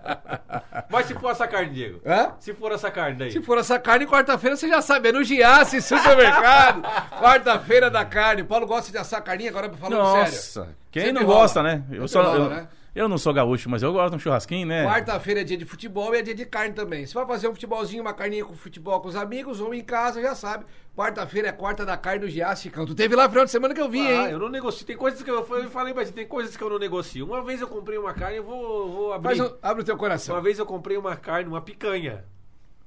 Mas 0.91 1.07
se 1.07 1.15
for 1.15 1.31
essa 1.31 1.47
carne, 1.49 1.71
Diego? 1.71 2.01
Hã? 2.07 2.33
Se 2.39 2.53
for 2.55 2.73
essa 2.73 2.91
carne 2.91 3.17
daí? 3.17 3.31
Se 3.33 3.41
for 3.43 3.59
essa 3.59 3.79
carne, 3.79 4.07
quarta-feira 4.07 4.57
você 4.57 4.69
já 4.69 4.83
sabe, 4.83 5.09
é 5.09 5.13
no 5.13 5.25
Giasse, 5.25 5.81
supermercado. 5.81 6.83
Quarta-feira 7.19 7.91
da 7.91 8.05
carne. 8.05 8.43
Paulo 8.45 8.67
gosta 8.67 8.91
de 8.91 8.99
assar 8.99 9.23
carninha, 9.23 9.51
agora 9.51 9.71
falando 9.71 10.05
sério. 10.13 10.33
Nossa, 10.33 10.69
quem 10.91 11.05
Sempre 11.05 11.21
não 11.21 11.27
rola. 11.27 11.41
gosta, 11.41 11.63
né? 11.63 11.83
Eu, 11.91 12.07
Sempre 12.07 12.09
só, 12.09 12.23
rola, 12.23 12.37
eu, 12.37 12.51
né? 12.51 12.69
Eu 12.95 13.09
não 13.09 13.17
sou 13.17 13.33
gaúcho, 13.33 13.71
mas 13.71 13.83
eu 13.83 13.93
gosto 13.93 14.11
de 14.11 14.17
um 14.17 14.19
churrasquinho, 14.19 14.67
né? 14.67 14.85
Quarta-feira 14.85 15.41
é 15.41 15.45
dia 15.45 15.57
de 15.57 15.65
futebol 15.65 16.15
e 16.15 16.19
é 16.19 16.23
dia 16.23 16.35
de 16.35 16.45
carne 16.45 16.75
também. 16.75 17.07
Você 17.07 17.15
vai 17.15 17.27
fazer 17.27 17.49
um 17.49 17.55
futebolzinho, 17.55 18.03
uma 18.03 18.13
carninha 18.13 18.45
com 18.45 18.55
futebol 18.55 19.01
com 19.01 19.09
os 19.09 19.17
amigos 19.17 19.61
ou 19.61 19.73
em 19.75 19.83
casa, 19.83 20.21
já 20.21 20.35
sabe. 20.35 20.67
Quarta-feira 20.95 21.49
é 21.49 21.53
quarta 21.53 21.87
da 21.87 21.97
carne 21.97 22.21
do 22.21 22.29
Giasse, 22.29 22.65
Chicão. 22.65 22.85
Tu 22.85 22.95
teve 22.95 23.17
lá 23.17 23.25
no 23.25 23.31
final 23.31 23.45
de 23.47 23.51
semana 23.51 23.75
que 23.75 23.81
eu 23.81 23.89
vi, 23.89 24.01
Ah, 24.01 24.25
hein? 24.27 24.31
eu 24.33 24.39
não 24.39 24.49
negocio. 24.51 24.85
Tem 24.85 24.97
coisas 24.97 25.23
que 25.23 25.31
eu, 25.31 25.37
eu 25.37 25.71
falei, 25.71 25.95
mas 25.95 26.11
tem 26.11 26.27
coisas 26.27 26.55
que 26.57 26.63
eu 26.63 26.69
não 26.69 26.79
negocio. 26.79 27.25
Uma 27.25 27.43
vez 27.43 27.61
eu 27.63 27.69
comprei 27.69 27.97
uma 27.97 28.13
carne, 28.13 28.37
eu 28.37 28.45
vou, 28.45 28.91
vou 28.93 29.13
abrir. 29.15 29.41
Um- 29.41 29.57
abre 29.63 29.83
o 29.83 29.85
teu 29.87 29.97
coração. 29.97 30.35
Uma 30.35 30.43
vez 30.43 30.59
eu 30.59 30.67
comprei 30.67 30.97
uma 30.99 31.17
carne, 31.17 31.49
uma 31.49 31.63
picanha, 31.63 32.25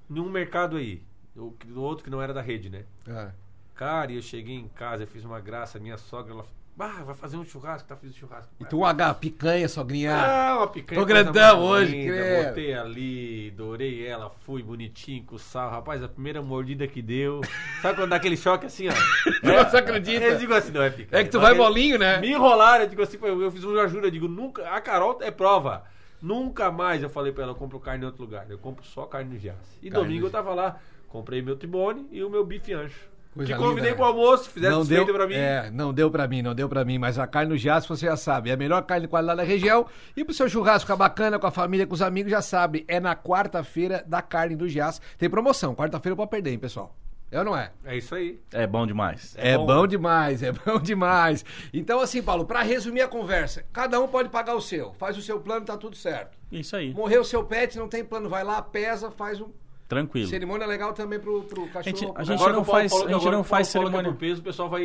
num 0.07 0.29
mercado 0.29 0.77
aí. 0.77 1.01
O- 1.35 1.53
Do 1.65 1.81
outro 1.81 2.03
que 2.03 2.09
não 2.11 2.21
era 2.21 2.31
da 2.33 2.41
rede, 2.41 2.69
né? 2.69 2.85
Ah. 3.09 3.31
Cara, 3.73 4.11
e 4.11 4.15
eu 4.17 4.21
cheguei 4.21 4.55
em 4.55 4.67
casa, 4.69 5.03
eu 5.03 5.07
fiz 5.07 5.25
uma 5.25 5.39
graça, 5.41 5.79
minha 5.79 5.97
sogra, 5.97 6.31
ela 6.31 6.45
ah, 6.77 7.03
vai 7.05 7.15
fazer 7.15 7.37
um 7.37 7.45
churrasco, 7.45 7.87
tá 7.87 7.95
fazendo 7.95 8.15
churrasco. 8.15 8.51
E 8.59 8.65
tu 8.65 8.79
um 8.79 8.85
H, 8.85 9.13
picanha, 9.13 9.67
sogrinha. 9.69 10.13
Ah, 10.13 10.57
uma 10.57 10.67
picanha. 10.67 10.99
Tô 10.99 11.07
coisa 11.07 11.23
grandão 11.23 11.63
hoje, 11.63 11.91
linda, 11.91 12.13
credo. 12.13 12.47
Botei 12.47 12.73
ali, 12.73 13.51
dourei 13.51 14.05
ela, 14.05 14.29
fui 14.29 14.61
bonitinho 14.61 15.23
com 15.23 15.37
sal. 15.37 15.71
Rapaz, 15.71 16.03
a 16.03 16.09
primeira 16.09 16.41
mordida 16.41 16.85
que 16.85 17.01
deu. 17.01 17.39
Sabe 17.81 17.95
quando 17.95 18.09
dá 18.09 18.17
aquele 18.17 18.35
choque 18.35 18.65
assim, 18.65 18.89
ó? 18.89 18.93
Não 19.41 19.69
se 19.69 19.77
acredita. 19.77 20.25
Eu 20.25 20.37
digo 20.37 20.53
assim, 20.53 20.71
não 20.71 20.81
é 20.81 20.89
picanha. 20.89 21.21
É 21.21 21.23
que 21.23 21.29
tu 21.29 21.39
vai 21.39 21.53
molinho, 21.53 21.97
né? 21.97 22.19
Me 22.19 22.31
enrolaram, 22.31 22.83
eu 22.83 22.89
digo 22.89 23.01
assim, 23.01 23.17
eu 23.21 23.51
fiz 23.51 23.63
uma 23.63 23.87
jura, 23.87 24.07
eu 24.07 24.11
digo, 24.11 24.27
nunca. 24.27 24.69
A 24.69 24.81
Carol 24.81 25.17
é 25.21 25.31
prova. 25.31 25.85
Nunca 26.21 26.71
mais 26.71 27.01
eu 27.01 27.09
falei 27.09 27.31
pra 27.31 27.43
ela, 27.43 27.51
eu 27.51 27.55
compro 27.55 27.79
carne 27.79 28.03
em 28.03 28.07
outro 28.07 28.21
lugar. 28.21 28.49
Eu 28.49 28.57
compro 28.57 28.83
só 28.83 29.05
carne 29.05 29.33
no 29.33 29.39
Giasse. 29.39 29.77
E 29.81 29.89
Carne 29.89 30.05
domingo 30.05 30.27
eu 30.27 30.31
tava 30.31 30.53
lá, 30.53 30.79
comprei 31.07 31.41
meu 31.41 31.55
tibone 31.55 32.07
e 32.11 32.21
o 32.23 32.29
meu 32.29 32.45
bife 32.45 32.73
ancho. 32.73 33.14
Coisa 33.35 33.53
Te 33.53 33.59
convidei 33.59 33.83
linda, 33.91 33.95
pro 33.95 34.05
almoço, 34.05 34.49
fizesse 34.49 34.73
Não 34.73 34.85
deu, 34.85 35.05
pra 35.05 35.27
mim. 35.27 35.33
é, 35.35 35.69
não 35.69 35.93
deu 35.93 36.09
pra 36.09 36.25
mim, 36.25 36.41
não 36.41 36.55
deu 36.55 36.69
pra 36.69 36.85
mim, 36.85 36.97
mas 36.97 37.19
a 37.19 37.27
carne 37.27 37.49
no 37.51 37.57
Giasse 37.57 37.87
você 37.87 38.05
já 38.05 38.15
sabe, 38.15 38.49
é 38.49 38.53
a 38.53 38.57
melhor 38.57 38.81
carne 38.83 39.01
de 39.05 39.09
qualidade 39.09 39.37
da 39.37 39.43
região. 39.43 39.85
E 40.15 40.23
pro 40.23 40.33
seu 40.33 40.47
churrasco 40.47 40.81
ficar 40.87 40.95
bacana 40.95 41.37
com 41.37 41.45
a 41.45 41.51
família, 41.51 41.85
com 41.85 41.93
os 41.93 42.01
amigos, 42.01 42.31
já 42.31 42.41
sabe, 42.41 42.85
é 42.87 42.97
na 42.97 43.13
quarta-feira 43.13 44.03
da 44.07 44.21
carne 44.21 44.55
do 44.55 44.69
Giasse. 44.69 45.01
Tem 45.17 45.29
promoção, 45.29 45.75
quarta-feira 45.75 46.15
pode 46.15 46.29
perder, 46.31 46.51
hein, 46.51 46.59
pessoal? 46.59 46.95
É 47.29 47.39
ou 47.39 47.43
não 47.43 47.57
é? 47.57 47.71
É 47.83 47.97
isso 47.97 48.15
aí. 48.15 48.39
É 48.53 48.65
bom 48.65 48.87
demais. 48.87 49.35
É, 49.37 49.57
bom. 49.57 49.65
bom. 49.65 49.87
demais, 49.87 50.41
é 50.41 50.53
bom 50.53 50.79
demais. 50.79 51.43
Então, 51.73 51.99
assim, 51.99 52.21
Paulo, 52.21 52.45
pra 52.45 52.61
resumir 52.61 53.01
a 53.01 53.07
conversa, 53.07 53.65
cada 53.73 53.99
um 53.99 54.07
pode 54.07 54.29
pagar 54.29 54.55
o 54.55 54.61
seu. 54.61 54.93
Faz 54.93 55.17
o 55.17 55.21
seu 55.21 55.41
plano, 55.41 55.65
tá 55.65 55.75
tudo 55.75 55.97
certo. 55.97 56.37
Isso 56.49 56.73
aí, 56.75 56.93
Morreu 56.93 57.21
o 57.21 57.25
seu 57.25 57.43
pet, 57.43 57.77
não 57.77 57.89
tem 57.89 58.05
plano, 58.05 58.29
vai 58.29 58.43
lá, 58.45 58.61
pesa, 58.61 59.11
faz 59.11 59.41
um. 59.41 59.49
Tranquilo. 59.87 60.27
Cerimônia 60.27 60.65
legal 60.67 60.93
também 60.93 61.19
pro, 61.19 61.43
pro 61.43 61.67
cachorro. 61.67 61.83
gente- 61.83 62.11
pro 62.11 62.21
a 62.21 62.23
gente 62.23 62.39
não 62.49 62.63
faz- 62.65 62.91
falou 62.91 63.05
a 63.07 63.11
gente 63.11 63.21
agora 63.21 63.35
não 63.37 63.43
faz 63.43 63.67
é 63.67 63.71
cerimônia. 63.71 64.11
por 64.11 64.17
peso, 64.17 64.41
o 64.41 64.43
pessoal 64.43 64.69
vai. 64.69 64.83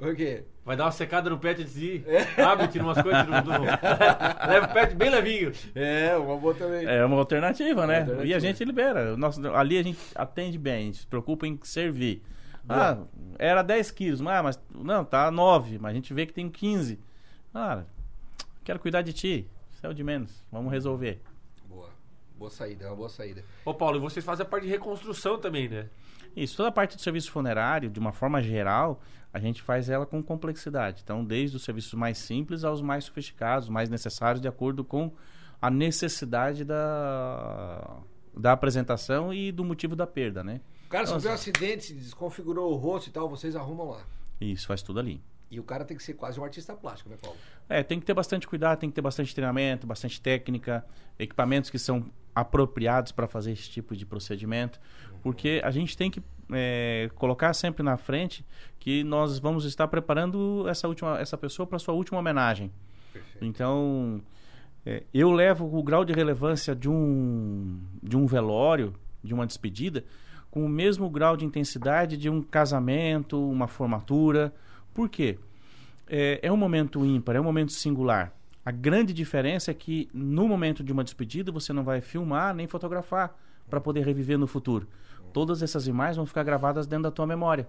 O 0.00 0.14
quê? 0.14 0.44
Vai 0.64 0.76
dar 0.76 0.84
uma 0.84 0.92
secada 0.92 1.28
no 1.28 1.38
pet 1.38 1.64
de 1.64 1.84
ir. 1.84 2.04
Abre, 2.38 2.68
tira 2.68 2.84
umas 2.84 3.02
coisas 3.02 3.24
do. 3.26 3.32
Leva 4.48 4.66
o 4.66 4.72
pet 4.72 4.94
bem 4.94 5.10
levinho. 5.10 5.52
É, 5.74 6.16
uma 6.16 6.36
boa 6.36 6.54
também. 6.54 6.86
É 6.86 7.04
uma 7.04 7.16
alternativa, 7.16 7.86
né? 7.86 7.98
Alternativa. 8.00 8.26
E 8.26 8.34
a 8.34 8.38
gente 8.38 8.64
libera. 8.64 9.16
Nosso, 9.16 9.44
ali 9.54 9.76
a 9.76 9.82
gente 9.82 9.98
atende 10.14 10.56
bem, 10.58 10.74
a 10.74 10.84
gente 10.86 10.98
se 10.98 11.06
preocupa 11.06 11.46
em 11.46 11.58
servir. 11.64 12.22
Ah, 12.68 12.98
era 13.40 13.60
10 13.60 13.90
quilos, 13.90 14.20
mas, 14.20 14.40
mas 14.44 14.60
não, 14.72 15.04
tá 15.04 15.32
9, 15.32 15.78
mas 15.80 15.90
a 15.90 15.94
gente 15.94 16.14
vê 16.14 16.24
que 16.26 16.32
tem 16.32 16.48
15. 16.48 17.00
Cara, 17.52 17.86
quero 18.62 18.78
cuidar 18.78 19.02
de 19.02 19.12
ti. 19.12 19.48
É 19.82 19.88
o 19.88 19.92
de 19.92 20.04
menos. 20.04 20.44
Vamos 20.52 20.70
resolver. 20.70 21.20
Boa. 22.42 22.42
Boa 22.42 22.50
saída, 22.50 22.84
é 22.84 22.88
uma 22.88 22.96
boa 22.96 23.08
saída. 23.08 23.44
Ô, 23.64 23.72
Paulo, 23.72 23.98
e 23.98 24.00
vocês 24.00 24.24
fazem 24.24 24.44
a 24.44 24.48
parte 24.48 24.64
de 24.64 24.70
reconstrução 24.70 25.38
também, 25.38 25.68
né? 25.68 25.88
Isso, 26.34 26.56
toda 26.56 26.70
a 26.70 26.72
parte 26.72 26.96
do 26.96 27.02
serviço 27.02 27.30
funerário, 27.30 27.88
de 27.88 28.00
uma 28.00 28.12
forma 28.12 28.42
geral, 28.42 29.00
a 29.32 29.38
gente 29.38 29.62
faz 29.62 29.88
ela 29.88 30.04
com 30.04 30.20
complexidade. 30.22 31.02
Então, 31.04 31.24
desde 31.24 31.56
os 31.56 31.62
serviços 31.62 31.94
mais 31.94 32.18
simples 32.18 32.64
aos 32.64 32.82
mais 32.82 33.04
sofisticados, 33.04 33.68
mais 33.68 33.88
necessários, 33.88 34.40
de 34.40 34.48
acordo 34.48 34.82
com 34.82 35.12
a 35.60 35.70
necessidade 35.70 36.64
da, 36.64 37.98
da 38.36 38.52
apresentação 38.52 39.32
e 39.32 39.52
do 39.52 39.64
motivo 39.64 39.94
da 39.94 40.06
perda, 40.06 40.42
né? 40.42 40.60
O 40.86 40.88
cara 40.88 41.06
sofreu 41.06 41.30
um 41.30 41.34
acidente, 41.34 41.84
se 41.84 41.94
desconfigurou 41.94 42.72
o 42.72 42.76
rosto 42.76 43.08
e 43.08 43.12
tal, 43.12 43.28
vocês 43.28 43.54
arrumam 43.54 43.90
lá. 43.90 44.04
Isso, 44.40 44.66
faz 44.66 44.82
tudo 44.82 44.98
ali. 44.98 45.22
E 45.48 45.60
o 45.60 45.62
cara 45.62 45.84
tem 45.84 45.96
que 45.96 46.02
ser 46.02 46.14
quase 46.14 46.40
um 46.40 46.44
artista 46.44 46.74
plástico, 46.74 47.10
né, 47.10 47.16
Paulo? 47.20 47.36
É, 47.68 47.82
tem 47.82 48.00
que 48.00 48.06
ter 48.06 48.14
bastante 48.14 48.48
cuidado, 48.48 48.78
tem 48.78 48.88
que 48.88 48.94
ter 48.94 49.02
bastante 49.02 49.34
treinamento, 49.34 49.86
bastante 49.86 50.18
técnica, 50.20 50.84
equipamentos 51.18 51.68
que 51.68 51.78
são 51.78 52.10
apropriados 52.34 53.12
para 53.12 53.28
fazer 53.28 53.52
esse 53.52 53.68
tipo 53.68 53.94
de 53.96 54.06
procedimento, 54.06 54.80
porque 55.22 55.60
a 55.64 55.70
gente 55.70 55.96
tem 55.96 56.10
que 56.10 56.22
é, 56.50 57.10
colocar 57.14 57.52
sempre 57.52 57.82
na 57.82 57.96
frente 57.96 58.44
que 58.78 59.04
nós 59.04 59.38
vamos 59.38 59.64
estar 59.64 59.86
preparando 59.88 60.66
essa 60.68 60.88
última 60.88 61.18
essa 61.18 61.36
pessoa 61.36 61.66
para 61.66 61.78
sua 61.78 61.94
última 61.94 62.18
homenagem. 62.18 62.70
Perfeito. 63.12 63.44
Então, 63.44 64.20
é, 64.84 65.02
eu 65.12 65.30
levo 65.30 65.66
o 65.76 65.82
grau 65.82 66.04
de 66.04 66.12
relevância 66.12 66.74
de 66.74 66.88
um 66.88 67.80
de 68.02 68.16
um 68.16 68.26
velório, 68.26 68.94
de 69.22 69.32
uma 69.32 69.46
despedida, 69.46 70.04
com 70.50 70.64
o 70.64 70.68
mesmo 70.68 71.08
grau 71.08 71.36
de 71.36 71.44
intensidade 71.44 72.16
de 72.16 72.28
um 72.28 72.42
casamento, 72.42 73.38
uma 73.50 73.68
formatura, 73.68 74.52
Por 74.92 75.08
quê? 75.08 75.38
É, 76.06 76.40
é 76.42 76.52
um 76.52 76.56
momento 76.56 77.04
ímpar, 77.04 77.36
é 77.36 77.40
um 77.40 77.44
momento 77.44 77.72
singular. 77.72 78.34
A 78.64 78.70
grande 78.70 79.12
diferença 79.12 79.70
é 79.70 79.74
que 79.74 80.08
no 80.14 80.46
momento 80.46 80.84
de 80.84 80.92
uma 80.92 81.02
despedida 81.02 81.50
você 81.50 81.72
não 81.72 81.82
vai 81.82 82.00
filmar 82.00 82.54
nem 82.54 82.66
fotografar 82.66 83.36
para 83.68 83.80
poder 83.80 84.04
reviver 84.04 84.38
no 84.38 84.46
futuro. 84.46 84.86
Todas 85.32 85.62
essas 85.62 85.86
imagens 85.86 86.16
vão 86.16 86.26
ficar 86.26 86.44
gravadas 86.44 86.86
dentro 86.86 87.04
da 87.04 87.10
tua 87.10 87.26
memória. 87.26 87.68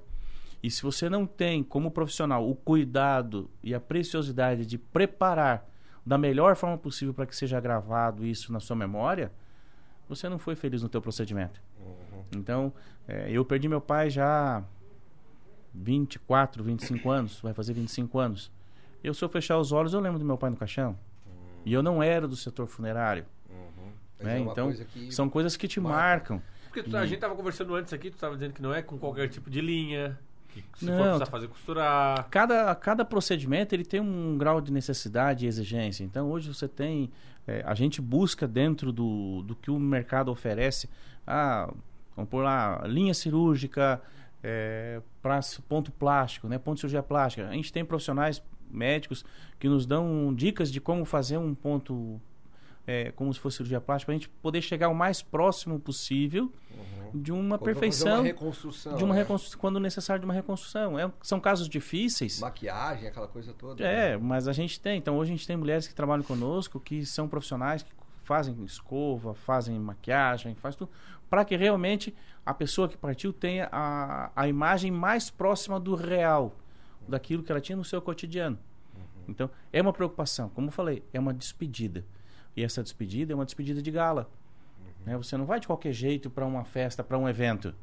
E 0.62 0.70
se 0.70 0.82
você 0.82 1.10
não 1.10 1.26
tem, 1.26 1.64
como 1.64 1.92
profissional, 1.92 2.48
o 2.48 2.56
cuidado 2.56 3.50
e 3.62 3.74
a 3.74 3.80
preciosidade 3.80 4.66
de 4.66 4.78
preparar 4.78 5.68
da 6.06 6.18
melhor 6.18 6.56
forma 6.56 6.78
possível 6.78 7.14
para 7.14 7.26
que 7.26 7.36
seja 7.36 7.60
gravado 7.60 8.26
isso 8.26 8.52
na 8.52 8.60
sua 8.60 8.76
memória, 8.76 9.32
você 10.08 10.30
não 10.30 10.38
foi 10.38 10.56
feliz 10.56 10.84
no 10.84 10.90
teu 10.90 11.02
procedimento. 11.02 11.62
Uhum. 11.80 12.24
Então, 12.36 12.74
é, 13.08 13.30
eu 13.32 13.44
perdi 13.44 13.68
meu 13.68 13.82
pai 13.82 14.10
já 14.10 14.64
24, 15.74 16.64
25 16.64 17.10
anos, 17.10 17.40
vai 17.42 17.54
fazer 17.54 17.74
25 17.74 18.20
anos. 18.20 18.52
Eu, 19.04 19.14
se 19.14 19.24
eu 19.24 19.30
fechar 19.30 19.58
os 19.58 19.72
olhos, 19.72 19.94
eu 19.94 20.00
lembro 20.00 20.18
do 20.18 20.26
meu 20.26 20.38
pai 20.38 20.50
no 20.50 20.56
caixão. 20.56 20.92
Uhum. 21.26 21.34
E 21.66 21.74
eu 21.74 21.84
não 21.84 22.02
era 22.02 22.28
do 22.28 22.36
setor 22.36 22.68
funerário. 22.68 23.26
Uhum. 23.50 23.92
Né? 24.20 24.38
É 24.38 24.40
então, 24.40 24.68
coisa 24.68 24.86
que... 24.86 25.12
são 25.12 25.30
coisas 25.30 25.58
que 25.58 25.68
te 25.68 25.80
marcam. 25.80 26.42
Porque 26.66 26.90
tu, 26.90 26.98
a 26.98 27.06
gente 27.06 27.16
estava 27.16 27.36
conversando 27.36 27.76
antes 27.76 27.94
aqui, 27.94 28.10
tu 28.10 28.16
estava 28.16 28.34
dizendo 28.34 28.54
que 28.54 28.62
não 28.62 28.74
é 28.74 28.82
com 28.82 28.98
qualquer 28.98 29.30
tipo 29.30 29.50
de 29.50 29.62
linha, 29.62 30.18
que 30.50 30.64
se 30.76 30.86
não, 30.86 30.98
for 30.98 31.04
precisar 31.04 31.26
fazer 31.28 31.48
costurar. 31.48 32.28
Cada, 32.30 32.74
cada 32.76 33.06
procedimento 33.06 33.76
ele 33.76 33.86
tem 33.86 34.00
um 34.00 34.38
grau 34.38 34.62
de 34.62 34.72
necessidade 34.72 35.46
e 35.46 35.48
exigência. 35.48 36.04
Então 36.04 36.32
hoje 36.32 36.54
você 36.54 36.68
tem. 36.68 37.12
É, 37.46 37.62
a 37.66 37.76
gente 37.76 38.02
busca 38.02 38.48
dentro 38.48 38.92
do, 38.92 39.44
do 39.44 39.56
que 39.56 39.70
o 39.70 39.78
mercado 39.78 40.32
oferece. 40.32 40.90
Ah, 41.28 41.72
vamos 42.16 42.32
por 42.32 42.44
lá, 42.44 42.82
linha 42.86 43.14
cirúrgica, 43.14 44.02
é, 44.42 45.02
pra, 45.22 45.40
ponto 45.68 45.92
plástico, 45.92 46.48
né? 46.48 46.58
ponto 46.58 46.76
de 46.76 46.82
cirurgia 46.82 47.04
plástica. 47.04 47.48
A 47.48 47.54
gente 47.54 47.72
tem 47.72 47.84
profissionais 47.84 48.42
médicos 48.74 49.24
que 49.60 49.70
nos 49.70 49.86
dão 49.86 50.34
dicas 50.34 50.72
de 50.72 50.82
como 50.82 51.06
fazer 51.06 51.38
um 51.38 51.54
ponto 51.54 52.20
é, 52.86 53.12
como 53.12 53.34
se 53.34 53.40
fosse 53.40 53.58
cirurgia 53.58 53.80
plástica, 53.80 54.08
para 54.08 54.16
a 54.16 54.18
gente 54.18 54.30
poder 54.30 54.62
chegar 54.62 54.90
o 54.90 54.96
mais 54.96 55.22
próximo 55.22 55.80
possível 55.80 56.52
uhum. 56.72 57.22
de 57.22 57.32
uma 57.32 57.58
quando 57.58 57.66
perfeição. 57.66 58.16
Uma 58.16 58.24
reconstrução. 58.24 58.96
De 58.98 59.04
uma 59.04 59.16
é. 59.16 59.20
reconstrução, 59.20 59.60
quando 59.60 59.80
necessário 59.80 60.20
de 60.20 60.26
uma 60.26 60.34
reconstrução. 60.34 61.00
É, 61.00 61.10
são 61.22 61.40
casos 61.40 61.70
difíceis. 61.70 62.40
Maquiagem, 62.40 63.08
aquela 63.08 63.28
coisa 63.28 63.54
toda. 63.54 63.84
É, 63.84 64.12
né? 64.12 64.18
mas 64.18 64.48
a 64.48 64.54
gente 64.54 64.80
tem. 64.80 64.98
Então 64.98 65.18
hoje 65.18 65.32
a 65.32 65.36
gente 65.36 65.48
tem 65.48 65.56
mulheres 65.56 65.88
que 65.88 65.96
trabalham 65.96 66.24
conosco, 66.24 66.80
que 66.80 67.06
são 67.06 67.28
profissionais 67.28 67.84
que 67.84 67.92
fazem 68.24 68.56
escova, 68.64 69.34
fazem 69.34 69.78
maquiagem, 69.80 70.56
faz 70.56 70.76
tudo, 70.76 70.90
para 71.30 71.44
que 71.44 71.56
realmente 71.56 72.14
a 72.46 72.54
pessoa 72.54 72.88
que 72.88 72.98
partiu 72.98 73.32
tenha 73.32 73.70
a, 73.72 74.32
a 74.36 74.48
imagem 74.48 74.92
mais 74.92 75.30
próxima 75.30 75.80
do 75.80 75.96
real, 75.96 76.54
daquilo 77.08 77.44
que 77.44 77.52
ela 77.52 77.62
tinha 77.62 77.76
no 77.76 77.84
seu 77.84 78.02
cotidiano. 78.02 78.58
Uhum. 78.96 79.02
Então, 79.30 79.50
é 79.72 79.82
uma 79.82 79.94
preocupação. 79.94 80.50
Como 80.50 80.68
eu 80.68 80.72
falei, 80.72 81.04
é 81.14 81.20
uma 81.20 81.34
despedida. 81.34 82.06
E 82.56 82.64
essa 82.64 82.84
despedida 82.84 83.34
é 83.34 83.36
uma 83.36 83.46
despedida 83.46 83.82
de 83.82 83.92
gala. 83.92 84.30
Uhum. 84.80 84.86
Né? 85.06 85.18
Você 85.18 85.38
não 85.38 85.46
vai 85.46 85.60
de 85.60 85.68
qualquer 85.68 85.94
jeito 85.94 86.30
para 86.30 86.46
uma 86.46 86.64
festa, 86.64 87.04
para 87.04 87.18
um 87.18 87.28
evento. 87.28 87.74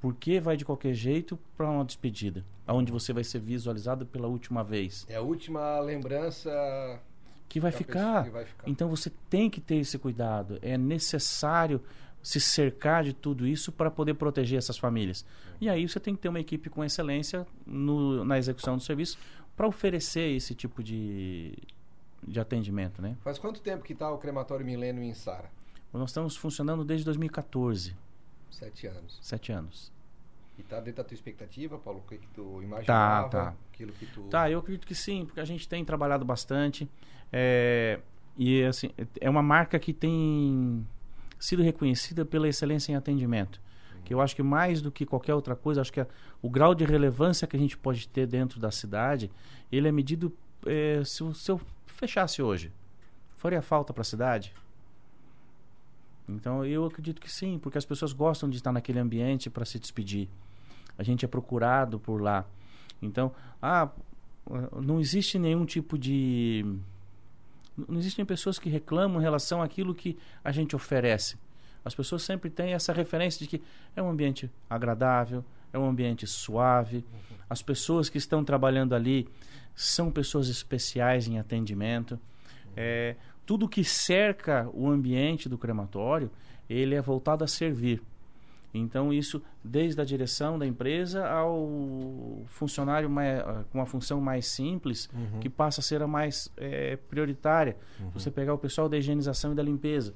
Por 0.00 0.14
que 0.14 0.38
vai 0.38 0.56
de 0.56 0.64
qualquer 0.64 0.92
jeito 0.92 1.38
para 1.56 1.68
uma 1.68 1.84
despedida? 1.84 2.44
Onde 2.68 2.92
você 2.92 3.12
vai 3.12 3.24
ser 3.24 3.38
visualizado 3.38 4.04
pela 4.04 4.28
última 4.28 4.62
vez. 4.62 5.06
É 5.08 5.16
a 5.16 5.22
última 5.22 5.80
lembrança 5.80 7.00
que 7.48 7.60
vai, 7.60 7.72
ficar. 7.72 8.24
Que 8.24 8.30
vai 8.30 8.44
ficar. 8.44 8.68
Então 8.68 8.88
você 8.88 9.10
tem 9.30 9.48
que 9.48 9.60
ter 9.60 9.76
esse 9.76 9.98
cuidado. 9.98 10.58
É 10.60 10.76
necessário 10.76 11.80
se 12.24 12.40
cercar 12.40 13.04
de 13.04 13.12
tudo 13.12 13.46
isso 13.46 13.70
para 13.70 13.90
poder 13.90 14.14
proteger 14.14 14.56
essas 14.56 14.78
famílias. 14.78 15.26
E 15.60 15.68
aí 15.68 15.86
você 15.86 16.00
tem 16.00 16.16
que 16.16 16.22
ter 16.22 16.30
uma 16.30 16.40
equipe 16.40 16.70
com 16.70 16.82
excelência 16.82 17.46
no, 17.66 18.24
na 18.24 18.38
execução 18.38 18.78
do 18.78 18.82
serviço 18.82 19.18
para 19.54 19.68
oferecer 19.68 20.34
esse 20.34 20.54
tipo 20.54 20.82
de, 20.82 21.52
de 22.26 22.40
atendimento, 22.40 23.02
né? 23.02 23.14
Faz 23.22 23.38
quanto 23.38 23.60
tempo 23.60 23.84
que 23.84 23.92
está 23.92 24.10
o 24.10 24.16
crematório 24.16 24.64
Milênio 24.64 25.02
em 25.02 25.12
Sara? 25.12 25.50
Nós 25.92 26.10
estamos 26.10 26.34
funcionando 26.34 26.82
desde 26.82 27.04
2014. 27.04 27.94
Sete 28.50 28.86
anos. 28.86 29.18
Sete 29.20 29.52
anos. 29.52 29.92
E 30.56 30.62
está 30.62 30.80
dentro 30.80 31.02
da 31.02 31.04
tua 31.04 31.14
expectativa, 31.14 31.78
Paulo? 31.78 32.00
O 32.00 32.08
que, 32.08 32.16
que 32.16 32.26
tu 32.28 32.62
imaginava? 32.62 33.28
Tá, 33.28 33.44
tá. 33.50 33.54
Aquilo 33.70 33.92
que 33.92 34.06
tu... 34.06 34.22
Tá, 34.28 34.50
eu 34.50 34.60
acredito 34.60 34.86
que 34.86 34.94
sim, 34.94 35.26
porque 35.26 35.40
a 35.40 35.44
gente 35.44 35.68
tem 35.68 35.84
trabalhado 35.84 36.24
bastante. 36.24 36.88
É, 37.30 38.00
e 38.34 38.64
assim, 38.64 38.90
é 39.20 39.28
uma 39.28 39.42
marca 39.42 39.78
que 39.78 39.92
tem 39.92 40.86
sido 41.44 41.62
reconhecida 41.62 42.24
pela 42.24 42.48
excelência 42.48 42.90
em 42.90 42.94
atendimento. 42.94 43.60
Que 44.02 44.14
eu 44.14 44.20
acho 44.20 44.34
que 44.34 44.42
mais 44.42 44.80
do 44.80 44.90
que 44.90 45.04
qualquer 45.04 45.34
outra 45.34 45.54
coisa, 45.54 45.82
acho 45.82 45.92
que 45.92 46.00
a, 46.00 46.06
o 46.40 46.48
grau 46.48 46.74
de 46.74 46.84
relevância 46.84 47.46
que 47.46 47.54
a 47.54 47.58
gente 47.58 47.76
pode 47.76 48.08
ter 48.08 48.26
dentro 48.26 48.58
da 48.58 48.70
cidade, 48.70 49.30
ele 49.70 49.86
é 49.86 49.92
medido 49.92 50.32
é, 50.66 51.02
se, 51.04 51.22
se 51.34 51.50
eu 51.50 51.60
fechasse 51.86 52.42
hoje, 52.42 52.72
faria 53.36 53.60
falta 53.60 53.92
para 53.92 54.00
a 54.00 54.04
cidade? 54.04 54.54
Então 56.26 56.64
eu 56.64 56.86
acredito 56.86 57.20
que 57.20 57.30
sim, 57.30 57.58
porque 57.58 57.76
as 57.76 57.84
pessoas 57.84 58.14
gostam 58.14 58.48
de 58.48 58.56
estar 58.56 58.72
naquele 58.72 58.98
ambiente 58.98 59.50
para 59.50 59.66
se 59.66 59.78
despedir. 59.78 60.28
A 60.96 61.02
gente 61.02 61.26
é 61.26 61.28
procurado 61.28 62.00
por 62.00 62.22
lá. 62.22 62.46
Então, 63.02 63.32
ah, 63.60 63.90
não 64.80 64.98
existe 64.98 65.38
nenhum 65.38 65.66
tipo 65.66 65.98
de 65.98 66.64
não 67.76 67.98
existem 67.98 68.24
pessoas 68.24 68.58
que 68.58 68.68
reclamam 68.68 69.20
em 69.20 69.22
relação 69.22 69.62
àquilo 69.62 69.94
que 69.94 70.16
a 70.42 70.52
gente 70.52 70.76
oferece. 70.76 71.36
As 71.84 71.94
pessoas 71.94 72.22
sempre 72.22 72.48
têm 72.48 72.72
essa 72.72 72.92
referência 72.92 73.38
de 73.40 73.46
que 73.46 73.62
é 73.94 74.02
um 74.02 74.08
ambiente 74.08 74.50
agradável, 74.70 75.44
é 75.72 75.78
um 75.78 75.86
ambiente 75.86 76.26
suave. 76.26 77.04
As 77.48 77.60
pessoas 77.60 78.08
que 78.08 78.16
estão 78.16 78.44
trabalhando 78.44 78.94
ali 78.94 79.28
são 79.74 80.10
pessoas 80.10 80.48
especiais 80.48 81.26
em 81.28 81.38
atendimento. 81.38 82.18
É, 82.76 83.16
tudo 83.44 83.68
que 83.68 83.84
cerca 83.84 84.68
o 84.72 84.88
ambiente 84.88 85.48
do 85.48 85.58
crematório, 85.58 86.30
ele 86.70 86.94
é 86.94 87.02
voltado 87.02 87.44
a 87.44 87.46
servir. 87.46 88.02
Então, 88.74 89.12
isso 89.12 89.40
desde 89.62 90.00
a 90.00 90.04
direção 90.04 90.58
da 90.58 90.66
empresa 90.66 91.26
ao 91.28 92.42
funcionário 92.46 93.08
mais, 93.08 93.40
com 93.70 93.78
uma 93.78 93.86
função 93.86 94.20
mais 94.20 94.46
simples, 94.46 95.08
uhum. 95.14 95.38
que 95.38 95.48
passa 95.48 95.80
a 95.80 95.84
ser 95.84 96.02
a 96.02 96.08
mais 96.08 96.50
é, 96.56 96.96
prioritária. 96.96 97.76
Uhum. 98.00 98.10
Você 98.10 98.32
pegar 98.32 98.52
o 98.52 98.58
pessoal 98.58 98.88
da 98.88 98.98
higienização 98.98 99.52
e 99.52 99.54
da 99.54 99.62
limpeza. 99.62 100.12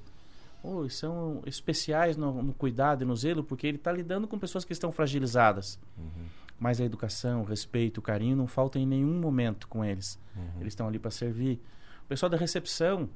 Oh, 0.60 0.88
são 0.88 1.40
especiais 1.46 2.16
no, 2.16 2.42
no 2.42 2.52
cuidado 2.52 3.02
e 3.02 3.04
no 3.04 3.14
zelo, 3.14 3.44
porque 3.44 3.64
ele 3.64 3.76
está 3.76 3.92
lidando 3.92 4.26
com 4.26 4.36
pessoas 4.36 4.64
que 4.64 4.72
estão 4.72 4.90
fragilizadas. 4.90 5.78
Uhum. 5.96 6.26
Mas 6.58 6.80
a 6.80 6.84
educação, 6.84 7.42
o 7.42 7.44
respeito, 7.44 7.98
o 7.98 8.02
carinho 8.02 8.36
não 8.36 8.48
falta 8.48 8.76
em 8.76 8.84
nenhum 8.84 9.20
momento 9.20 9.68
com 9.68 9.84
eles. 9.84 10.18
Uhum. 10.34 10.60
Eles 10.60 10.72
estão 10.72 10.88
ali 10.88 10.98
para 10.98 11.12
servir. 11.12 11.60
O 12.04 12.08
pessoal 12.08 12.28
da 12.28 12.36
recepção. 12.36 13.08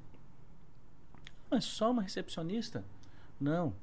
Não 1.51 1.59
é 1.59 1.61
só 1.61 1.91
uma 1.91 2.03
recepcionista. 2.03 2.85
Não. 3.41 3.75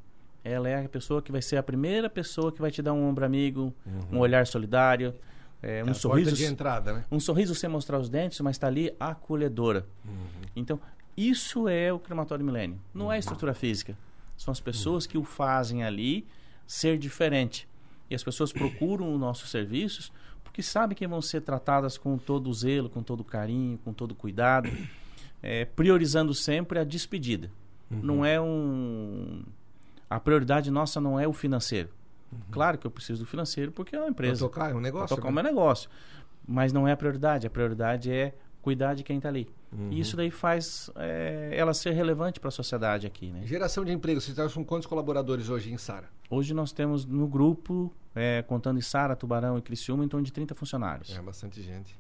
Ela 0.44 0.70
é 0.70 0.86
a 0.86 0.90
pessoa 0.90 1.22
que 1.22 1.32
vai 1.32 1.42
ser 1.42 1.58
a 1.58 1.64
primeira 1.64 2.10
pessoa 2.10 2.52
que 2.52 2.62
vai 2.62 2.72
te 2.72 2.82
dar 2.82 2.94
um 2.94 3.08
ombro 3.08 3.26
amigo, 3.26 3.74
uhum. 3.86 4.18
um 4.18 4.20
olhar 4.20 4.48
solidário, 4.48 5.14
é, 5.62 5.84
um 5.84 5.90
é 5.90 5.94
sorriso. 5.94 6.36
de 6.36 6.46
entrada, 6.46 6.94
né? 6.94 7.06
Um 7.12 7.20
sorriso 7.20 7.54
sem 7.54 7.70
mostrar 7.70 8.00
os 8.00 8.10
dentes, 8.10 8.40
mas 8.40 8.56
está 8.56 8.68
ali 8.68 8.94
acolhedora. 9.00 9.86
Uhum. 10.06 10.14
Então, 10.56 10.80
isso 11.18 11.68
é 11.68 11.92
o 11.92 12.00
crematório 12.00 12.46
milênio. 12.46 12.80
Não 12.94 13.08
é 13.08 13.08
a 13.08 13.14
uhum. 13.16 13.20
estrutura 13.20 13.54
física. 13.54 13.98
São 14.38 14.52
as 14.52 14.60
pessoas 14.62 15.06
que 15.06 15.18
o 15.18 15.24
fazem 15.24 15.84
ali 15.84 16.26
ser 16.66 16.98
diferente. 16.98 17.68
E 18.10 18.16
as 18.16 18.24
pessoas 18.24 18.54
procuram 18.54 19.14
os 19.14 19.20
nossos 19.20 19.52
serviços 19.52 20.12
porque 20.44 20.64
sabem 20.64 20.96
que 20.96 21.06
vão 21.08 21.22
ser 21.22 21.42
tratadas 21.42 21.98
com 21.98 22.18
todo 22.18 22.50
o 22.50 22.54
zelo, 22.54 22.90
com 22.90 23.04
todo 23.04 23.22
o 23.22 23.24
carinho, 23.24 23.78
com 23.78 23.94
todo 23.94 24.12
o 24.12 24.16
cuidado, 24.16 24.70
é, 25.44 25.64
priorizando 25.64 26.34
sempre 26.34 26.80
a 26.80 26.84
despedida. 26.84 27.52
Uhum. 27.90 28.00
Não 28.02 28.26
é 28.26 28.42
um. 28.42 29.44
A 30.10 30.20
prioridade 30.20 30.72
nossa 30.72 31.00
não 31.00 31.20
é 31.20 31.28
o 31.28 31.34
financeiro. 31.34 31.90
Uhum. 32.32 32.40
Claro 32.52 32.78
que 32.78 32.88
eu 32.88 32.92
preciso 32.92 33.24
do 33.24 33.28
financeiro 33.28 33.72
porque 33.72 33.96
é 33.96 34.00
uma 34.00 34.10
empresa. 34.10 34.40
Pra 34.40 34.48
tocar 34.48 34.72
é 34.72 34.74
um 34.74 34.80
negócio. 34.80 35.08
Pra 35.08 35.16
tocar 35.18 35.32
né? 35.32 35.42
um 35.42 35.44
negócio. 35.44 35.90
Mas 36.48 36.74
não 36.74 36.88
é 36.88 36.92
a 36.92 36.98
prioridade. 36.98 37.46
A 37.46 37.50
prioridade 37.50 38.12
é 38.12 38.34
cuidar 38.62 38.94
de 38.94 39.04
quem 39.04 39.18
está 39.18 39.30
ali. 39.30 39.48
Uhum. 39.72 39.92
E 39.92 40.00
isso 40.00 40.18
daí 40.18 40.32
faz 40.32 40.90
é, 40.96 41.52
ela 41.54 41.74
ser 41.74 41.92
relevante 41.92 42.40
para 42.40 42.50
a 42.50 42.52
sociedade 42.52 43.06
aqui. 43.06 43.32
Né? 43.32 43.46
Geração 43.46 43.86
de 43.86 43.92
emprego. 43.92 44.20
Vocês 44.20 44.38
estão 44.38 44.50
com 44.50 44.66
quantos 44.66 44.88
colaboradores 44.88 45.50
hoje 45.50 45.72
em 45.72 45.78
Sara? 45.78 46.10
Hoje 46.30 46.54
nós 46.54 46.72
temos 46.72 47.06
no 47.06 47.28
grupo, 47.28 47.94
é, 48.16 48.44
contando 48.44 48.78
em 48.78 48.82
Sara, 48.82 49.16
Tubarão 49.16 49.58
e 49.58 49.62
Criciúma, 49.62 50.04
em 50.04 50.08
torno 50.08 50.26
de 50.26 50.34
30 50.34 50.56
funcionários. 50.56 51.16
É 51.16 51.22
bastante 51.22 51.62
gente. 51.62 51.98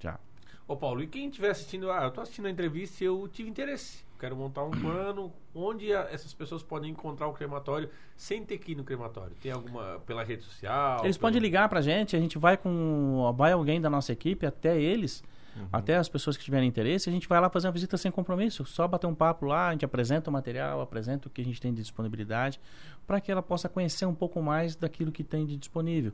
Já. 0.00 0.18
Ô 0.66 0.76
Paulo, 0.76 1.02
e 1.02 1.06
quem 1.06 1.28
estiver 1.28 1.50
assistindo, 1.50 1.90
ah, 1.90 2.02
eu 2.02 2.08
estou 2.08 2.22
assistindo 2.22 2.46
a 2.46 2.50
entrevista 2.50 3.04
e 3.04 3.06
eu 3.06 3.28
tive 3.28 3.50
interesse. 3.50 4.04
Quero 4.22 4.36
montar 4.36 4.62
um 4.62 4.70
plano 4.70 5.32
onde 5.52 5.92
a, 5.92 6.02
essas 6.12 6.32
pessoas 6.32 6.62
podem 6.62 6.92
encontrar 6.92 7.26
o 7.26 7.32
crematório 7.32 7.90
sem 8.16 8.44
ter 8.44 8.56
que 8.58 8.70
ir 8.70 8.76
no 8.76 8.84
crematório. 8.84 9.34
Tem 9.42 9.50
alguma 9.50 10.00
pela 10.06 10.22
rede 10.22 10.44
social? 10.44 11.00
Eles 11.02 11.16
pelo... 11.16 11.28
podem 11.28 11.42
ligar 11.42 11.68
para 11.68 11.80
a 11.80 11.82
gente, 11.82 12.14
a 12.14 12.20
gente 12.20 12.38
vai 12.38 12.56
com 12.56 13.34
vai 13.36 13.50
alguém 13.50 13.80
da 13.80 13.90
nossa 13.90 14.12
equipe 14.12 14.46
até 14.46 14.80
eles 14.80 15.24
Uhum. 15.56 15.68
Até 15.70 15.96
as 15.96 16.08
pessoas 16.08 16.36
que 16.36 16.44
tiverem 16.44 16.68
interesse, 16.68 17.10
a 17.10 17.12
gente 17.12 17.28
vai 17.28 17.38
lá 17.38 17.50
fazer 17.50 17.66
uma 17.66 17.72
visita 17.72 17.98
sem 17.98 18.10
compromisso. 18.10 18.64
Só 18.64 18.88
bater 18.88 19.06
um 19.06 19.14
papo 19.14 19.44
lá, 19.44 19.68
a 19.68 19.72
gente 19.72 19.84
apresenta 19.84 20.30
o 20.30 20.32
material, 20.32 20.80
apresenta 20.80 21.28
o 21.28 21.30
que 21.30 21.42
a 21.42 21.44
gente 21.44 21.60
tem 21.60 21.74
de 21.74 21.82
disponibilidade, 21.82 22.58
para 23.06 23.20
que 23.20 23.30
ela 23.30 23.42
possa 23.42 23.68
conhecer 23.68 24.06
um 24.06 24.14
pouco 24.14 24.40
mais 24.40 24.74
daquilo 24.74 25.12
que 25.12 25.22
tem 25.22 25.44
de 25.44 25.58
disponível. 25.58 26.12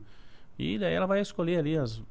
E 0.57 0.77
daí 0.77 0.93
ela 0.93 1.05
vai 1.05 1.21
escolher 1.21 1.59
ali 1.59 1.77
as, 1.77 2.01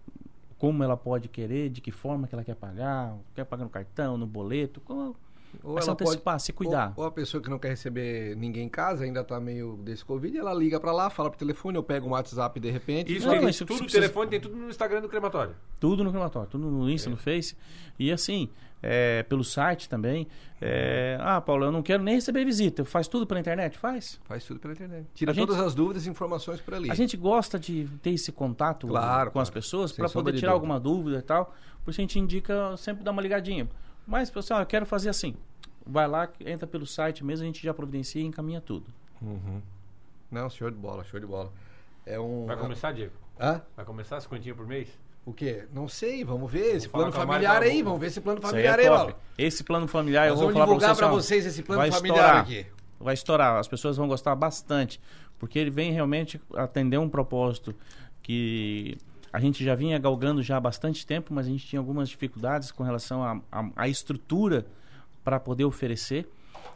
como 0.56 0.82
ela 0.82 0.96
pode 0.96 1.28
querer, 1.28 1.68
de 1.68 1.80
que 1.80 1.90
forma 1.90 2.26
que 2.26 2.34
ela 2.34 2.44
quer 2.44 2.56
pagar, 2.56 3.16
quer 3.34 3.44
pagar 3.44 3.64
no 3.64 3.70
cartão, 3.70 4.16
no 4.16 4.26
boleto, 4.26 4.80
como, 4.80 5.14
Ou 5.62 5.78
ela 5.78 5.92
antecipar, 5.92 6.34
pode- 6.34 6.42
se 6.42 6.52
cuidar. 6.52 6.92
Ou, 6.96 7.02
ou 7.04 7.08
a 7.08 7.12
pessoa 7.12 7.42
que 7.42 7.48
não 7.50 7.58
quer 7.58 7.68
receber 7.70 8.36
ninguém 8.36 8.66
em 8.66 8.68
casa, 8.68 9.04
ainda 9.04 9.22
tá 9.24 9.38
meio 9.40 9.76
desse 9.82 10.04
Covid, 10.04 10.36
ela 10.38 10.54
liga 10.54 10.78
pra 10.78 10.92
lá, 10.92 11.10
fala 11.10 11.30
pro 11.30 11.38
telefone, 11.38 11.76
eu 11.76 11.82
pego 11.82 12.06
um 12.06 12.10
WhatsApp 12.10 12.58
de 12.60 12.70
repente. 12.70 13.14
Isso 13.16 13.26
Não, 13.26 13.34
tem 13.34 13.42
mas 13.42 13.56
se 13.56 13.64
tudo 13.64 13.76
no 13.78 13.84
precisa- 13.84 14.00
telefone, 14.02 14.30
tem 14.30 14.40
tudo 14.40 14.56
no 14.56 14.68
Instagram 14.68 15.00
do 15.00 15.08
crematório. 15.08 15.54
Tudo 15.80 16.02
no 16.04 16.10
crematório, 16.10 16.48
tudo 16.48 16.70
no 16.70 16.88
Insta, 16.90 17.08
no 17.10 17.16
Face. 17.16 17.56
E 17.98 18.12
assim, 18.12 18.48
é, 18.82 19.22
pelo 19.24 19.42
site 19.44 19.88
também. 19.88 20.26
é, 20.60 21.16
ah, 21.20 21.40
Paulo, 21.40 21.64
eu 21.66 21.72
não 21.72 21.82
quero 21.82 22.02
nem 22.02 22.14
receber 22.16 22.44
visita. 22.44 22.84
Faz 22.84 23.06
tudo 23.06 23.26
pela 23.26 23.38
internet? 23.40 23.78
Faz. 23.78 24.20
Faz 24.24 24.44
tudo 24.44 24.58
pela 24.58 24.72
internet. 24.74 25.06
Tira 25.14 25.30
A 25.30 25.34
gente- 25.34 25.46
todas 25.46 25.60
as 25.62 25.72
dúvidas 25.74 26.04
e 26.06 26.10
informações 26.10 26.60
por 26.60 26.74
ali. 26.74 26.90
A 26.90 26.94
gente 26.94 27.16
gosta 27.16 27.58
de 27.60 27.88
ter 28.02 28.10
esse 28.10 28.32
contato 28.32 28.86
Claro, 28.88 29.30
com 29.30 29.38
as 29.40 29.48
claro. 29.48 29.60
pessoas 29.62 29.90
Sem 29.92 29.98
para 30.04 30.12
poder 30.12 30.32
de 30.32 30.38
tirar 30.40 30.52
dúvida. 30.52 30.72
alguma 30.74 30.80
dúvida 30.80 31.18
e 31.18 31.22
tal. 31.22 31.54
Por 31.84 31.92
isso 31.92 32.00
a 32.00 32.02
gente 32.02 32.18
indica 32.18 32.76
sempre 32.76 33.04
dar 33.04 33.12
uma 33.12 33.22
ligadinha. 33.22 33.68
Mas, 34.08 34.30
pessoal, 34.30 34.60
eu 34.60 34.66
quero 34.66 34.86
fazer 34.86 35.10
assim. 35.10 35.36
Vai 35.86 36.08
lá, 36.08 36.28
entra 36.40 36.66
pelo 36.66 36.86
site 36.86 37.22
mesmo, 37.22 37.44
a 37.44 37.46
gente 37.46 37.62
já 37.62 37.72
providencia 37.74 38.20
e 38.22 38.24
encaminha 38.24 38.60
tudo. 38.60 38.86
Uhum. 39.20 39.60
Não, 40.30 40.48
show 40.50 40.70
de 40.70 40.76
bola, 40.76 41.04
show 41.04 41.20
de 41.20 41.26
bola. 41.26 41.52
É 42.06 42.18
um. 42.18 42.46
Vai 42.46 42.56
começar, 42.56 42.92
Diego? 42.92 43.12
Hã? 43.38 43.60
Vai 43.76 43.84
começar 43.84 44.18
50 44.20 44.54
por 44.54 44.66
mês? 44.66 44.88
O 45.26 45.32
quê? 45.32 45.66
Não 45.74 45.86
sei, 45.88 46.24
vamos 46.24 46.50
ver. 46.50 46.76
Esse 46.76 46.88
plano 46.88 47.12
familiar 47.12 47.62
aí, 47.62 47.76
vou- 47.82 47.84
vamos 47.92 48.00
ver 48.00 48.06
esse 48.06 48.20
plano 48.20 48.40
aí 48.42 48.50
familiar 48.50 48.78
é 48.78 48.82
aí, 48.82 48.88
top. 48.88 48.98
Paulo. 49.12 49.16
Esse 49.36 49.62
plano 49.64 49.86
familiar, 49.86 50.24
eu 50.26 50.30
Nós 50.30 50.40
vou 50.40 50.48
vamos 50.48 50.54
falar 50.54 50.64
pra 50.66 50.74
divulgar 50.74 50.94
vocês. 50.96 50.98
pra 51.08 51.08
vocês 51.44 51.46
esse 51.46 51.62
plano 51.62 51.82
vai 51.82 51.90
familiar 51.92 52.16
estourar. 52.18 52.42
aqui. 52.42 52.66
Vai 52.98 53.14
estourar, 53.14 53.56
as 53.58 53.68
pessoas 53.68 53.96
vão 53.98 54.08
gostar 54.08 54.34
bastante, 54.34 54.98
porque 55.38 55.58
ele 55.58 55.70
vem 55.70 55.92
realmente 55.92 56.40
atender 56.54 56.96
um 56.98 57.08
propósito 57.10 57.74
que 58.22 58.96
a 59.32 59.40
gente 59.40 59.64
já 59.64 59.74
vinha 59.74 59.98
galgando 59.98 60.42
já 60.42 60.56
há 60.56 60.60
bastante 60.60 61.06
tempo, 61.06 61.32
mas 61.34 61.46
a 61.46 61.50
gente 61.50 61.66
tinha 61.66 61.78
algumas 61.80 62.08
dificuldades 62.08 62.70
com 62.70 62.82
relação 62.82 63.42
à 63.76 63.88
estrutura 63.88 64.66
para 65.22 65.38
poder 65.38 65.64
oferecer. 65.64 66.28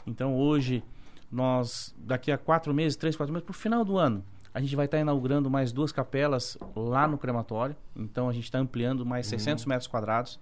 Então 0.07 0.37
hoje, 0.37 0.83
nós, 1.31 1.95
daqui 1.99 2.31
a 2.31 2.39
quatro 2.39 2.75
meses, 2.75 2.97
três, 2.97 3.17
quatro 3.17 3.33
meses, 3.33 3.45
para 3.45 3.53
o 3.53 3.55
final 3.55 3.85
do 3.85 3.97
ano, 3.97 4.23
a 4.55 4.61
gente 4.61 4.77
vai 4.77 4.85
estar 4.85 4.99
inaugurando 4.99 5.49
mais 5.49 5.73
duas 5.73 5.93
capelas 5.93 6.59
lá 6.77 7.09
no 7.09 7.17
crematório. 7.17 7.75
Então 7.97 8.29
a 8.29 8.33
gente 8.33 8.45
está 8.45 8.59
ampliando 8.59 9.07
mais 9.07 9.27
600 9.27 9.65
metros 9.65 9.87
quadrados. 9.87 10.39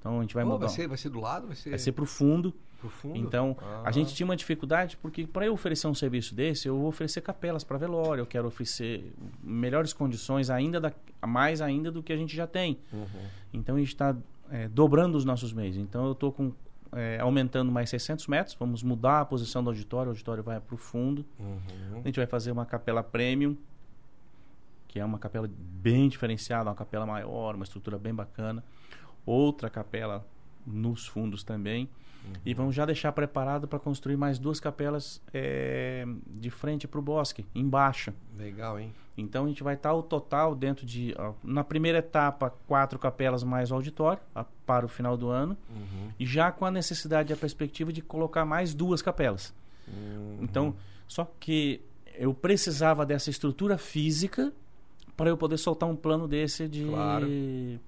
Então 0.00 0.18
a 0.18 0.22
gente 0.22 0.34
vai 0.34 0.44
Pô, 0.44 0.50
mudar. 0.52 0.66
vai, 0.66 0.74
ser, 0.74 0.88
vai 0.88 0.96
ser 0.96 1.08
do 1.10 1.20
lado? 1.20 1.46
Vai 1.48 1.56
ser, 1.56 1.70
Vai 1.70 1.78
ser 1.78 1.92
para 1.92 2.04
o 2.04 2.06
fundo. 2.06 2.54
Pro 2.84 2.90
fundo? 2.90 3.16
Então, 3.16 3.56
Ah. 3.60 3.82
a 3.86 3.90
gente 3.90 4.14
tinha 4.14 4.24
uma 4.26 4.36
dificuldade 4.36 4.96
porque 4.98 5.26
para 5.26 5.46
eu 5.46 5.54
oferecer 5.54 5.86
um 5.86 5.94
serviço 5.94 6.34
desse, 6.34 6.68
eu 6.68 6.76
vou 6.76 6.88
oferecer 6.88 7.20
capelas 7.22 7.64
para 7.64 7.78
velório, 7.78 8.22
eu 8.22 8.26
quero 8.26 8.46
oferecer 8.46 9.12
melhores 9.42 9.92
condições 9.92 10.50
ainda 10.50 10.80
da, 10.80 10.92
mais 11.26 11.60
ainda 11.60 11.90
do 11.90 12.02
que 12.02 12.12
a 12.12 12.16
gente 12.16 12.36
já 12.36 12.46
tem. 12.46 12.78
Uhum. 12.92 13.06
Então 13.52 13.76
a 13.76 13.78
gente 13.78 13.88
está 13.88 14.14
dobrando 14.72 15.16
os 15.16 15.24
nossos 15.24 15.52
meios. 15.52 15.76
Então 15.76 16.04
eu 16.06 16.12
estou 16.12 16.30
com 16.30 16.52
é, 16.92 17.18
aumentando 17.20 17.72
mais 17.72 17.90
600 17.90 18.28
metros, 18.28 18.54
vamos 18.58 18.82
mudar 18.82 19.20
a 19.22 19.24
posição 19.24 19.64
do 19.64 19.70
auditório, 19.70 20.10
o 20.10 20.12
auditório 20.12 20.44
vai 20.44 20.60
para 20.60 20.74
o 20.74 20.78
fundo. 20.78 21.24
Uhum. 21.40 22.00
A 22.02 22.06
gente 22.06 22.16
vai 22.16 22.26
fazer 22.26 22.52
uma 22.52 22.64
capela 22.64 23.02
premium, 23.02 23.56
que 24.86 25.00
é 25.00 25.04
uma 25.04 25.18
capela 25.18 25.50
bem 25.50 26.08
diferenciada, 26.08 26.68
uma 26.70 26.76
capela 26.76 27.04
maior, 27.04 27.56
uma 27.56 27.64
estrutura 27.64 27.98
bem 27.98 28.14
bacana. 28.14 28.62
Outra 29.26 29.68
capela 29.68 30.24
nos 30.64 31.06
fundos 31.06 31.42
também. 31.42 31.88
E 32.44 32.52
vamos 32.54 32.74
já 32.74 32.84
deixar 32.86 33.12
preparado 33.12 33.66
para 33.68 33.78
construir 33.78 34.16
mais 34.16 34.38
duas 34.38 34.58
capelas 34.60 35.20
é, 35.32 36.04
de 36.26 36.50
frente 36.50 36.86
para 36.88 36.98
o 36.98 37.02
bosque, 37.02 37.44
embaixo. 37.54 38.12
Legal, 38.36 38.78
hein? 38.78 38.92
Então 39.16 39.44
a 39.44 39.48
gente 39.48 39.62
vai 39.62 39.74
estar 39.74 39.92
o 39.94 40.02
total 40.02 40.54
dentro 40.54 40.84
de. 40.84 41.14
ó, 41.18 41.32
na 41.42 41.62
primeira 41.62 41.98
etapa, 41.98 42.52
quatro 42.66 42.98
capelas 42.98 43.44
mais 43.44 43.70
o 43.70 43.74
auditório, 43.74 44.20
a- 44.34 44.44
para 44.66 44.84
o 44.84 44.88
final 44.88 45.16
do 45.16 45.28
ano. 45.28 45.56
Uhum. 45.70 46.10
E 46.18 46.26
já 46.26 46.50
com 46.50 46.64
a 46.64 46.70
necessidade 46.70 47.32
e 47.32 47.34
a 47.34 47.36
perspectiva 47.36 47.92
de 47.92 48.02
colocar 48.02 48.44
mais 48.44 48.74
duas 48.74 49.00
capelas. 49.00 49.54
Uhum. 49.86 50.38
Então, 50.42 50.74
só 51.06 51.30
que 51.38 51.80
eu 52.16 52.32
precisava 52.34 53.04
dessa 53.06 53.30
estrutura 53.30 53.78
física 53.78 54.52
para 55.16 55.30
eu 55.30 55.36
poder 55.36 55.56
soltar 55.58 55.88
um 55.88 55.94
plano 55.96 56.26
desse 56.26 56.68
de 56.68 56.84
Claro. 56.86 57.26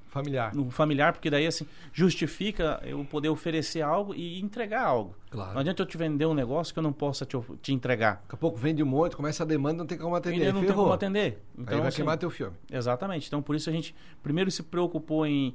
Familiar. 0.07 0.55
no 0.55 0.71
familiar, 0.71 1.13
porque 1.13 1.29
daí 1.29 1.47
assim 1.47 1.67
justifica 1.93 2.81
eu 2.85 3.05
poder 3.05 3.29
oferecer 3.29 3.83
algo 3.83 4.15
e 4.15 4.41
entregar 4.41 4.85
algo. 4.87 5.15
Claro. 5.31 5.53
Não 5.55 5.61
adianta 5.61 5.83
eu 5.83 5.87
te 5.87 5.97
vender 5.97 6.25
um 6.27 6.33
negócio 6.35 6.73
que 6.73 6.79
eu 6.79 6.83
não 6.83 6.93
possa 6.93 7.27
te, 7.27 7.37
te 7.61 7.73
entregar. 7.75 8.21
Daqui 8.23 8.35
a 8.35 8.39
pouco 8.39 8.57
vende 8.57 8.83
um 8.83 8.87
monte, 8.87 9.17
começa 9.17 9.43
a 9.43 9.47
demanda, 9.47 9.79
não 9.79 9.87
tem 9.87 9.99
como 9.99 10.15
atender. 10.15 10.37
Ele 10.37 10.53
não 10.53 10.61
tem 10.61 10.69
ferrou. 10.69 10.85
como 10.85 10.95
atender. 10.95 11.43
Aí 11.59 11.63
Então, 11.65 11.79
vai 11.81 11.89
assim, 11.89 11.97
queimar 11.97 12.17
teu 12.17 12.31
filme. 12.31 12.57
Exatamente. 12.71 13.27
Então, 13.27 13.43
por 13.43 13.55
isso 13.57 13.69
a 13.69 13.73
gente 13.73 13.95
primeiro 14.23 14.51
se 14.51 14.63
preocupou 14.63 15.27
em 15.27 15.55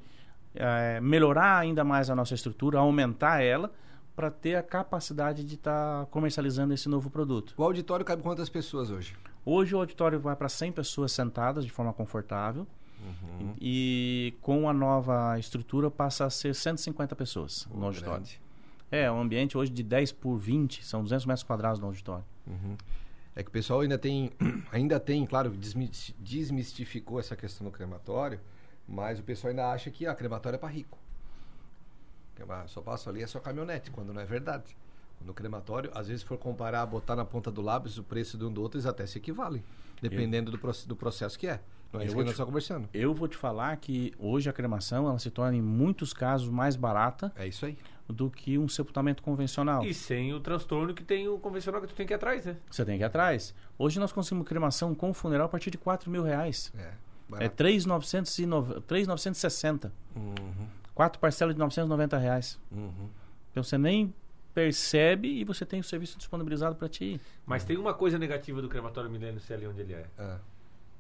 eh, 0.54 1.00
melhorar 1.02 1.58
ainda 1.60 1.84
mais 1.84 2.10
a 2.10 2.16
nossa 2.16 2.36
estrutura, 2.36 2.78
aumentar 2.80 3.42
ela, 3.42 3.72
para 4.16 4.30
ter 4.30 4.56
a 4.56 4.62
capacidade 4.62 5.44
de 5.44 5.56
estar 5.56 6.06
comercializando 6.08 6.74
esse 6.74 6.88
novo 6.90 7.10
produto. 7.10 7.54
O 7.58 7.64
auditório 7.64 8.06
cabe 8.06 8.22
quantas 8.22 8.50
pessoas 8.50 8.92
hoje? 8.92 9.16
Hoje 9.46 9.76
o 9.76 9.80
auditório 9.80 10.20
vai 10.20 10.36
para 10.36 10.48
100 10.50 10.72
pessoas 10.72 11.12
sentadas 11.12 11.66
de 11.66 11.72
forma 11.72 11.94
confortável 11.94 12.68
Uhum. 13.04 13.56
e 13.60 14.36
com 14.42 14.70
a 14.70 14.74
nova 14.74 15.38
estrutura 15.40 15.90
passa 15.90 16.26
a 16.26 16.30
ser 16.30 16.54
150 16.54 17.16
pessoas 17.16 17.68
no 17.74 17.86
auditório. 17.88 18.14
Grande. 18.18 18.40
É, 18.92 19.12
um 19.12 19.20
ambiente 19.20 19.58
hoje 19.58 19.72
de 19.72 19.82
10 19.82 20.12
por 20.12 20.38
20, 20.38 20.86
são 20.86 21.02
200 21.02 21.26
metros 21.26 21.44
quadrados 21.44 21.80
no 21.80 21.88
auditório. 21.88 22.24
Uhum. 22.46 22.78
É 23.36 23.42
que 23.42 23.50
o 23.50 23.52
pessoal 23.52 23.80
ainda 23.80 23.98
tem, 23.98 24.32
ainda 24.72 25.00
tem, 25.00 25.26
claro, 25.26 25.50
desmi- 25.50 25.90
desmistificou 26.20 27.20
essa 27.20 27.36
questão 27.36 27.66
do 27.66 27.72
crematório, 27.72 28.40
mas 28.88 29.18
o 29.20 29.24
pessoal 29.24 29.50
ainda 29.50 29.72
acha 29.72 29.90
que 29.90 30.06
a 30.06 30.14
crematório 30.14 30.58
é 30.58 30.60
para 30.60 30.70
rico. 30.70 31.00
É, 32.38 32.68
Só 32.68 32.82
passa 32.82 33.10
ali 33.10 33.24
é 33.24 33.28
só 33.28 33.40
caminhonete, 33.40 33.90
quando 33.92 34.14
não 34.14 34.22
é 34.22 34.26
verdade. 34.26 34.76
No 35.26 35.34
crematório, 35.34 35.90
às 35.94 36.08
vezes, 36.08 36.22
se 36.22 36.28
for 36.28 36.38
comparar, 36.38 36.86
botar 36.86 37.16
na 37.16 37.26
ponta 37.26 37.52
do 37.52 37.62
lápis 37.62 37.98
o 37.98 38.04
preço 38.04 38.38
de 38.38 38.46
um 38.46 38.52
do 38.52 38.62
outro, 38.62 38.78
eles 38.78 38.86
até 38.86 39.06
se 39.06 39.18
equivalem, 39.18 39.64
dependendo 40.02 40.50
do, 40.52 40.58
proce- 40.58 40.88
do 40.88 40.96
processo 40.96 41.38
que 41.38 41.48
é. 41.48 41.60
Não 41.94 42.00
é 42.00 42.04
Eu 42.04 42.08
isso 42.08 42.16
vou 42.16 42.24
que 42.24 42.26
nós 42.26 42.32
te- 42.32 42.42
estamos 42.42 42.48
conversando. 42.50 42.90
Eu 42.94 43.14
vou 43.14 43.28
te 43.28 43.36
falar 43.38 43.76
que 43.78 44.14
hoje 44.18 44.50
a 44.50 44.54
cremação 44.54 45.08
ela 45.10 45.20
se 45.20 45.30
torna 45.30 45.58
em 45.58 45.62
muitos 45.62 46.14
casos 46.14 46.50
mais 46.50 46.76
barata 46.78 47.32
É 47.36 47.46
isso 47.46 47.66
aí. 47.66 47.78
do 48.08 48.30
que 48.30 48.58
um 48.58 48.68
sepultamento 48.70 49.22
convencional. 49.22 49.84
E 49.84 49.94
sem 49.94 50.34
o 50.34 50.40
transtorno 50.40 50.94
que 50.94 51.04
tem 51.04 51.28
o 51.28 51.38
convencional 51.38 51.82
que 51.82 51.88
tu 51.88 51.94
tem 51.94 52.08
que 52.08 52.14
ir 52.14 52.16
atrás, 52.16 52.46
né? 52.46 52.56
Você 52.70 52.86
tem 52.86 52.98
que 52.98 53.04
ir 53.04 53.06
atrás. 53.06 53.54
Hoje 53.78 54.00
nós 54.00 54.12
conseguimos 54.14 54.48
cremação 54.48 54.96
com 54.96 55.14
funeral 55.14 55.46
a 55.48 55.50
partir 55.50 55.70
de 55.70 55.78
4 55.78 56.10
mil 56.10 56.24
reais. 56.24 56.72
É. 56.78 56.82
É 56.82 56.94
Barato. 57.30 57.56
3,990 57.56 58.82
3,960. 58.82 59.94
Uhum, 60.16 60.34
Quatro 60.94 61.20
parcelas 61.20 61.56
de 61.56 61.60
990 61.60 62.18
reais. 62.18 62.60
uhum. 62.72 63.10
Então 63.52 63.64
você 63.64 63.78
nem 63.78 64.14
percebe 64.54 65.28
e 65.40 65.44
você 65.44 65.66
tem 65.66 65.80
o 65.80 65.84
serviço 65.84 66.18
disponibilizado 66.18 66.76
para 66.76 66.88
ti. 66.90 67.20
Mas 67.46 67.64
tem 67.64 67.78
uma 67.78 67.94
coisa 67.94 68.18
negativa 68.18 68.62
do 68.62 68.68
crematório 68.70 69.10
Milênio 69.10 69.40
ser 69.40 69.56
ali 69.56 69.68
onde 69.68 69.82
ele 69.82 69.94
é. 69.94 70.06
É. 70.20 70.36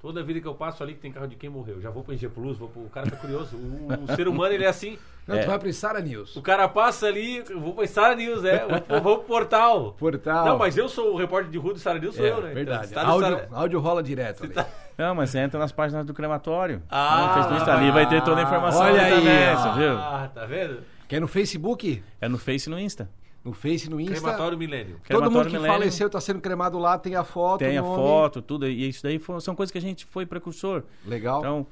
Toda 0.01 0.23
vida 0.23 0.39
que 0.41 0.47
eu 0.47 0.55
passo 0.55 0.81
ali 0.81 0.95
que 0.95 0.99
tem 0.99 1.11
carro 1.11 1.27
de 1.27 1.35
quem 1.35 1.47
morreu. 1.47 1.79
Já 1.79 1.91
vou 1.91 2.03
pro 2.03 2.11
IG 2.11 2.27
Plus, 2.27 2.57
vou 2.57 2.67
pro... 2.67 2.81
o 2.81 2.89
cara 2.89 3.07
tá 3.07 3.15
curioso. 3.17 3.55
O, 3.55 3.87
o 4.11 4.15
ser 4.15 4.27
humano, 4.27 4.51
ele 4.51 4.63
é 4.63 4.67
assim. 4.67 4.97
Não, 5.27 5.35
É. 5.35 5.43
tu 5.43 5.47
vai 5.47 5.59
pro 5.59 5.71
Sara 5.71 5.99
News. 6.01 6.35
O 6.35 6.41
cara 6.41 6.67
passa 6.67 7.05
ali, 7.05 7.43
eu 7.47 7.59
vou 7.59 7.75
pro 7.75 7.87
Sara 7.87 8.15
News, 8.15 8.43
é. 8.43 8.65
Vou, 8.65 8.81
pro- 8.81 9.01
vou 9.01 9.17
pro 9.19 9.27
portal. 9.27 9.93
Portal. 9.93 10.43
Não, 10.45 10.57
mas 10.57 10.75
eu 10.75 10.89
sou 10.89 11.13
o 11.13 11.17
repórter 11.17 11.51
de 11.51 11.57
rua 11.59 11.73
do 11.73 11.79
Sara 11.79 11.99
News, 11.99 12.15
sou 12.15 12.25
É, 12.25 12.31
eu, 12.31 12.41
né? 12.41 12.51
verdade. 12.51 12.87
Então, 12.89 12.95
tá 13.03 13.03
no 13.07 13.13
áudio, 13.13 13.29
Sara- 13.29 13.47
áudio 13.51 13.79
rola 13.79 14.01
direto 14.01 14.43
ali. 14.45 14.55
Não, 14.97 15.13
mas 15.13 15.29
você 15.29 15.37
entra 15.37 15.59
nas 15.59 15.71
páginas 15.71 16.03
do 16.03 16.15
crematório. 16.15 16.81
Ah, 16.89 17.27
no 17.27 17.33
Facebook 17.43 17.69
ali 17.69 17.91
vai 17.91 18.09
ter 18.09 18.23
toda 18.23 18.41
a 18.41 18.43
informação 18.43 18.81
olha 18.81 19.01
ali 19.05 19.13
aí, 19.13 19.19
também, 19.19 19.55
você 19.55 19.79
viu? 19.79 19.97
Ah, 19.99 20.31
tá 20.33 20.45
vendo? 20.47 20.79
Quer 21.07 21.21
no 21.21 21.27
Facebook, 21.27 22.03
É 22.19 22.27
no 22.27 22.39
Face 22.39 22.67
e 22.67 22.71
no 22.71 22.79
Insta. 22.79 23.07
No 23.43 23.53
Face, 23.53 23.89
no 23.89 23.99
Insta. 23.99 24.15
Crematório 24.21 24.57
Milênio. 24.57 24.93
Todo 24.95 25.01
Crematório 25.03 25.31
mundo 25.37 25.45
que 25.47 25.53
Millennium. 25.53 25.73
faleceu 25.79 26.07
está 26.07 26.21
sendo 26.21 26.39
cremado 26.41 26.77
lá, 26.77 26.97
tem 26.97 27.15
a 27.15 27.23
foto. 27.23 27.59
Tem 27.59 27.77
a 27.77 27.81
nome. 27.81 27.95
foto, 27.95 28.41
tudo. 28.41 28.67
E 28.67 28.87
isso 28.89 29.01
daí 29.03 29.17
foi- 29.19 29.39
são 29.41 29.55
coisas 29.55 29.71
que 29.71 29.77
a 29.77 29.81
gente 29.81 30.05
foi 30.05 30.25
precursor. 30.25 30.83
Legal. 31.05 31.39
Então, 31.39 31.67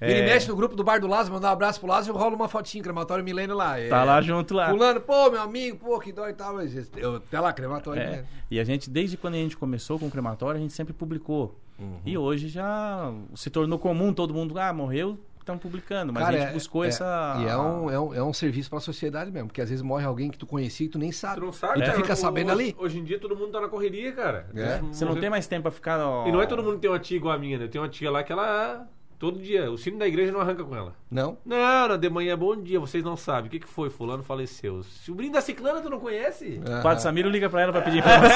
Ele 0.00 0.20
é, 0.20 0.26
mexe 0.26 0.48
no 0.48 0.56
grupo 0.56 0.76
do 0.76 0.84
Bar 0.84 1.00
do 1.00 1.06
Lázaro, 1.06 1.34
mandar 1.34 1.48
um 1.48 1.52
abraço 1.52 1.80
pro 1.80 1.88
Lázaro, 1.88 2.18
rola 2.18 2.34
uma 2.36 2.48
fotinho, 2.48 2.82
crematório 2.84 3.24
milênio 3.24 3.56
lá. 3.56 3.78
É, 3.78 3.88
tá 3.88 4.04
lá 4.04 4.20
junto 4.20 4.52
lá. 4.52 4.68
Fulano, 4.68 5.00
pô, 5.00 5.30
meu 5.30 5.40
amigo, 5.40 5.78
pô, 5.78 5.98
que 5.98 6.12
dói 6.12 6.30
e 6.30 6.34
tal. 6.34 6.54
Mas 6.56 6.90
eu, 6.96 7.16
até 7.16 7.40
lá, 7.40 7.52
crematório 7.52 8.02
É, 8.02 8.04
milênio. 8.06 8.26
e 8.50 8.60
a 8.60 8.64
gente, 8.64 8.90
desde 8.90 9.16
quando 9.16 9.34
a 9.34 9.38
gente 9.38 9.56
começou 9.56 9.98
com 9.98 10.06
o 10.06 10.10
crematório, 10.10 10.58
a 10.58 10.60
gente 10.60 10.74
sempre 10.74 10.92
publicou. 10.92 11.58
Uhum. 11.78 12.00
E 12.04 12.18
hoje 12.18 12.48
já 12.48 13.10
se 13.34 13.48
tornou 13.50 13.78
comum, 13.78 14.12
todo 14.12 14.34
mundo, 14.34 14.58
ah, 14.58 14.72
morreu, 14.72 15.18
estão 15.44 15.56
publicando. 15.58 16.12
Mas 16.12 16.24
Cara, 16.24 16.36
a 16.36 16.40
gente 16.40 16.48
é- 16.50 16.52
buscou 16.52 16.84
é- 16.84 16.88
essa. 16.88 17.36
E 17.40 17.46
é 17.46 17.56
um, 17.56 17.90
é, 17.90 18.00
um, 18.00 18.14
é 18.14 18.22
um 18.22 18.32
serviço 18.32 18.68
pra 18.70 18.80
sociedade 18.80 19.30
mesmo, 19.30 19.48
porque 19.48 19.60
às 19.60 19.68
vezes 19.70 19.82
morre 19.82 20.04
alguém 20.04 20.30
que 20.30 20.38
tu 20.38 20.46
conhecia 20.46 20.86
e 20.86 20.88
tu 20.88 20.98
nem 20.98 21.10
Tu 21.10 21.16
sabe. 21.16 21.40
não 21.40 21.52
sabe, 21.52 21.78
E 21.78 21.82
tu 21.82 21.86
cara, 21.86 21.96
fica 21.98 22.16
sabendo 22.16 22.50
ali. 22.50 22.74
Hoje 22.78 22.98
em 22.98 23.04
dia 23.04 23.18
todo 23.20 23.36
mundo 23.36 23.52
tá 23.52 23.60
na 23.60 23.68
correria, 23.68 24.12
cara. 24.12 24.46
É. 24.54 24.78
Você 24.90 25.04
não 25.04 25.14
tem 25.16 25.30
mais 25.30 25.46
tempo 25.46 25.62
pra 25.62 25.70
ficar. 25.70 25.98
ó, 26.00 26.26
E 26.26 26.32
não 26.32 26.42
é 26.42 26.46
todo 26.46 26.62
mundo 26.62 26.74
que 26.76 26.80
tem 26.80 26.90
uma 26.90 26.98
tia 26.98 27.16
igual 27.16 27.34
a 27.34 27.38
minha, 27.38 27.58
né? 27.58 27.64
Eu 27.64 27.68
tenho 27.68 27.84
uma 27.84 27.90
tia 27.90 28.10
lá 28.10 28.22
que 28.24 28.32
ela. 28.32 28.86
Todo 29.16 29.38
dia. 29.38 29.70
O 29.70 29.78
sino 29.78 29.96
da 29.98 30.06
igreja 30.08 30.32
não 30.32 30.40
arranca 30.40 30.64
com 30.64 30.74
ela. 30.76 30.92
Não? 31.10 31.38
Não, 31.46 31.88
não, 31.88 31.96
de 31.96 32.10
manhã, 32.10 32.36
bom 32.36 32.54
dia, 32.60 32.78
vocês 32.80 33.02
não 33.02 33.16
sabem. 33.16 33.46
O 33.46 33.50
que, 33.50 33.60
que 33.60 33.66
foi? 33.68 33.88
Fulano 33.88 34.22
faleceu. 34.24 34.82
Sobrinho 34.82 35.32
da 35.32 35.40
Ciclana, 35.40 35.80
tu 35.80 35.88
não 35.88 36.00
conhece? 36.00 36.60
O 36.62 36.82
Padre 36.82 37.02
Samiro 37.02 37.30
liga 37.30 37.48
pra 37.48 37.62
ela 37.62 37.72
pra 37.72 37.80
pedir 37.80 37.98
informação. 37.98 38.34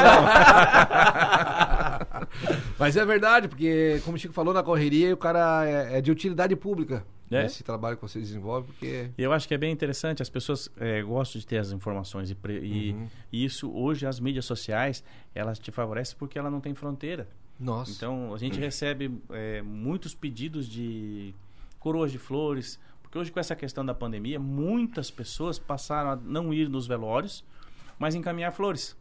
Mas 2.78 2.96
é 2.96 3.04
verdade, 3.04 3.48
porque, 3.48 4.00
como 4.04 4.16
o 4.16 4.18
Chico 4.20 4.34
falou, 4.34 4.52
na 4.54 4.62
correria 4.62 5.12
o 5.12 5.16
cara 5.16 5.66
é, 5.66 5.98
é 5.98 6.00
de 6.00 6.10
utilidade 6.10 6.54
pública. 6.56 7.04
É. 7.30 7.44
Esse 7.44 7.62
trabalho 7.62 7.96
que 7.96 8.02
você 8.02 8.18
desenvolve, 8.18 8.68
porque. 8.68 9.10
Eu 9.18 9.32
acho 9.34 9.46
que 9.46 9.52
é 9.52 9.58
bem 9.58 9.70
interessante, 9.70 10.22
as 10.22 10.30
pessoas 10.30 10.70
é, 10.78 11.02
gostam 11.02 11.38
de 11.38 11.46
ter 11.46 11.58
as 11.58 11.70
informações 11.72 12.30
e, 12.30 12.36
e- 12.62 12.92
Uhum. 12.92 13.08
e 13.30 13.44
isso 13.44 13.70
hoje 13.70 14.06
as 14.06 14.18
mídias 14.18 14.46
sociais 14.46 15.04
elas 15.34 15.58
te 15.58 15.70
favorecem 15.70 16.16
porque 16.18 16.38
ela 16.38 16.50
não 16.50 16.60
tem 16.60 16.74
fronteira. 16.74 17.28
Nossa. 17.60 17.90
Então 17.92 18.32
a 18.32 18.38
gente 18.38 18.58
recebe 18.58 19.10
é, 19.30 19.60
muitos 19.60 20.14
pedidos 20.14 20.66
de 20.66 21.34
coroas 21.78 22.10
de 22.10 22.18
flores, 22.18 22.78
porque 23.02 23.18
hoje 23.18 23.30
com 23.30 23.38
essa 23.40 23.54
questão 23.54 23.84
da 23.84 23.92
pandemia 23.94 24.38
muitas 24.40 25.10
pessoas 25.10 25.58
passaram 25.58 26.10
a 26.12 26.16
não 26.16 26.54
ir 26.54 26.66
nos 26.68 26.86
velórios, 26.86 27.44
mas 27.98 28.14
encaminhar 28.14 28.52
flores. 28.52 28.96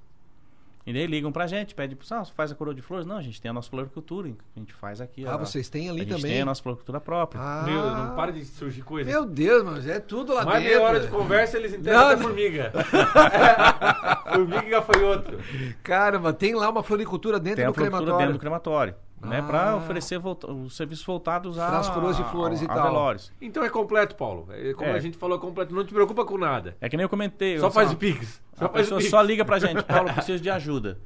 E 0.88 0.94
daí 0.94 1.06
ligam 1.06 1.34
pra 1.34 1.46
gente, 1.48 1.76
pedem, 1.76 1.98
ah, 2.12 2.24
você 2.24 2.32
faz 2.34 2.50
a 2.50 2.56
coroa 2.56 2.74
de 2.74 2.82
flores? 2.82 3.06
Não, 3.06 3.18
a 3.18 3.22
gente 3.22 3.42
tem 3.42 3.50
a 3.52 3.54
nossa 3.54 3.70
floricultura, 3.70 4.30
a 4.56 4.60
gente 4.60 4.74
faz 4.74 5.02
aqui. 5.02 5.26
ah, 5.28 5.34
a- 5.34 5.38
vocês 5.38 5.68
têm 5.68 5.90
a 5.90 5.92
ali 5.92 6.00
gente 6.00 6.16
também. 6.16 6.32
tem 6.32 6.42
a 6.42 6.46
nossa 6.46 6.64
floricultura 6.64 7.02
própria. 7.02 7.42
Ah, 7.42 7.64
Meu, 7.66 7.82
não 7.92 8.16
para 8.16 8.32
de 8.32 8.46
surgir 8.46 8.84
coisa. 8.84 9.10
Meu 9.12 9.26
Deus, 9.26 9.64
mas 9.66 9.86
é 9.86 10.00
tudo 10.00 10.34
lá 10.34 10.46
Mais 10.46 10.64
dentro. 10.64 10.78
meia 10.78 10.88
hora 10.88 11.00
de 11.02 11.08
conversa, 11.10 11.58
eles 11.58 11.74
entendem 11.74 11.92
não. 11.94 12.18
formiga. 12.20 12.72
formiga 14.34 14.66
e 14.66 14.70
gafanhoto. 14.70 15.38
Caramba, 15.84 16.32
tem 16.34 16.56
lá 16.56 16.70
uma 16.70 16.82
floricultura 16.84 17.38
dentro 17.40 17.58
tem 17.58 17.66
a 17.66 17.70
do 17.70 17.74
floricultura 17.74 18.06
crematório. 18.06 18.26
dentro 18.28 18.38
do 18.38 18.40
crematório. 18.40 18.96
Né, 19.20 19.40
Ah. 19.40 19.44
para 19.44 19.76
oferecer 19.78 20.20
volta- 20.20 20.52
os 20.52 20.76
serviços 20.76 21.04
voltados 21.04 21.58
a, 21.58 21.82
coroas 21.92 22.16
de 22.16 22.24
flores 22.26 22.60
a, 22.62 22.64
e 22.64 22.66
a 22.66 22.74
tal. 22.74 22.84
velórios. 22.84 23.32
Então 23.42 23.64
é 23.64 23.70
completo, 23.70 24.16
Paulo. 24.16 24.48
É, 24.52 24.74
como 24.74 24.92
É. 24.92 24.94
a 24.94 25.00
gente 25.00 25.18
falou, 25.18 25.38
é 25.38 25.42
completo. 25.42 25.74
Não 25.74 25.84
te 25.84 25.92
preocupa 25.92 26.24
com 26.24 26.38
nada. 26.38 26.78
É 26.80 26.88
que 26.88 26.96
nem 26.96 27.04
eu 27.04 27.10
comentei. 27.10 27.58
Só 27.58 27.66
eu- 27.68 27.72
faz 27.72 27.92
o 27.92 27.98
Pix. 27.98 28.40
Só 28.54 28.66
A 28.66 28.70
faz 28.70 28.70
o 28.70 28.74
pessoa 28.84 29.00
Pix. 29.00 29.10
só 29.10 29.22
liga 29.22 29.44
pra 29.44 29.58
gente, 29.58 29.82
Paulo, 29.84 30.14
preciso 30.14 30.42
de 30.42 30.50
ajuda. 30.52 31.00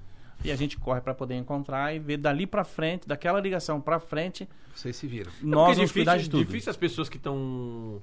E 0.43 0.51
a 0.51 0.55
gente 0.57 0.78
corre 0.78 0.99
pra 0.99 1.14
poder 1.14 1.36
encontrar 1.36 1.95
e 1.95 1.99
ver 1.99 2.18
dali 2.18 2.45
pra 2.45 2.64
frente, 2.66 3.07
daquela 3.07 3.39
ligação 3.39 3.80
pra 3.80 3.97
frente, 3.99 4.49
Vocês 4.76 4.95
se 4.95 5.07
viram. 5.07 5.32
É 5.32 5.45
nós 5.45 5.64
porque 5.68 5.76
vamos 5.76 5.91
cuidar 5.93 6.18
de 6.18 6.30
tudo. 6.30 6.43
difícil 6.45 6.70
as 6.70 6.78
pessoas 6.78 7.07
que 7.07 7.16
estão. 7.18 8.01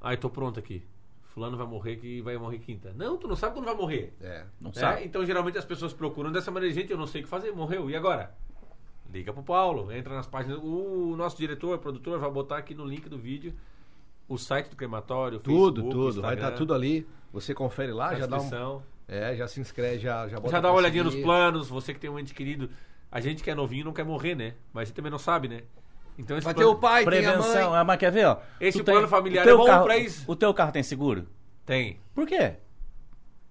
Ai, 0.00 0.16
tô 0.16 0.30
pronto 0.30 0.58
aqui. 0.58 0.82
Fulano 1.34 1.56
vai 1.56 1.66
morrer 1.66 1.96
que 1.96 2.20
vai 2.22 2.36
morrer 2.38 2.58
quinta. 2.58 2.94
Não, 2.96 3.16
tu 3.18 3.26
não 3.26 3.34
sabe 3.36 3.54
quando 3.54 3.64
vai 3.66 3.74
morrer. 3.74 4.14
É. 4.22 4.44
Não 4.60 4.70
né? 4.70 4.80
sabe? 4.80 5.04
Então 5.04 5.26
geralmente 5.26 5.58
as 5.58 5.64
pessoas 5.64 5.92
procuram 5.92 6.30
dessa 6.32 6.50
maneira, 6.50 6.72
gente, 6.74 6.90
eu 6.92 6.96
não 6.98 7.06
sei 7.08 7.20
o 7.20 7.24
que 7.24 7.28
fazer, 7.30 7.50
morreu. 7.52 7.90
E 7.90 7.96
agora? 7.96 8.32
Liga 9.14 9.32
pro 9.32 9.44
Paulo, 9.44 9.92
entra 9.92 10.12
nas 10.12 10.26
páginas. 10.26 10.58
O 10.60 11.14
nosso 11.16 11.36
diretor, 11.36 11.78
produtor, 11.78 12.18
vai 12.18 12.28
botar 12.28 12.58
aqui 12.58 12.74
no 12.74 12.84
link 12.84 13.08
do 13.08 13.16
vídeo 13.16 13.54
o 14.28 14.36
site 14.36 14.70
do 14.70 14.74
crematório, 14.76 15.38
o 15.38 15.40
Tudo, 15.40 15.82
Facebook, 15.82 15.90
tudo. 15.90 16.22
Vai 16.22 16.32
Instagram, 16.32 16.46
estar 16.48 16.58
tudo 16.58 16.74
ali. 16.74 17.06
Você 17.32 17.54
confere 17.54 17.92
lá, 17.92 18.12
já 18.16 18.26
dá 18.26 18.40
um. 18.40 18.82
É, 19.06 19.36
já 19.36 19.46
se 19.46 19.60
inscreve, 19.60 19.98
já 19.98 20.26
já 20.26 20.40
bota 20.40 20.50
Já 20.50 20.60
dá 20.60 20.68
uma 20.70 20.78
olhadinha 20.78 21.04
nos 21.04 21.14
planos, 21.14 21.68
você 21.68 21.94
que 21.94 22.00
tem 22.00 22.10
um 22.10 22.18
ente 22.18 22.34
querido. 22.34 22.68
A 23.12 23.20
gente 23.20 23.44
que 23.44 23.50
é 23.50 23.54
novinho 23.54 23.84
não 23.84 23.92
quer 23.92 24.04
morrer, 24.04 24.34
né? 24.34 24.54
Mas 24.72 24.88
você 24.88 24.94
também 24.94 25.12
não 25.12 25.18
sabe, 25.18 25.46
né? 25.46 25.62
Então 26.18 26.36
esse 26.36 26.44
Vai 26.44 26.54
ter 26.54 26.62
plano... 26.62 26.76
o 26.76 26.80
pai, 26.80 27.04
tem 27.04 27.18
a 27.24 27.32
Prevenção, 27.32 27.70
mãe. 27.70 27.78
ah, 27.80 27.84
mas 27.84 27.98
quer 27.98 28.10
ver, 28.10 28.26
ó? 28.26 28.38
Esse 28.60 28.82
plano 28.82 29.06
familiar 29.06 29.42
o 29.42 29.44
teu 29.44 29.54
é 29.54 29.58
bom 29.58 29.66
carro, 29.66 29.84
pra 29.84 29.96
isso. 29.96 30.24
O 30.26 30.34
teu 30.34 30.52
carro 30.52 30.72
tem 30.72 30.82
seguro? 30.82 31.28
Tem. 31.64 32.00
Por 32.14 32.26
quê? 32.26 32.54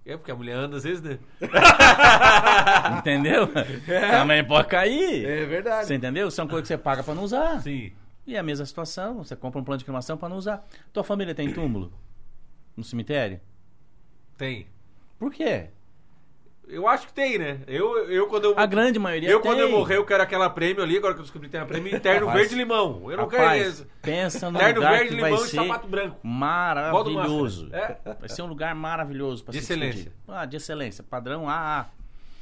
É 0.06 0.16
porque 0.16 0.30
a 0.30 0.34
mulher 0.36 0.54
anda 0.56 0.76
às 0.76 0.84
vezes, 0.84 1.02
né? 1.02 1.18
Entendeu? 2.98 3.48
Também 4.10 4.44
pode 4.44 4.68
cair. 4.68 5.24
É 5.24 5.46
verdade. 5.46 5.86
Você 5.86 5.94
entendeu? 5.94 6.30
São 6.30 6.46
coisas 6.46 6.68
que 6.68 6.74
você 6.74 6.78
paga 6.78 7.02
pra 7.02 7.14
não 7.14 7.22
usar. 7.22 7.62
Sim. 7.62 7.90
E 8.26 8.36
é 8.36 8.38
a 8.38 8.42
mesma 8.42 8.66
situação, 8.66 9.24
você 9.24 9.34
compra 9.34 9.60
um 9.60 9.64
plano 9.64 9.78
de 9.78 9.84
cremação 9.84 10.16
pra 10.16 10.28
não 10.28 10.36
usar. 10.36 10.66
Tua 10.92 11.04
família 11.04 11.34
tem 11.34 11.52
túmulo? 11.52 11.92
No 12.76 12.84
cemitério? 12.84 13.40
Tem. 14.36 14.66
Por 15.18 15.32
quê? 15.32 15.68
Eu 16.68 16.88
acho 16.88 17.06
que 17.06 17.12
tem, 17.12 17.38
né? 17.38 17.60
Eu, 17.66 18.08
eu 18.10 18.26
quando 18.26 18.44
eu. 18.44 18.54
A 18.58 18.64
grande 18.66 18.98
maioria 18.98 19.28
eu, 19.30 19.40
tem. 19.40 19.50
quando 19.50 19.60
eu 19.60 19.70
morrer, 19.70 19.96
eu 19.96 20.04
quero 20.04 20.22
aquela 20.22 20.48
prêmio 20.48 20.82
ali, 20.82 20.96
agora 20.96 21.12
que 21.14 21.20
eu 21.20 21.24
descobri 21.24 21.48
que 21.48 21.52
tem 21.52 21.60
a 21.60 21.66
prêmio 21.66 21.94
interno 21.94 22.26
Rapaz, 22.26 22.40
verde 22.40 22.54
limão. 22.54 23.10
Eu 23.10 23.16
não 23.18 23.24
Rapaz, 23.24 23.52
quero 23.62 23.70
isso. 23.70 23.86
pensa 24.02 24.50
num 24.50 24.58
Terno 24.58 24.76
lugar 24.76 24.92
verde, 24.98 25.14
que 25.14 25.20
vai 25.20 25.30
limão 25.30 25.44
e 25.44 25.48
ser 25.48 25.56
sapato 25.56 25.86
branco. 25.88 26.16
maravilhoso. 26.26 27.66
O 27.66 28.20
Vai 28.20 28.28
ser 28.28 28.42
um 28.42 28.46
lugar 28.46 28.74
maravilhoso 28.74 29.44
para 29.44 29.52
De 29.52 29.58
se 29.58 29.64
excelência. 29.72 30.12
Ah, 30.26 30.44
de 30.46 30.56
excelência. 30.56 31.04
Padrão 31.04 31.48
AA. 31.48 31.86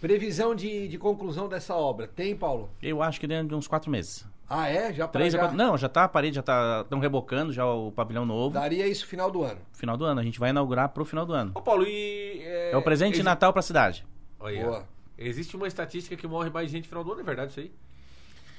Previsão 0.00 0.54
de, 0.54 0.88
de 0.88 0.98
conclusão 0.98 1.48
dessa 1.48 1.74
obra. 1.74 2.08
Tem, 2.08 2.34
Paulo? 2.34 2.70
Eu 2.82 3.02
acho 3.02 3.20
que 3.20 3.26
dentro 3.26 3.48
de 3.48 3.54
uns 3.54 3.68
quatro 3.68 3.90
meses. 3.90 4.26
Ah, 4.50 4.68
é? 4.68 4.92
Já 4.92 5.06
Três 5.08 5.32
a 5.34 5.38
já... 5.38 5.42
quatro... 5.44 5.56
Não, 5.56 5.78
já 5.78 5.88
tá 5.88 6.04
a 6.04 6.08
parede, 6.08 6.36
já 6.36 6.42
tá... 6.42 6.80
Estão 6.82 6.98
rebocando 6.98 7.52
já 7.52 7.64
o 7.64 7.90
pavilhão 7.92 8.26
novo. 8.26 8.52
Daria 8.52 8.86
isso 8.86 9.06
final 9.06 9.30
do 9.30 9.42
ano. 9.42 9.60
Final 9.72 9.96
do 9.96 10.04
ano. 10.04 10.20
A 10.20 10.24
gente 10.24 10.38
vai 10.38 10.50
inaugurar 10.50 10.88
pro 10.90 11.04
final 11.04 11.24
do 11.24 11.32
ano. 11.32 11.52
Ô, 11.54 11.62
Paulo, 11.62 11.84
e. 11.86 12.42
É, 12.44 12.76
o 12.76 12.82
presente 12.82 13.12
de 13.12 13.18
exi- 13.18 13.22
Natal 13.22 13.52
pra 13.52 13.62
cidade. 13.62 14.04
Olha, 14.42 14.64
Boa. 14.64 14.88
Existe 15.16 15.56
uma 15.56 15.68
estatística 15.68 16.16
que 16.16 16.26
morre 16.26 16.50
mais 16.50 16.70
gente 16.70 16.84
no 16.84 16.88
final 16.88 17.04
do 17.04 17.12
ano, 17.12 17.20
é 17.20 17.24
verdade 17.24 17.50
isso 17.52 17.60
aí? 17.60 17.72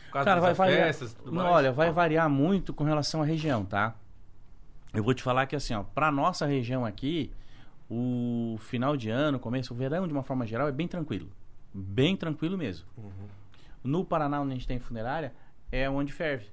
Por 0.05 0.13
causa 0.13 0.25
Cara, 0.25 0.39
vai 0.41 0.53
variar. 0.53 0.83
festas 0.85 1.13
tudo 1.13 1.33
mais. 1.33 1.49
olha, 1.49 1.71
vai 1.71 1.91
variar 1.91 2.29
muito 2.29 2.73
com 2.73 2.83
relação 2.83 3.21
à 3.21 3.25
região, 3.25 3.65
tá? 3.65 3.95
Eu 4.93 5.03
vou 5.03 5.13
te 5.13 5.23
falar 5.23 5.45
que 5.47 5.55
assim, 5.55 5.73
ó, 5.73 5.83
pra 5.83 6.11
nossa 6.11 6.45
região 6.45 6.85
aqui, 6.85 7.31
o 7.89 8.57
final 8.59 8.95
de 8.95 9.09
ano, 9.09 9.39
começo, 9.39 9.73
o 9.73 9.77
verão 9.77 10.07
de 10.07 10.13
uma 10.13 10.23
forma 10.23 10.45
geral 10.45 10.67
é 10.67 10.71
bem 10.71 10.87
tranquilo. 10.87 11.27
Bem 11.73 12.15
tranquilo 12.15 12.57
mesmo. 12.57 12.85
No 13.83 14.05
Paraná, 14.05 14.39
onde 14.39 14.51
a 14.51 14.55
gente 14.55 14.67
tem 14.67 14.79
funerária, 14.79 15.33
é 15.71 15.89
onde 15.89 16.13
ferve. 16.13 16.45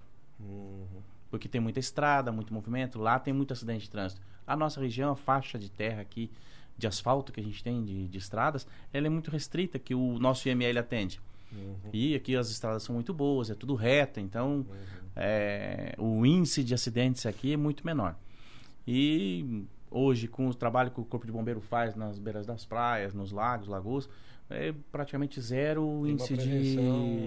Porque 1.30 1.46
tem 1.48 1.60
muita 1.60 1.78
estrada, 1.78 2.32
muito 2.32 2.52
movimento, 2.52 2.98
lá 2.98 3.18
tem 3.18 3.32
muito 3.32 3.52
acidente 3.52 3.82
de 3.82 3.90
trânsito. 3.90 4.22
A 4.46 4.56
nossa 4.56 4.80
região, 4.80 5.12
a 5.12 5.16
faixa 5.16 5.58
de 5.58 5.70
terra 5.70 6.00
aqui, 6.00 6.30
de 6.80 6.86
asfalto 6.86 7.32
que 7.32 7.40
a 7.40 7.44
gente 7.44 7.62
tem 7.62 7.84
de, 7.84 8.08
de 8.08 8.18
estradas, 8.18 8.66
ela 8.92 9.06
é 9.06 9.10
muito 9.10 9.30
restrita, 9.30 9.78
que 9.78 9.94
o 9.94 10.18
nosso 10.18 10.48
IML 10.48 10.78
atende. 10.78 11.20
E 11.92 12.14
aqui 12.14 12.36
as 12.36 12.50
estradas 12.50 12.82
são 12.82 12.94
muito 12.94 13.12
boas, 13.12 13.50
é 13.50 13.54
tudo 13.54 13.74
reto, 13.74 14.20
então 14.20 14.64
é, 15.16 15.94
o 15.98 16.24
índice 16.24 16.62
de 16.62 16.74
acidentes 16.74 17.26
aqui 17.26 17.52
é 17.52 17.56
muito 17.56 17.84
menor. 17.84 18.16
E 18.86 19.64
hoje, 19.90 20.28
com 20.28 20.48
o 20.48 20.54
trabalho 20.54 20.90
que 20.90 21.00
o 21.00 21.04
Corpo 21.04 21.26
de 21.26 21.32
Bombeiro 21.32 21.60
faz 21.60 21.94
nas 21.94 22.18
beiras 22.18 22.46
das 22.46 22.64
praias, 22.64 23.12
nos 23.12 23.32
lagos, 23.32 23.68
lagoas, 23.68 24.08
é 24.48 24.72
praticamente 24.90 25.40
zero 25.40 25.84
o 25.84 26.02
Tem 26.02 26.12
índice 26.12 26.36
de, 26.36 26.76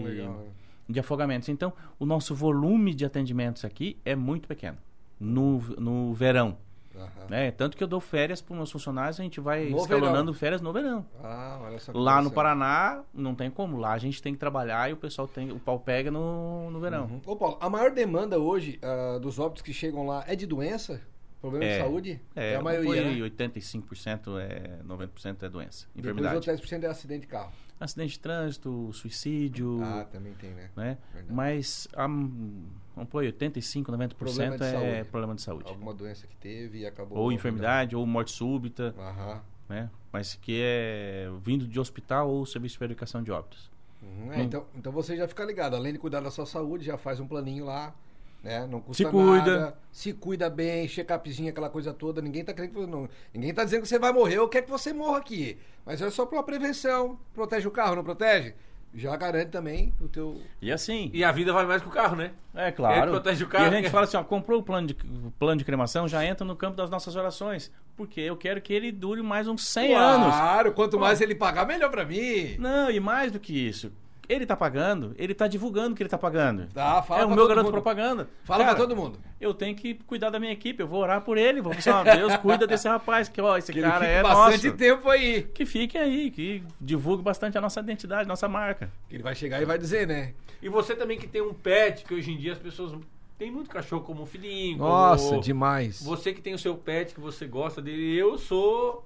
legal, 0.03 0.33
né? 0.33 0.45
de 0.89 0.99
afogamentos. 0.99 1.49
Então, 1.49 1.73
o 1.99 2.05
nosso 2.05 2.33
volume 2.33 2.93
de 2.93 3.05
atendimentos 3.05 3.63
aqui 3.63 3.97
é 4.03 4.15
muito 4.15 4.47
pequeno 4.47 4.77
no, 5.19 5.59
no 5.79 6.13
verão. 6.13 6.57
Aham. 6.95 7.27
Né? 7.29 7.51
Tanto 7.51 7.75
que 7.75 7.83
eu 7.83 7.87
dou 7.87 7.99
férias 7.99 8.41
para 8.41 8.51
os 8.53 8.57
meus 8.57 8.71
funcionários, 8.71 9.19
a 9.19 9.23
gente 9.23 9.39
vai 9.39 9.65
No 9.69 9.77
escalonando 9.77 10.31
verão. 10.31 10.33
férias 10.33 10.61
no 10.61 10.71
verão. 10.71 11.05
Ah, 11.23 11.59
olha 11.63 11.79
só 11.79 11.91
Lá 11.93 12.21
no. 12.21 12.29
Paraná, 12.31 13.03
não 13.13 13.33
tem 13.33 13.49
como. 13.49 13.77
Lá 13.77 13.93
a 13.93 13.97
gente 13.97 14.21
tem 14.21 14.33
que 14.33 14.39
trabalhar 14.39 14.89
e 14.89 14.93
o 14.93 14.97
pessoal 14.97 15.27
tem. 15.27 15.51
O 15.51 15.59
pau 15.59 15.79
pega 15.79 16.11
no, 16.11 16.69
no 16.69 16.79
verão. 16.79 17.05
Uhum. 17.05 17.21
Ô, 17.25 17.35
Paulo, 17.35 17.57
a 17.59 17.69
maior 17.69 17.91
demanda 17.91 18.37
hoje 18.39 18.79
ah, 18.81 19.17
dos 19.19 19.39
óbitos 19.39 19.61
que 19.63 19.73
chegam 19.73 20.05
lá 20.05 20.23
é 20.27 20.35
de 20.35 20.45
doença? 20.45 21.01
Problema 21.41 21.65
de 21.65 21.71
É. 21.71 21.79
saúde? 21.81 22.21
É, 22.35 22.55
a 22.55 22.61
maioria, 22.61 23.03
foi 23.03 23.19
né? 23.19 23.29
85% 23.29 24.39
é 24.39 24.79
90% 24.85 25.43
é 25.43 25.49
doença, 25.49 25.87
Depois 25.93 26.15
enfermidade. 26.15 26.35
outros 26.35 26.61
10% 26.61 26.83
é 26.83 26.87
acidente 26.87 27.21
de 27.21 27.27
carro. 27.27 27.51
Acidente 27.79 28.13
de 28.13 28.19
trânsito, 28.21 28.93
suicídio, 28.93 29.81
Ah, 29.83 30.05
também 30.09 30.31
tem, 30.35 30.51
né? 30.51 30.69
né? 30.73 30.97
Mas 31.29 31.85
hum, 31.99 32.63
vamos 32.95 33.09
pôr 33.09 33.23
85, 33.23 33.91
90% 33.91 34.13
Problema 34.15 34.55
é 34.55 34.57
saúde. 34.71 35.09
problema 35.09 35.35
de 35.35 35.41
saúde. 35.41 35.69
Alguma 35.69 35.93
doença 35.93 36.27
que 36.27 36.35
teve 36.35 36.79
e 36.79 36.85
acabou... 36.85 37.17
Ou 37.17 37.31
enfermidade, 37.31 37.95
ou 37.95 38.05
morte 38.05 38.31
súbita, 38.31 38.93
Aham. 38.97 39.41
né? 39.69 39.89
Mas 40.11 40.35
que 40.35 40.59
é 40.61 41.29
vindo 41.43 41.67
de 41.67 41.79
hospital 41.79 42.29
ou 42.29 42.45
serviço 42.45 42.75
de 42.75 42.79
verificação 42.79 43.23
de 43.23 43.31
óbitos. 43.31 43.71
Uhum, 44.01 44.33
é, 44.33 44.41
então, 44.41 44.65
então 44.75 44.91
você 44.91 45.15
já 45.15 45.27
fica 45.27 45.43
ligado. 45.45 45.75
Além 45.75 45.93
de 45.93 45.99
cuidar 45.99 46.19
da 46.19 46.29
sua 46.29 46.45
saúde, 46.45 46.85
já 46.85 46.97
faz 46.97 47.19
um 47.19 47.27
planinho 47.27 47.65
lá, 47.65 47.95
né? 48.43 48.67
Não 48.67 48.81
custa 48.81 49.03
Se 49.03 49.09
cuida. 49.09 49.59
nada. 49.59 49.77
Se 49.91 50.13
cuida 50.13 50.49
bem, 50.49 50.87
check-upzinho, 50.87 51.49
aquela 51.49 51.69
coisa 51.69 51.93
toda. 51.93 52.21
Ninguém 52.21 52.43
tá 52.43 52.53
querendo 52.53 52.85
não, 52.85 53.09
Ninguém 53.33 53.53
tá 53.53 53.63
dizendo 53.63 53.83
que 53.83 53.87
você 53.87 53.97
vai 53.97 54.11
morrer 54.11 54.39
ou 54.39 54.49
quer 54.49 54.61
que 54.61 54.69
você 54.69 54.91
morra 54.91 55.17
aqui. 55.19 55.57
Mas 55.85 56.01
é 56.01 56.09
só 56.11 56.25
pra 56.25 56.37
uma 56.37 56.43
prevenção. 56.43 57.17
Protege 57.33 57.67
o 57.67 57.71
carro, 57.71 57.95
não 57.95 58.03
protege? 58.03 58.53
Já 58.95 59.15
garante 59.15 59.49
também 59.49 59.91
o 59.99 60.07
teu. 60.07 60.39
E 60.61 60.71
assim, 60.71 61.09
E 61.13 61.23
a 61.23 61.31
vida 61.31 61.51
vale 61.51 61.67
mais 61.67 61.81
que 61.81 61.87
o 61.87 61.91
carro, 61.91 62.15
né? 62.15 62.31
é 62.53 62.71
claro. 62.71 63.01
Ele 63.01 63.11
protege 63.11 63.43
o 63.43 63.47
carro, 63.47 63.65
e 63.65 63.67
a 63.67 63.71
gente 63.71 63.85
né? 63.85 63.89
fala 63.89 64.03
assim, 64.03 64.17
ó, 64.17 64.23
comprou 64.23 64.59
o 64.59 64.63
plano 64.63 64.87
de, 64.87 64.93
o 65.25 65.31
plano 65.31 65.57
de 65.57 65.65
cremação, 65.65 66.07
já 66.07 66.23
entra 66.23 66.45
no 66.45 66.55
campo 66.55 66.77
das 66.77 66.89
nossas 66.89 67.15
orações. 67.15 67.71
Porque 67.95 68.21
eu 68.21 68.37
quero 68.37 68.61
que 68.61 68.71
ele 68.73 68.91
dure 68.91 69.21
mais 69.21 69.47
uns 69.47 69.65
100 69.67 69.95
anos. 69.95 70.27
Claro, 70.27 70.73
quanto 70.73 70.99
mais 70.99 71.21
ele 71.21 71.33
pagar, 71.35 71.65
melhor 71.65 71.89
pra 71.89 72.05
mim. 72.05 72.55
Não, 72.59 72.89
e 72.91 72.99
mais 72.99 73.31
do 73.31 73.39
que 73.39 73.53
isso. 73.53 73.91
Ele 74.29 74.45
tá 74.45 74.55
pagando, 74.55 75.13
ele 75.17 75.33
tá 75.33 75.47
divulgando 75.47 75.95
que 75.95 76.01
ele 76.01 76.09
tá 76.09 76.17
pagando. 76.17 76.67
Tá, 76.73 77.01
fala 77.03 77.21
é 77.21 77.25
o 77.25 77.29
meu 77.29 77.45
garoto 77.45 77.65
mundo. 77.65 77.73
propaganda. 77.73 78.29
Fala 78.45 78.63
Cara, 78.63 78.75
pra 78.75 78.85
todo 78.85 78.95
mundo. 78.95 79.19
Eu 79.39 79.53
tenho 79.53 79.75
que 79.75 79.95
cuidar 79.95 80.29
da 80.29 80.39
minha 80.39 80.53
equipe, 80.53 80.81
eu 80.81 80.87
vou 80.87 81.01
orar 81.01 81.21
por 81.21 81.37
ele, 81.37 81.61
vou 81.61 81.73
pensar, 81.73 81.99
ó, 81.99 82.03
Deus 82.15 82.35
cuida 82.37 82.65
desse 82.65 82.87
rapaz, 82.87 83.27
que 83.27 83.41
ó, 83.41 83.57
esse 83.57 83.73
Que 83.73 83.81
cara 83.81 84.05
ele 84.05 84.13
é 84.13 84.17
fique 84.23 84.33
bastante 84.33 84.65
nosso. 84.67 84.77
tempo 84.77 85.09
aí. 85.09 85.43
Que 85.43 85.65
fique 85.65 85.97
aí, 85.97 86.31
que 86.31 86.63
divulgue 86.79 87.21
bastante 87.21 87.57
a 87.57 87.61
nossa 87.61 87.81
identidade, 87.81 88.27
nossa 88.27 88.47
marca. 88.47 88.89
Ele 89.11 89.21
vai 89.21 89.35
chegar 89.35 89.61
e 89.61 89.65
vai 89.65 89.77
dizer, 89.77 90.07
né? 90.07 90.33
E 90.61 90.69
você 90.69 90.95
também 90.95 91.17
que 91.19 91.27
tem 91.27 91.41
um 91.41 91.53
pet, 91.53 92.05
que 92.05 92.13
hoje 92.13 92.31
em 92.31 92.37
dia 92.37 92.53
as 92.53 92.59
pessoas. 92.59 92.93
Tem 93.37 93.51
muito 93.51 93.69
cachorro 93.69 94.03
como 94.03 94.23
um 94.23 94.25
filhinho. 94.25 94.77
Nossa, 94.77 95.29
como... 95.29 95.41
demais. 95.41 96.01
Você 96.01 96.31
que 96.33 96.39
tem 96.39 96.53
o 96.53 96.59
seu 96.59 96.75
pet, 96.75 97.13
que 97.13 97.19
você 97.19 97.45
gosta 97.45 97.81
dele. 97.81 98.15
Eu 98.15 98.37
sou. 98.37 99.05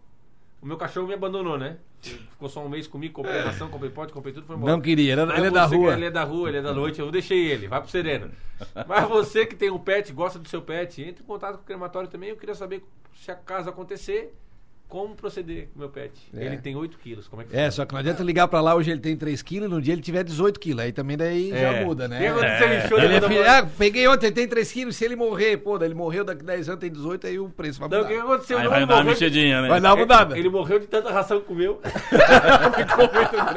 O 0.62 0.66
meu 0.68 0.78
cachorro 0.78 1.08
me 1.08 1.14
abandonou, 1.16 1.58
né? 1.58 1.78
Ficou 2.02 2.48
só 2.48 2.64
um 2.64 2.70
mês 2.70 2.88
comigo, 2.88 3.14
comprei 3.14 3.42
ração, 3.42 3.70
comprei 3.70 3.90
pote, 3.90 4.14
comprei 4.14 4.34
tudo, 4.34 4.46
foi 4.46 4.56
embora. 4.56 4.72
Não 4.72 4.82
queria, 4.82 5.14
ele, 5.14 5.22
ele 5.22 5.48
é 5.48 5.52
da 5.52 5.66
rua. 5.66 5.94
Ele 5.94 6.06
é 6.06 6.12
da 6.12 6.24
rua, 6.24 6.50
ele 6.50 6.58
é 6.58 6.62
da 6.62 6.74
noite, 6.74 7.00
eu 7.00 7.12
deixei 7.12 7.48
ele, 7.52 7.68
vai 7.68 7.82
pro 7.82 7.90
sereno. 7.90 8.32
Mas 8.88 9.08
você 9.08 9.46
que 9.46 9.56
tem 9.56 9.70
um 9.72 9.80
pet, 9.80 10.14
gosta 10.14 10.38
do 10.38 10.48
seu 10.48 10.62
pet, 10.62 11.02
entre 11.02 11.24
em 11.24 11.26
contato 11.26 11.56
com 11.56 11.64
o 11.64 11.66
crematório 11.66 12.08
também. 12.08 12.30
Eu 12.30 12.38
queria 12.38 12.56
saber 12.56 12.84
se 13.16 13.32
acaso 13.32 13.70
acontecer, 13.70 14.34
como 14.88 15.16
proceder 15.16 15.68
com 15.74 15.76
o 15.76 15.80
meu 15.80 15.90
pet. 15.90 16.14
É. 16.34 16.46
Ele 16.46 16.58
tem 16.58 16.76
8 16.76 16.98
quilos, 17.00 17.28
como 17.28 17.42
é 17.42 17.46
que 17.46 17.56
É, 17.56 17.70
só 17.70 17.86
que 17.86 17.94
não 17.94 18.00
adianta 18.00 18.24
ligar 18.24 18.48
pra 18.48 18.62
lá, 18.62 18.74
hoje 18.76 18.90
ele 18.92 19.02
tem 19.02 19.16
3 19.18 19.42
quilos, 19.42 19.70
no 19.70 19.82
dia 19.82 19.94
ele 19.94 20.02
tiver 20.02 20.24
18 20.24 20.60
quilos. 20.60 20.84
Aí 20.84 20.92
também 20.92 21.18
daí 21.18 21.50
já 21.50 21.58
É. 21.58 21.84
muda, 21.86 22.08
né? 22.08 22.18
O 22.18 22.20
que 22.20 22.26
aconteceu 22.28 22.74
em 22.74 22.88
show? 22.88 23.00
Ele 23.00 23.14
é 23.16 23.22
filho, 23.22 23.50
ah, 23.50 23.68
peguei 23.78 24.08
ontem, 24.08 24.28
ele 24.28 24.36
tem 24.36 24.48
3 24.48 24.72
quilos, 24.72 24.96
se 24.96 25.04
ele 25.06 25.16
morrer, 25.16 25.58
pô, 25.58 25.78
daí 25.78 25.88
ele 25.90 25.96
morreu 25.96 26.24
daqui 26.24 26.44
10 26.44 26.70
anos, 26.70 26.80
tem 26.80 26.92
18, 26.92 27.28
aí 27.28 27.38
o 27.40 27.50
preço 27.50 27.80
vai 27.80 27.90
Não, 27.90 27.98
o 28.00 28.02
mudar. 28.04 28.14
que 28.16 28.20
aconteceu? 28.22 28.58
Aí 28.58 28.64
Não, 28.64 28.72
vai 28.72 28.86
dar 28.86 28.96
uma 28.96 29.04
mexidinha, 29.04 29.62
né? 29.62 29.68
Vai 29.68 29.82
dar 29.82 29.90
uma 29.92 29.98
mudada. 29.98 30.38
Ele 30.38 30.50
morreu 30.50 30.80
de 30.80 30.88
tanta 30.88 31.12
ração 31.12 31.40
que 31.42 31.46
comeu. 31.48 31.82
Ficou 31.84 33.10
muito 33.14 33.54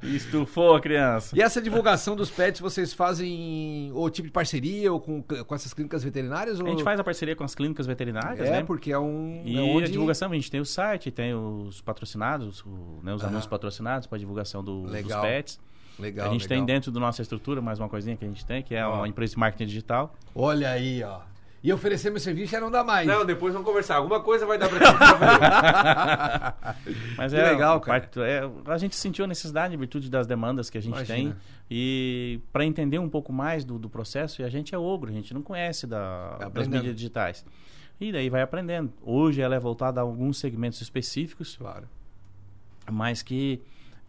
grande. 0.00 0.16
Estufou 0.16 0.74
a 0.74 0.80
criança. 0.80 1.36
E 1.36 1.42
essa 1.42 1.60
divulgação 1.60 2.14
dos 2.16 2.30
pets 2.30 2.60
vocês 2.60 2.92
fazem 2.92 3.90
ou 3.94 4.08
tipo 4.10 4.26
de 4.28 4.32
parceria 4.32 4.92
ou 4.92 5.00
com, 5.00 5.22
com 5.22 5.54
essas 5.54 5.72
clínicas 5.72 6.02
veterinárias? 6.04 6.60
A 6.60 6.64
Ou... 6.64 6.70
gente 6.70 6.82
faz 6.82 6.98
a 7.00 7.04
parceria 7.04 7.34
com 7.36 7.44
as 7.44 7.54
clínicas 7.54 7.86
veterinárias, 7.86 8.46
É, 8.46 8.50
né? 8.50 8.62
porque 8.64 8.92
é 8.92 8.98
um. 8.98 9.42
E 9.44 9.56
é 9.56 9.60
onde... 9.60 9.84
a 9.86 9.88
divulgação, 9.88 10.17
a 10.26 10.34
gente 10.36 10.50
tem 10.50 10.60
o 10.60 10.64
site, 10.64 11.10
tem 11.10 11.34
os 11.34 11.80
patrocinados, 11.80 12.60
o- 12.66 13.00
né, 13.02 13.12
os 13.14 13.22
Aham. 13.22 13.30
anúncios 13.30 13.46
patrocinados 13.48 14.06
para 14.06 14.18
divulgação 14.18 14.62
do- 14.64 14.82
dos 14.82 15.14
pets. 15.20 15.60
Legal. 15.98 16.28
a 16.28 16.32
gente 16.32 16.46
tem 16.46 16.58
legal. 16.60 16.66
dentro 16.76 16.92
da 16.92 17.00
nossa 17.00 17.20
estrutura 17.22 17.60
mais 17.60 17.80
uma 17.80 17.88
coisinha 17.88 18.16
que 18.16 18.24
a 18.24 18.28
gente 18.28 18.46
tem, 18.46 18.62
que 18.62 18.72
é 18.74 18.86
Ó. 18.86 18.98
uma 18.98 19.08
empresa 19.08 19.32
de 19.34 19.38
marketing 19.40 19.66
digital. 19.66 20.14
Olha 20.34 20.70
aí, 20.70 21.02
ó. 21.02 21.20
E 21.60 21.72
oferecer 21.72 22.08
meu 22.10 22.20
serviço 22.20 22.52
já 22.52 22.60
não 22.60 22.70
dá 22.70 22.84
mais. 22.84 23.04
Não, 23.04 23.26
depois 23.26 23.52
vamos 23.52 23.66
conversar. 23.66 23.96
Alguma 23.96 24.20
coisa 24.20 24.46
vai 24.46 24.56
dar 24.56 24.68
pra 24.68 24.78
ti. 24.78 24.84
valeu. 25.18 26.94
Mas 27.18 27.32
Que 27.32 27.38
é 27.40 27.50
legal, 27.50 27.80
cara. 27.80 28.00
parte- 28.00 28.20
é, 28.20 28.48
a 28.66 28.78
gente 28.78 28.94
sentiu 28.94 29.24
a 29.24 29.28
necessidade 29.28 29.74
em 29.74 29.76
virtude 29.76 30.08
das 30.08 30.24
demandas 30.26 30.70
que 30.70 30.78
a 30.78 30.80
gente 30.80 30.94
Imagina. 30.94 31.16
tem 31.32 31.34
e 31.68 32.40
para 32.52 32.64
entender 32.64 33.00
um 33.00 33.08
pouco 33.08 33.32
mais 33.32 33.64
do, 33.64 33.76
do 33.76 33.90
processo, 33.90 34.40
e 34.40 34.44
a 34.44 34.48
gente 34.48 34.72
é 34.74 34.78
ogro, 34.78 35.10
a 35.10 35.12
gente 35.12 35.34
não 35.34 35.42
conhece 35.42 35.84
da, 35.84 36.36
Vai 36.38 36.50
das 36.50 36.68
mídias 36.68 36.94
digitais. 36.94 37.44
E 38.00 38.12
daí 38.12 38.28
vai 38.30 38.42
aprendendo. 38.42 38.92
Hoje 39.02 39.40
ela 39.40 39.54
é 39.54 39.58
voltada 39.60 40.00
a 40.00 40.02
alguns 40.02 40.38
segmentos 40.38 40.80
específicos, 40.80 41.56
Claro. 41.56 41.88
mas 42.90 43.22
que 43.22 43.60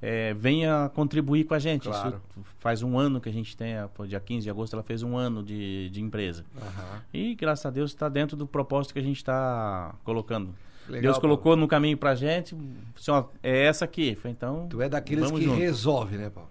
é, 0.02 0.34
venha 0.34 0.90
contribuir 0.94 1.44
com 1.46 1.54
a 1.54 1.60
gente. 1.60 1.84
Claro. 1.90 2.22
Isso 2.38 2.46
faz 2.60 2.82
um 2.84 2.98
ano 2.98 3.20
que 3.20 3.28
a 3.28 3.34
gente 3.34 3.58
tem, 3.58 3.74
dia 4.08 4.20
15 4.20 4.44
de 4.44 4.50
agosto 4.50 4.74
ela 4.74 4.84
fez 4.84 5.04
um 5.04 5.18
ano 5.18 5.44
de, 5.44 5.90
de 5.90 6.02
empresa. 6.02 6.46
Aham. 6.56 7.02
E 7.14 7.36
graças 7.36 7.66
a 7.66 7.70
Deus 7.70 7.92
está 7.92 8.08
dentro 8.08 8.38
do 8.38 8.46
propósito 8.48 8.94
que 8.94 9.00
a 9.00 9.04
gente 9.04 9.18
está 9.18 9.94
colocando. 10.04 10.54
Legal, 10.88 11.02
Deus 11.04 11.18
Paulo. 11.20 11.38
colocou 11.38 11.56
no 11.56 11.68
caminho 11.68 11.98
pra 11.98 12.16
gente, 12.16 12.56
assim, 12.96 13.12
ó, 13.12 13.26
é 13.44 13.66
essa 13.66 13.86
aqui. 13.86 14.18
Então, 14.26 14.68
Tu 14.70 14.82
é 14.82 14.90
daqueles 14.90 15.30
que 15.32 15.42
junto. 15.44 15.60
resolve, 15.60 16.18
né, 16.18 16.30
Paulo? 16.30 16.50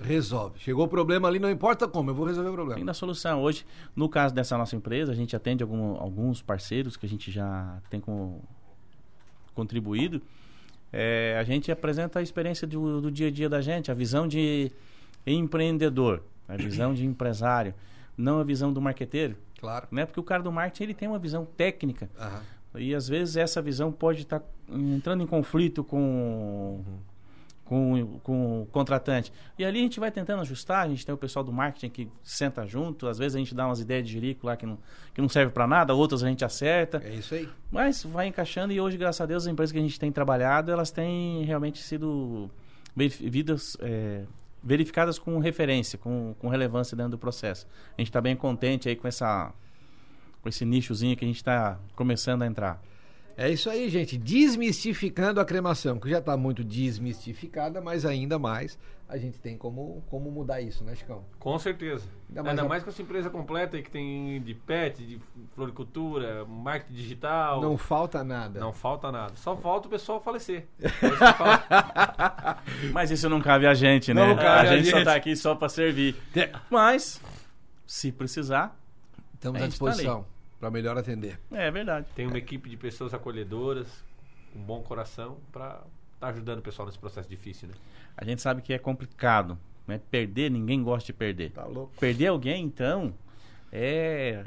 Resolve. 0.00 0.58
Chegou 0.60 0.84
o 0.84 0.88
problema 0.88 1.26
ali, 1.28 1.38
não 1.38 1.50
importa 1.50 1.88
como, 1.88 2.10
eu 2.10 2.14
vou 2.14 2.26
resolver 2.26 2.48
o 2.50 2.52
Tem 2.52 2.56
problema. 2.64 2.84
da 2.86 2.94
solução. 2.94 3.40
Hoje, 3.42 3.64
no 3.94 4.08
caso 4.08 4.34
dessa 4.34 4.56
nossa 4.58 4.76
empresa, 4.76 5.12
a 5.12 5.14
gente 5.14 5.34
atende 5.34 5.62
algum- 5.62 5.96
alguns 5.96 6.42
parceiros 6.42 6.96
que 6.96 7.06
a 7.06 7.08
gente 7.08 7.30
já 7.30 7.78
tem 7.88 7.98
com- 8.00 8.40
contribuído. 9.54 10.20
É, 10.92 11.36
a 11.38 11.44
gente 11.44 11.70
apresenta 11.72 12.18
a 12.18 12.22
experiência 12.22 12.66
do, 12.66 13.00
do 13.00 13.10
dia 13.10 13.28
a 13.28 13.30
dia 13.30 13.48
da 13.48 13.60
gente, 13.60 13.90
a 13.90 13.94
visão 13.94 14.28
de 14.28 14.70
empreendedor, 15.26 16.22
a 16.48 16.56
visão 16.56 16.94
de 16.94 17.04
empresário, 17.04 17.74
não 18.16 18.38
a 18.38 18.44
visão 18.44 18.72
do 18.72 18.80
marqueteiro. 18.80 19.36
Claro. 19.58 19.88
Né? 19.90 20.04
Porque 20.06 20.20
o 20.20 20.22
cara 20.22 20.42
do 20.42 20.52
marketing 20.52 20.82
ele 20.84 20.94
tem 20.94 21.08
uma 21.08 21.18
visão 21.18 21.44
técnica 21.44 22.08
Aham. 22.20 22.42
e 22.76 22.94
às 22.94 23.08
vezes 23.08 23.36
essa 23.36 23.60
visão 23.62 23.90
pode 23.90 24.22
estar 24.22 24.42
entrando 24.70 25.22
em 25.22 25.26
conflito 25.26 25.82
com, 25.82 26.84
com, 27.66 28.18
com 28.22 28.62
o 28.62 28.66
contratante. 28.66 29.30
E 29.58 29.64
ali 29.64 29.80
a 29.80 29.82
gente 29.82 30.00
vai 30.00 30.10
tentando 30.10 30.40
ajustar, 30.40 30.86
a 30.86 30.88
gente 30.88 31.04
tem 31.04 31.14
o 31.14 31.18
pessoal 31.18 31.44
do 31.44 31.52
marketing 31.52 31.90
que 31.90 32.08
senta 32.22 32.66
junto, 32.66 33.06
às 33.06 33.18
vezes 33.18 33.36
a 33.36 33.38
gente 33.38 33.54
dá 33.54 33.66
umas 33.66 33.80
ideias 33.80 34.06
de 34.06 34.12
jirico 34.12 34.46
lá 34.46 34.56
que 34.56 34.64
não, 34.64 34.78
que 35.12 35.20
não 35.20 35.28
serve 35.28 35.52
para 35.52 35.66
nada, 35.66 35.92
outras 35.92 36.24
a 36.24 36.28
gente 36.28 36.44
acerta, 36.44 37.02
É 37.04 37.14
isso 37.14 37.34
aí. 37.34 37.48
mas 37.70 38.02
vai 38.04 38.28
encaixando 38.28 38.72
e 38.72 38.80
hoje, 38.80 38.96
graças 38.96 39.20
a 39.20 39.26
Deus, 39.26 39.42
as 39.46 39.52
empresas 39.52 39.72
que 39.72 39.78
a 39.78 39.82
gente 39.82 40.00
tem 40.00 40.10
trabalhado, 40.10 40.70
elas 40.70 40.90
têm 40.90 41.44
realmente 41.44 41.78
sido 41.82 42.50
verif- 42.94 43.28
vidas, 43.28 43.76
é, 43.80 44.24
verificadas 44.62 45.18
com 45.18 45.38
referência, 45.38 45.98
com, 45.98 46.34
com 46.38 46.48
relevância 46.48 46.96
dentro 46.96 47.12
do 47.12 47.18
processo. 47.18 47.66
A 47.96 48.00
gente 48.00 48.08
está 48.08 48.20
bem 48.20 48.34
contente 48.34 48.88
aí 48.88 48.96
com 48.96 49.06
essa 49.06 49.52
com 50.42 50.48
esse 50.48 50.64
nichozinho 50.64 51.16
que 51.16 51.24
a 51.24 51.28
gente 51.28 51.38
está 51.38 51.76
começando 51.96 52.42
a 52.42 52.46
entrar. 52.46 52.80
É 53.36 53.50
isso 53.50 53.68
aí, 53.68 53.88
gente. 53.90 54.16
Desmistificando 54.16 55.40
a 55.40 55.44
cremação, 55.44 55.98
que 56.00 56.08
já 56.08 56.18
está 56.18 56.36
muito 56.36 56.64
desmistificada, 56.64 57.80
mas 57.82 58.06
ainda 58.06 58.38
mais 58.38 58.78
a 59.08 59.18
gente 59.18 59.38
tem 59.38 59.56
como, 59.56 60.02
como 60.08 60.30
mudar 60.30 60.60
isso, 60.60 60.82
né, 60.82 60.94
Chicão? 60.96 61.22
Com 61.38 61.56
certeza. 61.58 62.04
Ainda 62.28 62.40
Ainda, 62.40 62.42
mais 62.42 62.58
a- 62.58 62.68
mais 62.68 62.82
com 62.82 62.90
essa 62.90 63.02
empresa 63.02 63.28
completa 63.30 63.76
aí 63.76 63.82
que 63.82 63.90
tem 63.90 64.40
de 64.40 64.54
pet, 64.54 65.04
de 65.06 65.20
floricultura, 65.54 66.44
marketing 66.46 66.94
digital. 66.94 67.60
Não 67.60 67.76
falta 67.76 68.24
nada. 68.24 68.58
Não 68.58 68.72
falta 68.72 69.12
nada. 69.12 69.34
Só 69.36 69.54
falta 69.56 69.86
o 69.86 69.90
pessoal 69.90 70.20
falecer. 70.20 70.66
Falta. 71.36 72.58
Mas 72.92 73.10
isso 73.10 73.28
não 73.28 73.40
cabe 73.40 73.66
a 73.66 73.74
gente, 73.74 74.12
né? 74.14 74.26
Não 74.26 74.34
cabe 74.36 74.68
a 74.68 74.70
a 74.72 74.76
gente 74.76 74.90
só 74.90 74.96
gente. 74.96 75.04
tá 75.04 75.14
aqui 75.14 75.36
só 75.36 75.54
para 75.54 75.68
servir. 75.68 76.16
Mas, 76.70 77.20
se 77.86 78.10
precisar, 78.10 78.76
Estamos 79.34 79.60
A 79.60 79.64
à 79.64 79.66
tá 79.66 79.68
disposição 79.68 80.26
para 80.58 80.70
melhor 80.70 80.96
atender. 80.96 81.38
é 81.50 81.70
verdade. 81.70 82.06
tem 82.14 82.26
uma 82.26 82.38
equipe 82.38 82.68
de 82.68 82.76
pessoas 82.76 83.12
acolhedoras, 83.12 83.88
com 84.52 84.60
bom 84.60 84.82
coração, 84.82 85.38
pra 85.52 85.82
estar 86.14 86.28
ajudando 86.28 86.58
o 86.58 86.62
pessoal 86.62 86.86
nesse 86.86 86.98
processo 86.98 87.28
difícil, 87.28 87.68
né? 87.68 87.74
A 88.16 88.24
gente 88.24 88.40
sabe 88.40 88.62
que 88.62 88.72
é 88.72 88.78
complicado. 88.78 89.58
Né? 89.86 90.00
Perder, 90.10 90.50
ninguém 90.50 90.82
gosta 90.82 91.06
de 91.06 91.12
perder. 91.12 91.52
Tá 91.52 91.64
louco? 91.64 91.92
Perder 92.00 92.26
alguém, 92.26 92.64
então, 92.64 93.14
é 93.70 94.44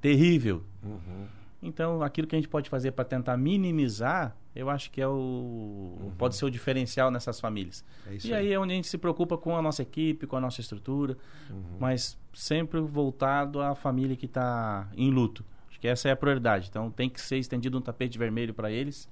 terrível. 0.00 0.62
Uhum. 0.82 1.26
Então, 1.62 2.02
aquilo 2.02 2.26
que 2.26 2.34
a 2.34 2.38
gente 2.38 2.48
pode 2.48 2.68
fazer 2.68 2.90
para 2.90 3.04
tentar 3.04 3.36
minimizar, 3.36 4.36
eu 4.54 4.68
acho 4.68 4.90
que 4.90 5.00
é 5.00 5.06
o 5.06 6.12
pode 6.18 6.34
ser 6.34 6.44
o 6.44 6.50
diferencial 6.50 7.10
nessas 7.10 7.38
famílias. 7.38 7.84
É 8.06 8.14
isso 8.14 8.26
e 8.26 8.34
aí 8.34 8.52
é 8.52 8.58
onde 8.58 8.72
a 8.72 8.76
gente 8.76 8.88
se 8.88 8.98
preocupa 8.98 9.38
com 9.38 9.56
a 9.56 9.62
nossa 9.62 9.80
equipe, 9.80 10.26
com 10.26 10.36
a 10.36 10.40
nossa 10.40 10.60
estrutura, 10.60 11.16
mas 11.78 12.18
sempre 12.34 12.80
voltado 12.80 13.60
à 13.60 13.76
família 13.76 14.16
que 14.16 14.26
está 14.26 14.88
em 14.96 15.10
luto. 15.10 15.44
Que 15.82 15.88
essa 15.88 16.08
é 16.08 16.12
a 16.12 16.16
prioridade. 16.16 16.68
Então, 16.70 16.92
tem 16.92 17.10
que 17.10 17.20
ser 17.20 17.38
estendido 17.38 17.76
um 17.76 17.80
tapete 17.80 18.16
vermelho 18.16 18.54
para 18.54 18.70
eles 18.70 19.08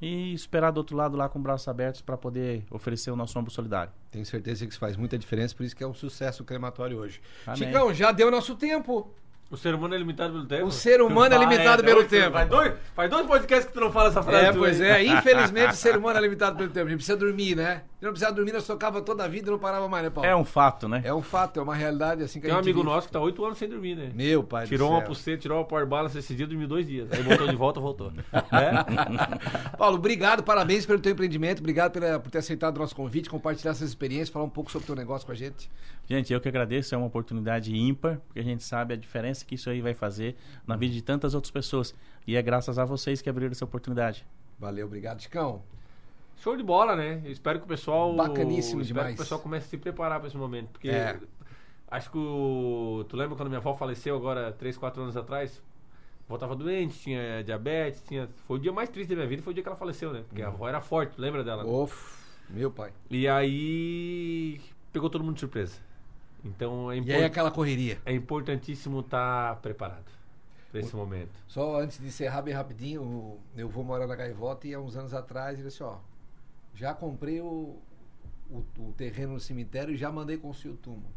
e 0.00 0.32
esperar 0.32 0.70
do 0.70 0.78
outro 0.78 0.96
lado 0.96 1.16
lá 1.16 1.28
com 1.28 1.42
braços 1.42 1.66
abertos 1.66 2.00
para 2.00 2.16
poder 2.16 2.62
oferecer 2.70 3.10
o 3.10 3.16
nosso 3.16 3.36
ombro 3.36 3.50
solidário. 3.50 3.92
Tenho 4.08 4.24
certeza 4.24 4.64
que 4.64 4.70
isso 4.70 4.78
faz 4.78 4.96
muita 4.96 5.18
diferença, 5.18 5.56
por 5.56 5.64
isso 5.64 5.74
que 5.74 5.82
é 5.82 5.86
um 5.88 5.92
sucesso 5.92 6.44
o 6.44 6.46
crematório 6.46 6.98
hoje. 6.98 7.20
Amém. 7.44 7.58
Chicão, 7.58 7.92
já 7.92 8.12
deu 8.12 8.30
nosso 8.30 8.54
tempo. 8.54 9.12
O 9.50 9.56
ser 9.56 9.74
humano 9.74 9.94
é 9.94 9.98
limitado 9.98 10.34
pelo 10.34 10.46
tempo. 10.46 10.66
O 10.66 10.70
ser 10.70 11.00
humano 11.00 11.34
é 11.34 11.38
Vai, 11.38 11.46
limitado 11.48 11.82
é 11.82 11.84
pelo 11.84 12.04
tempo. 12.04 12.32
Faz 12.32 12.48
dois, 12.48 12.74
faz 12.94 13.10
dois 13.10 13.26
podcasts 13.26 13.66
que 13.66 13.72
tu 13.72 13.80
não 13.80 13.90
fala 13.90 14.10
essa 14.10 14.22
frase. 14.22 14.46
É, 14.46 14.52
pois 14.52 14.80
aí. 14.80 15.08
é. 15.08 15.18
Infelizmente, 15.18 15.72
o 15.72 15.76
ser 15.76 15.96
humano 15.96 16.18
é 16.18 16.20
limitado 16.20 16.56
pelo 16.56 16.68
tempo. 16.68 16.86
A 16.86 16.90
gente 16.90 16.98
precisa 16.98 17.16
dormir, 17.16 17.56
né? 17.56 17.82
Se 17.98 18.04
não 18.04 18.12
precisava 18.12 18.36
dormir, 18.36 18.52
nós 18.52 18.64
tocava 18.64 19.02
toda 19.02 19.24
a 19.24 19.28
vida 19.28 19.48
e 19.48 19.50
não 19.50 19.58
parava 19.58 19.88
mais, 19.88 20.04
né, 20.04 20.10
Paulo? 20.10 20.30
É 20.30 20.36
um 20.36 20.44
fato, 20.44 20.88
né? 20.88 21.02
É 21.04 21.12
um 21.12 21.20
fato, 21.20 21.58
é 21.58 21.62
uma 21.64 21.74
realidade 21.74 22.22
assim 22.22 22.38
que 22.38 22.46
Tem 22.46 22.54
a 22.54 22.54
um 22.54 22.58
gente 22.58 22.66
amigo 22.66 22.78
vive. 22.80 22.94
nosso 22.94 23.08
que 23.08 23.12
tá 23.12 23.18
oito 23.20 23.44
anos 23.44 23.58
sem 23.58 23.68
dormir, 23.68 23.96
né? 23.96 24.12
Meu 24.14 24.44
pai 24.44 24.66
Tirou 24.68 24.88
do 24.90 24.94
uma 24.94 25.02
pulseira, 25.02 25.40
tirou 25.40 25.58
uma 25.58 25.64
power 25.64 25.84
balance 25.84 26.16
esse 26.16 26.32
dia, 26.32 26.46
dormiu 26.46 26.68
dois 26.68 26.86
dias. 26.86 27.10
Aí 27.10 27.20
voltou 27.24 27.48
de 27.48 27.56
volta, 27.56 27.80
voltou. 27.80 28.12
Né? 28.52 29.72
Paulo, 29.76 29.96
obrigado, 29.96 30.42
parabéns 30.44 30.86
pelo 30.86 31.00
teu 31.00 31.10
empreendimento, 31.12 31.58
obrigado 31.58 31.92
pela- 31.92 32.20
por 32.20 32.30
ter 32.30 32.38
aceitado 32.38 32.76
o 32.76 32.80
nosso 32.80 32.94
convite, 32.94 33.28
compartilhar 33.28 33.72
essas 33.72 33.88
experiências, 33.88 34.28
falar 34.28 34.44
um 34.44 34.50
pouco 34.50 34.70
sobre 34.70 34.84
o 34.84 34.86
teu 34.86 34.94
negócio 34.96 35.26
com 35.26 35.32
a 35.32 35.34
gente. 35.36 35.68
Gente, 36.08 36.32
eu 36.32 36.40
que 36.40 36.48
agradeço, 36.48 36.94
é 36.94 36.98
uma 36.98 37.06
oportunidade 37.08 37.74
ímpar, 37.74 38.20
porque 38.26 38.38
a 38.40 38.44
gente 38.44 38.62
sabe 38.62 38.94
a 38.94 38.96
diferença 38.96 39.44
que 39.44 39.56
isso 39.56 39.68
aí 39.68 39.80
vai 39.80 39.92
fazer 39.92 40.36
na 40.66 40.76
vida 40.76 40.94
de 40.94 41.02
tantas 41.02 41.34
outras 41.34 41.50
pessoas. 41.50 41.92
E 42.26 42.36
é 42.36 42.42
graças 42.42 42.78
a 42.78 42.84
vocês 42.84 43.20
que 43.20 43.28
abriram 43.28 43.50
essa 43.52 43.64
oportunidade. 43.64 44.24
Valeu, 44.58 44.86
obrigado, 44.86 45.20
Chicão. 45.20 45.62
Show 46.40 46.56
de 46.56 46.62
bola, 46.62 46.94
né? 46.96 47.20
Eu 47.24 47.30
espero 47.32 47.58
que 47.58 47.64
o 47.64 47.68
pessoal. 47.68 48.14
Bacaníssimo 48.14 48.80
espero 48.80 49.00
demais. 49.00 49.14
que 49.16 49.20
o 49.20 49.24
pessoal 49.24 49.40
comece 49.40 49.66
a 49.66 49.70
se 49.70 49.76
preparar 49.78 50.18
para 50.20 50.28
esse 50.28 50.36
momento. 50.36 50.68
Porque 50.70 50.88
É. 50.88 51.18
acho 51.90 52.10
que 52.10 52.18
o. 52.18 53.04
Tu 53.08 53.16
lembra 53.16 53.36
quando 53.36 53.48
minha 53.48 53.58
avó 53.58 53.74
faleceu 53.74 54.16
agora, 54.16 54.52
3, 54.52 54.76
4 54.76 55.02
anos 55.02 55.16
atrás? 55.16 55.60
A 56.22 56.32
avó 56.32 56.38
tava 56.38 56.54
doente, 56.54 56.98
tinha 56.98 57.42
diabetes, 57.42 58.02
tinha. 58.06 58.28
Foi 58.46 58.56
o 58.58 58.60
dia 58.60 58.72
mais 58.72 58.88
triste 58.88 59.08
da 59.10 59.16
minha 59.16 59.26
vida, 59.26 59.42
foi 59.42 59.50
o 59.50 59.54
dia 59.54 59.62
que 59.62 59.68
ela 59.68 59.76
faleceu, 59.76 60.12
né? 60.12 60.22
Porque 60.28 60.42
a 60.42 60.48
avó 60.48 60.68
era 60.68 60.80
forte, 60.80 61.18
lembra 61.20 61.42
dela? 61.42 61.64
Of, 61.66 61.94
meu 62.50 62.70
pai. 62.70 62.92
E 63.10 63.26
aí. 63.26 64.60
Pegou 64.92 65.10
todo 65.10 65.22
mundo 65.24 65.34
de 65.34 65.40
surpresa. 65.40 65.76
Então 66.44 66.90
é, 66.90 66.96
E 66.96 66.98
impor- 67.00 67.14
aí 67.16 67.24
aquela 67.24 67.50
correria. 67.50 67.98
é 68.06 68.12
importantíssimo 68.12 69.00
estar 69.00 69.56
preparado 69.56 70.04
para 70.70 70.80
esse 70.80 70.94
momento. 70.94 71.32
Só 71.48 71.80
antes 71.80 71.98
de 71.98 72.06
encerrar 72.06 72.42
bem 72.42 72.54
rapidinho, 72.54 73.02
o- 73.02 73.40
eu 73.56 73.68
vou 73.68 73.82
morar 73.82 74.06
na 74.06 74.14
Gaivota 74.14 74.66
e 74.68 74.74
há 74.74 74.78
uns 74.80 74.96
anos 74.96 75.12
atrás 75.12 75.58
ele 75.58 75.68
disse, 75.68 75.82
ó, 75.82 75.96
já 76.78 76.94
comprei 76.94 77.40
o, 77.40 77.76
o, 78.48 78.62
o 78.78 78.92
terreno 78.96 79.32
no 79.34 79.40
cemitério 79.40 79.92
e 79.92 79.96
já 79.96 80.12
mandei 80.12 80.36
construir 80.36 80.74
o 80.74 80.76
túmulo. 80.76 81.12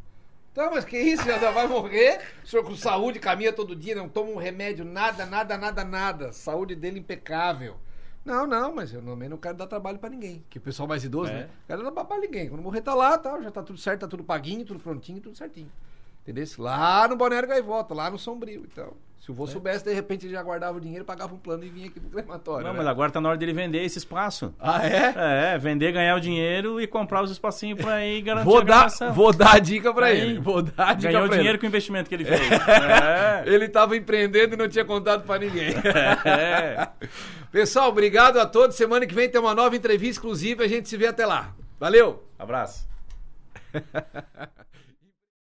Então, 0.51 0.72
mas 0.72 0.84
que 0.84 0.97
isso? 0.99 1.24
Já 1.24 1.51
vai 1.51 1.68
morrer? 1.68 2.20
O 2.43 2.47
senhor 2.47 2.64
com 2.66 2.76
saúde 2.76 3.20
caminha 3.20 3.53
todo 3.53 3.76
dia, 3.76 3.93
não 3.95 4.09
toma 4.09 4.32
um 4.32 4.38
remédio, 4.38 4.84
nada, 4.84 5.26
nada, 5.26 5.57
nada, 5.57 5.84
nada. 5.86 6.34
Saúde 6.34 6.76
dele 6.76 6.99
impecável. 6.99 7.78
Não, 8.26 8.45
não, 8.47 8.74
mas 8.74 8.91
eu 8.91 9.01
também 9.01 9.30
não 9.30 9.38
quero 9.38 9.55
dar 9.55 9.68
trabalho 9.68 9.99
pra 9.99 10.09
ninguém. 10.09 10.43
Que 10.49 10.57
o 10.57 10.62
pessoal 10.62 10.88
mais 10.89 11.03
idoso, 11.03 11.32
É. 11.32 11.34
né? 11.34 11.41
Não 11.43 11.49
quero 11.68 11.84
dar 11.84 11.91
trabalho 11.91 12.07
pra 12.07 12.18
ninguém. 12.20 12.49
Quando 12.49 12.62
morrer 12.62 12.82
tá 12.82 12.93
lá, 12.95 13.18
tá, 13.18 13.39
já 13.39 13.51
tá 13.51 13.62
tudo 13.64 13.80
certo, 13.80 14.01
tá 14.01 14.07
tudo 14.07 14.24
paguinho, 14.24 14.66
tudo 14.66 14.80
prontinho, 14.80 15.22
tudo 15.22 15.38
certinho. 15.38 15.72
Entendeu? 16.22 16.45
Lá 16.57 17.07
no 17.07 17.15
Balneário 17.15 17.49
Gaivota, 17.49 17.93
lá 17.93 18.09
no 18.09 18.19
Sombrio. 18.19 18.65
Então, 18.72 18.93
se 19.22 19.30
o 19.30 19.36
vô 19.36 19.45
soubesse, 19.45 19.86
de 19.86 19.93
repente 19.93 20.26
ele 20.26 20.34
já 20.34 20.41
guardava 20.41 20.78
o 20.78 20.82
dinheiro, 20.82 21.05
pagava 21.05 21.34
um 21.36 21.38
plano 21.38 21.63
e 21.63 21.69
vinha 21.69 21.88
aqui 21.88 21.99
pro 21.99 22.09
crematório. 22.09 22.65
Não, 22.65 22.74
né? 22.74 22.80
mas 22.80 22.88
agora 22.88 23.11
tá 23.11 23.22
na 23.22 23.30
hora 23.30 23.38
dele 23.38 23.53
vender 23.53 23.84
esse 23.84 23.99
espaço. 23.99 24.51
Ah, 24.59 24.84
é? 24.84 25.53
É, 25.53 25.57
vender, 25.59 25.91
ganhar 25.91 26.15
o 26.15 26.19
dinheiro 26.19 26.82
e 26.82 26.88
comprar 26.88 27.22
os 27.22 27.30
espacinhos 27.30 27.80
pra 27.80 28.03
ir 28.03 28.22
garantir 28.26 28.45
Vou 28.45 28.59
a 28.59 28.63
dar, 28.63 28.89
vou 29.13 29.32
dar 29.32 29.55
a 29.55 29.59
dica 29.59 29.93
pra 29.93 30.11
ele. 30.11 30.39
Vou 30.39 30.63
dar 30.63 30.89
a 30.89 30.93
dica 30.95 31.11
Ganhou 31.11 31.28
pra 31.28 31.38
dinheiro 31.38 31.55
ele. 31.55 31.59
com 31.59 31.65
o 31.65 31.69
investimento 31.69 32.09
que 32.09 32.15
ele 32.15 32.26
fez. 32.26 32.41
É. 32.72 33.43
Ele 33.45 33.69
tava 33.69 33.95
empreendendo 33.95 34.55
e 34.55 34.57
não 34.57 34.67
tinha 34.67 34.86
contado 34.86 35.24
pra 35.24 35.38
ninguém. 35.38 35.74
É. 36.26 36.88
Pessoal, 37.51 37.89
obrigado 37.89 38.39
a 38.39 38.45
todos. 38.45 38.76
Semana 38.76 39.05
que 39.05 39.13
vem 39.13 39.30
tem 39.30 39.39
uma 39.39 39.53
nova 39.53 39.76
entrevista 39.76 40.13
exclusiva. 40.13 40.63
A 40.63 40.67
gente 40.67 40.89
se 40.89 40.97
vê 40.97 41.07
até 41.07 41.26
lá. 41.26 41.53
Valeu! 41.80 42.24
Abraço. 42.39 42.88